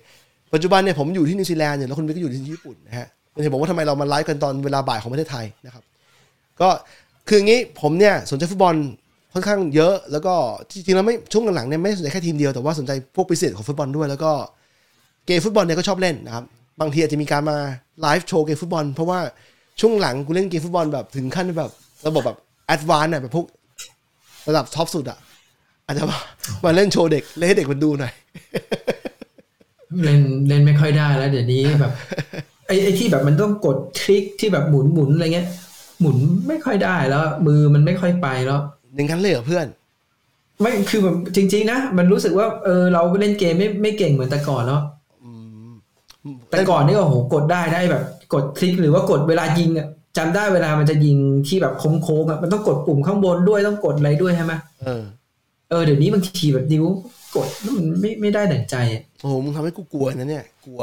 [0.53, 5.83] ปัจจุบันเนี่ยผมอยู่ที่นิวซีแลนด์เนี่ยแล้วคุณบิ๊กก็อยู่ที่ญี่ปุ่นนะฮะมันเห็นบอกว่าทำไมเรามาไลฟ์กันตอนเวลาบ่ายของประเทศไทยนะครับ
[6.61, 6.69] ก็
[7.27, 8.75] คืออย่างนี้ผมเนี่ยสนใจฟุตบอล
[9.33, 10.33] ค่อนข้างเยอะ แล้วก็
[10.71, 14.31] จริงๆแล้วไม่ช่วงหลังๆเนี่ยไม่ได้สนใจแค่ทีมเดียวแต่ว่าสนใจพวกพิเศษของฟุตบอลด้วย แล้วก็
[15.25, 16.43] เกมฟุตบอลเนี่ยก็ชอบเล่นนะครับ
[16.81, 17.57] บางทีอาจจะมีการมา
[18.01, 19.19] ไลฟ์โชว์เกมฟุตบอลเพราะว่า
[19.79, 21.71] ช่วงหลังกูเล่นเกมฟุตบอลแบบถึงขั้นแบบ
[22.07, 23.45] ระบบแบบ advance อะแบบพวก
[24.47, 25.17] ระดับ top สุดอะ
[25.85, 26.19] อาจจะมา
[26.65, 28.13] มาเล่นโชว์เด็กเล่นให้เด็กมันดูหน่อย
[30.03, 31.93] เล่นเล่นไม่ค่อยได้แล้ว เดี๋ยวนี้แบบ
[32.67, 35.47] ไอ้ไอ้ที่แบบมันต้องกดคลิกที่แบบหมุนหมุนอะไรเงี้ย
[35.99, 36.15] หมุน
[36.47, 38.61] ไม่ค่อยได้แล้ว มือมันไม่ค่อยไปแล้ว
[38.95, 39.67] อย่างนั้นเลยเหรอเพื่อน
[40.61, 44.81] ไม่คือแบบจริง ๆ นะมันรู้สึกว่าเออเราเล่นเกมไม่ไม่เก่งเหมือนแต่ก่อนแล้ว
[46.49, 48.03] แต่ก่อนนี่ก็โหกดได้ได้แบบ
[48.33, 51.17] กดคลิกหรือว่ากดเวลายิงอะจำได้เวลามันจะยิง
[51.47, 54.53] ที่แบบโค้งๆอะมันต้องกดปุ่มข้างบนด้วยต้องกดอะไรด้วยใช่ไหม
[54.83, 55.03] เออ
[55.69, 56.85] เออเดี๋ยวนี้บางทีแบบนิ้ว
[57.35, 60.81] กดแล้วมันไม่ไม่ได้ดั่งใจอะโอ้โหมึงทำให้กูกลัวนะเนี่ย กลัว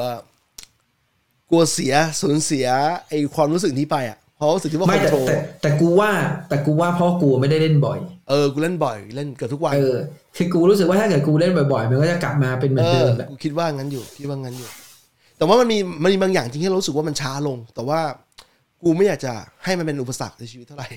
[1.50, 2.66] กลัวเสียสูญเสีย
[3.08, 6.10] ไอความรู้สึกนี้ไปอะเพราะรู้สึกที่ว่าคไม่อนแต่โทรลแต่แต่กูว่า
[6.48, 7.98] แต่กูว่าเพราะกูไม่ได้เล่นบ่อย
[8.30, 9.96] เออกูเล่นบ่อยเล่นเกือบทุกวันเออ
[10.36, 14.68] คือกูรู้สึกว่าถ้าเกิดกูเล่นบ่อยๆมันก็จะกลับมาเป็นเหมือเอนเดิอมแหละกูคิดว่างั้นอยู่คิดว่างั้นอยู่
[15.40, 18.00] แต่ว่ามันมีมันมีบางอย่างจริงที่เรารู้สึกว่ามันช้าลง แต่ว่า
[18.82, 19.32] กูไม่อยากจะ
[19.64, 20.88] ให้มันเป็นอุปสรรคในชีวิตเท่าไหร่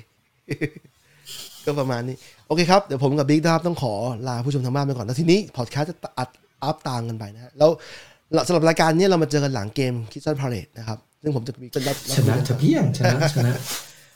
[1.66, 2.16] ก็ประมาณนี้
[2.48, 3.94] โอเคครับ เดี๋ยวผมกับบิ๊กนะครับต้องขอ
[4.28, 6.30] ลาผู้ชมทางบ้านไปก่อน แล้วทีนี้พอดแคสต์จะอัด
[6.64, 7.70] up ตามกันไปนะฮะแล้ว
[8.48, 13.54] สำหรับรายการเนี้ยเรามาเจอกันหลังเกมคริสตัลพาเลซนะครับ ซึ่งผมจะมีเป็นรับชนะจะเพี้ยงชนะชนะ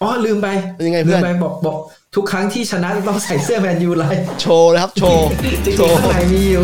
[0.02, 1.78] อ๋อลืมไปเป็นยังไงเพื่ลือนมไปบอกบอก
[2.16, 6.64] ทุกครั้งที่ชนะต้องใส่เสื้อแมนยูไลท์โชว์เลยครับ โชว์จริงโชว์ ๆ ข้างในมีอยู่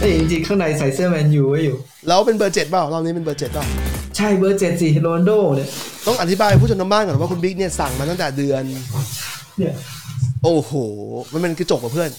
[0.00, 1.76] เอ้ยจริงๆข้างในใส่เสื้อแมนยูไว้อยู่
[2.08, 3.64] แล้วเป็นเบอร์เจ็ดเปล่ารอบนี้เป็นเบอร์เจ็ดเปล่า
[4.16, 5.68] ใช่เบอร์เจ็ดสิโรนลโดเนี่ย
[6.06, 8.62] ต้องอธิบายผู้ชมทางบ้านก่อนว่าคุณบิ๊กเนี่ยสั่งมาตั้งแต่เดือน
[9.58, 9.74] เนี่ย
[10.44, 10.72] โอ้โห
[11.32, 12.10] มันเป็นกระจกกับเพื่อน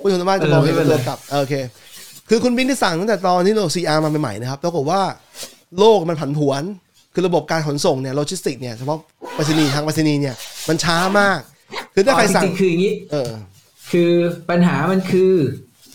[0.00, 1.54] ผู้ชมทางบ้านจะเออมองเห็นไม่เป็เป็นนไร ตัวกลับเออโอเค
[2.28, 5.00] คือคุณบิ๊กที่สั่งตั้งแต่ตอนที่เรา CR มาใหม่ๆนะครับปรากฏว่า
[5.78, 6.62] โลกมันผันผวน
[7.14, 8.98] คือระบบการขนส่งเนี่ยโลจิสติกเนี่ยเฉพาะ
[9.34, 10.34] ไปรษณีย์ทางไปรษณีย์เนี่ย
[10.68, 11.38] มันช้ามาก
[11.94, 13.30] คือถ้าใครสั่ง จริงๆคืออย่างนี้ เออ
[13.90, 14.10] คือ
[14.50, 15.32] ปัญหามันคือ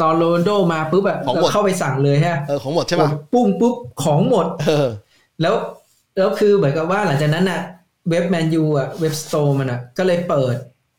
[0.01, 4.87] ตอนโรนัลโดมาปุ๊บอะของหมดเราเข้าไปสั่งเลยฮะเออของหมดใช่ป่ะกดปุ้งปุ๊บของหมด เออ
[5.41, 5.53] แล้ว
[6.17, 7.61] แล้วคือเหมือนกับว่าหลังจากนั้นน่ะ
[8.09, 10.55] เว็บแมนยูอะเว็บ store มันอะก็เลยเปิด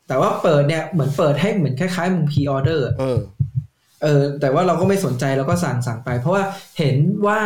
[0.07, 3.19] แต่ว่าเปิดเนี่ยเหมือนเปิดให้เหมือนคล้ายๆมึง pre-order เออ
[4.03, 6.43] เออ แต่ว่าเราก็ไม่สนใจเราก็สั่งสั่งไป เพราะว่า
[6.79, 6.97] เห็น
[7.27, 7.39] ว่า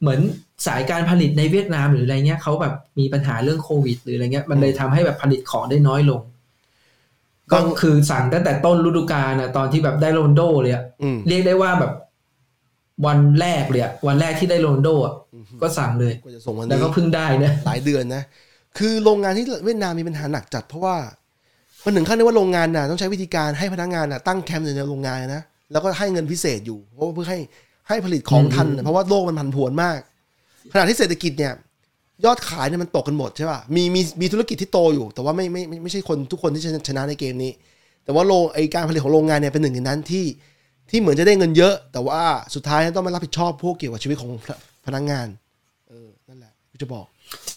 [0.00, 0.20] เหมือน
[0.66, 6.20] สายการผลิตในเวียดนามหรืออะไรเงี้ยเขาแบบมีปัญหาเรื่องโควิด หรืออะไรเงี้ยมันเลยทำให้แบบผลิตของได้น้อยลง
[7.52, 11.92] ก็บางคือสั่งตั้งแต่ต้นฤดูกาลนะตอนที่แบบได้โรนลโดเลยอะอืมเรียกได้ว่าแบบ
[13.06, 15.14] วันแรกเลยอะวันแรกที่ได้โรนลโดอะ
[15.62, 18.22] ก็สั่งเลยกว่าจะส่งวันแล้วนี้ก็เพิ่งได้นะหลายเดือนนะ
[18.78, 20.96] คือโรงงานที่เวียดนามมีปัญหาหนักจัดเพราะว่า
[21.84, 25.42] มันถึงขั้นที่ว่าโรงงานน่ะต้องใช้วิธีการให้พนักงานน่ะตั้งแคมป์อยู่ในโรงงานนะ
[25.72, 27.38] แล้วก็ให้เงินพิเศษอยู่เพราะว่าเพื่อให้
[27.88, 29.98] ให้ผลิตของทันน่ะเพราะว่าโลกมันผันผวนมาก
[30.72, 31.52] ขณะที่เศรษฐกิจเนี่ย
[32.24, 37.52] ยอดขายเนี่ยมันตกกันหมดใช่ป่ะ มีมีมีธุรกิจที่โตอยู่ แต่ว่าไม่ไม่ไม่ไม่ใช่คนทุกคนที่จะชนะในเกมนี้
[38.04, 40.24] แต่ว่าโรงไอการผลิตของโรงงานเนี่ยเป็นหนึ่งในนั้นที่
[40.90, 42.22] ที่เหมือนจะได้เงินเยอะ แต่ว่า
[42.54, 44.30] สุดท้ายต้องมารับผิดชอบพวกเกี่ยวกับชีวิตของ
[44.86, 45.26] พนักงาน
[45.88, 47.06] เออ นั่นแหละกูจะบอก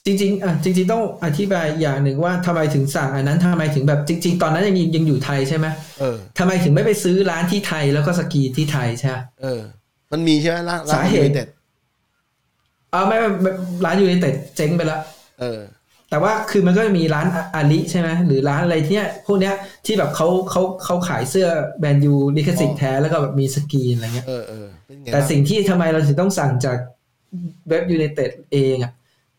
[0.05, 5.67] จริง ๆ อะ จริง ๆ ต้องอธิบายอย่างหนึ่งว่าทำไมถึงสั่งอันนั้นทำไมถึงแบบจริง ๆ ตอนนั้นยังยังอยู่ไทยใช่ไหม
[5.99, 9.61] เออทำไมถึงไม่ไปซื้อร้านที่ไทยแล้วก็สกรีนที่ไทยใช่ไหมเออ
[10.11, 11.33] มันมีใช่ไหมร้านร้านสาเหตุ
[12.93, 13.51] เด็ดเอาไม่ไม่ไม่
[13.85, 15.01] ร้านยูไนเต็ดเจ๊งไปแล้ว
[15.39, 15.59] เออ
[16.09, 21.47] แต่ว่าคือมันก็จะมีร้านอาริใช่ไหมหรือร้านอะไรที่เนี้ยพวกเนี้ยที่แบบเขาเขาเขาขายเสื้อ
[21.79, 26.77] แบรนด์ยูลิขสิทธิ์แท้แล้วก็แบบมีสกรีนอะไรเงี้ยเออเออเป็นไงแต่บ้างสิ่งที่ทำไมเราถึงต้องสั่งจาก
[27.69, 28.91] เว็บยูไนเต็ดเองอะ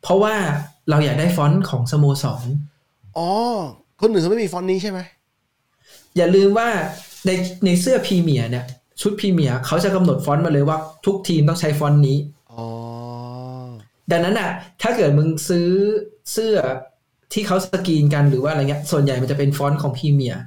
[0.02, 0.34] เพราะว่า
[0.90, 2.46] เราอยากได้ฟอนต์ของสโมสร
[3.18, 3.30] อ๋อ
[4.00, 5.00] คนอื่นเขาไม่มีฟอนต์นี้ใช่ไหม
[6.16, 6.68] อย่าลืมว่า
[7.26, 7.30] ใน
[7.64, 8.64] ในเสื้อพรีเมียร์เนี่ย
[9.00, 12.43] ชุดพรีเมียร์เขาจะกำหนดฟอนต์มาเลยว่าทุกทีมต้องใช้ฟอนต์นี้อ๋อ
[14.10, 14.50] ดังนั้นอะ
[14.82, 15.68] ถ้าเกิดมึงซื้อ
[16.32, 16.56] เสื้อ
[17.32, 20.42] ที่เขาสกรีนกันหรือว่าอะไรเงี้ย ส่วนใหญ่มันจะเป็นฟอนต์ของพรีเมียร์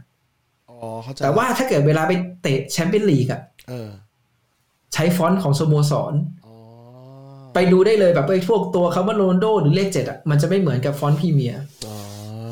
[0.70, 3.90] อ๋อเข้าใจแต่ว่าถ้าเกิดเวลาไปเตะแชมเปี้ยนลีกอะเออ
[4.94, 6.14] ใช้ฟอนต์ของสโมสร
[6.46, 6.56] อ๋อ
[7.54, 11.96] ไปดูได้เลยแบบไอ้พวกตัวคำว่าโรนัลโดหรือเลขเจ็ดอะมันจะไม่เหมือนกับฟอนต์พรีเมียร์อ๋อ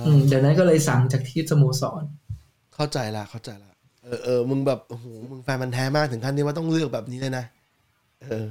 [0.06, 2.04] อืมดังนั้นก็เลยสั่งจากที่สโมสร
[2.76, 3.72] เข้าใจละเข้าใจละ
[4.04, 7.46] เออเออมึงแบบโอ้โหมึงแฟนมันธุ์แท้มากถึงขั้นที่ว่าต้องเลือกแบบนี้เลยนะ
[8.24, 8.46] เออ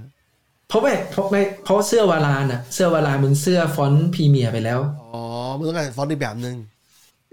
[0.68, 5.22] เพราะไม่เพราะไม่เพราะเสื้อวารานอะ เสื้อวารานมึงเสื้อฟอนต์พรีเมียร์ไปแล้ว อ๋อ
[5.56, 6.56] มึงต้องการฟอนต์อีกแบบหนึ่ง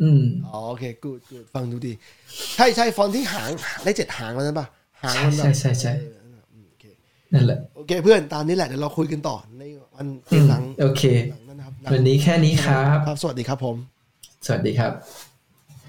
[0.01, 1.93] อืมอ๋อโอเค good goodดฟังดูดี
[2.55, 3.51] ใช่ใช่ฟอนต์ที่หาง
[3.83, 4.67] ได้เจ็ดหางแล้วนั้นปะ
[5.03, 6.85] หางใช่มันแบบใช่ใช่ใช่เอออืมโอเค
[7.33, 9.63] นั่นแหละโอเคเพื่อนตามนี้แหละเดี๋ยวเราคุยกันต่อใน
[9.95, 13.75] วันเกมหลังโอเคหลังนั้นนะครับวันนี้แค่นี้ครับครับ สวัสดีครับผม
[14.45, 14.91] สวัสดีครับ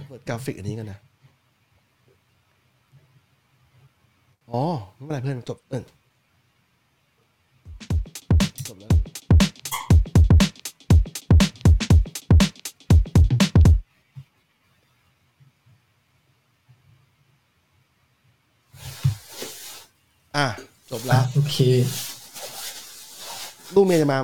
[0.09, 0.99] เปิดกราฟิกอันนี้กันนะ
[4.53, 4.63] อ๋อ
[4.95, 5.85] ไม่เป็นไรเพื่อนจบเออ
[20.37, 20.47] อะ
[20.91, 21.57] จบแล้วโอเค
[23.75, 24.19] ลูกเมียจะมา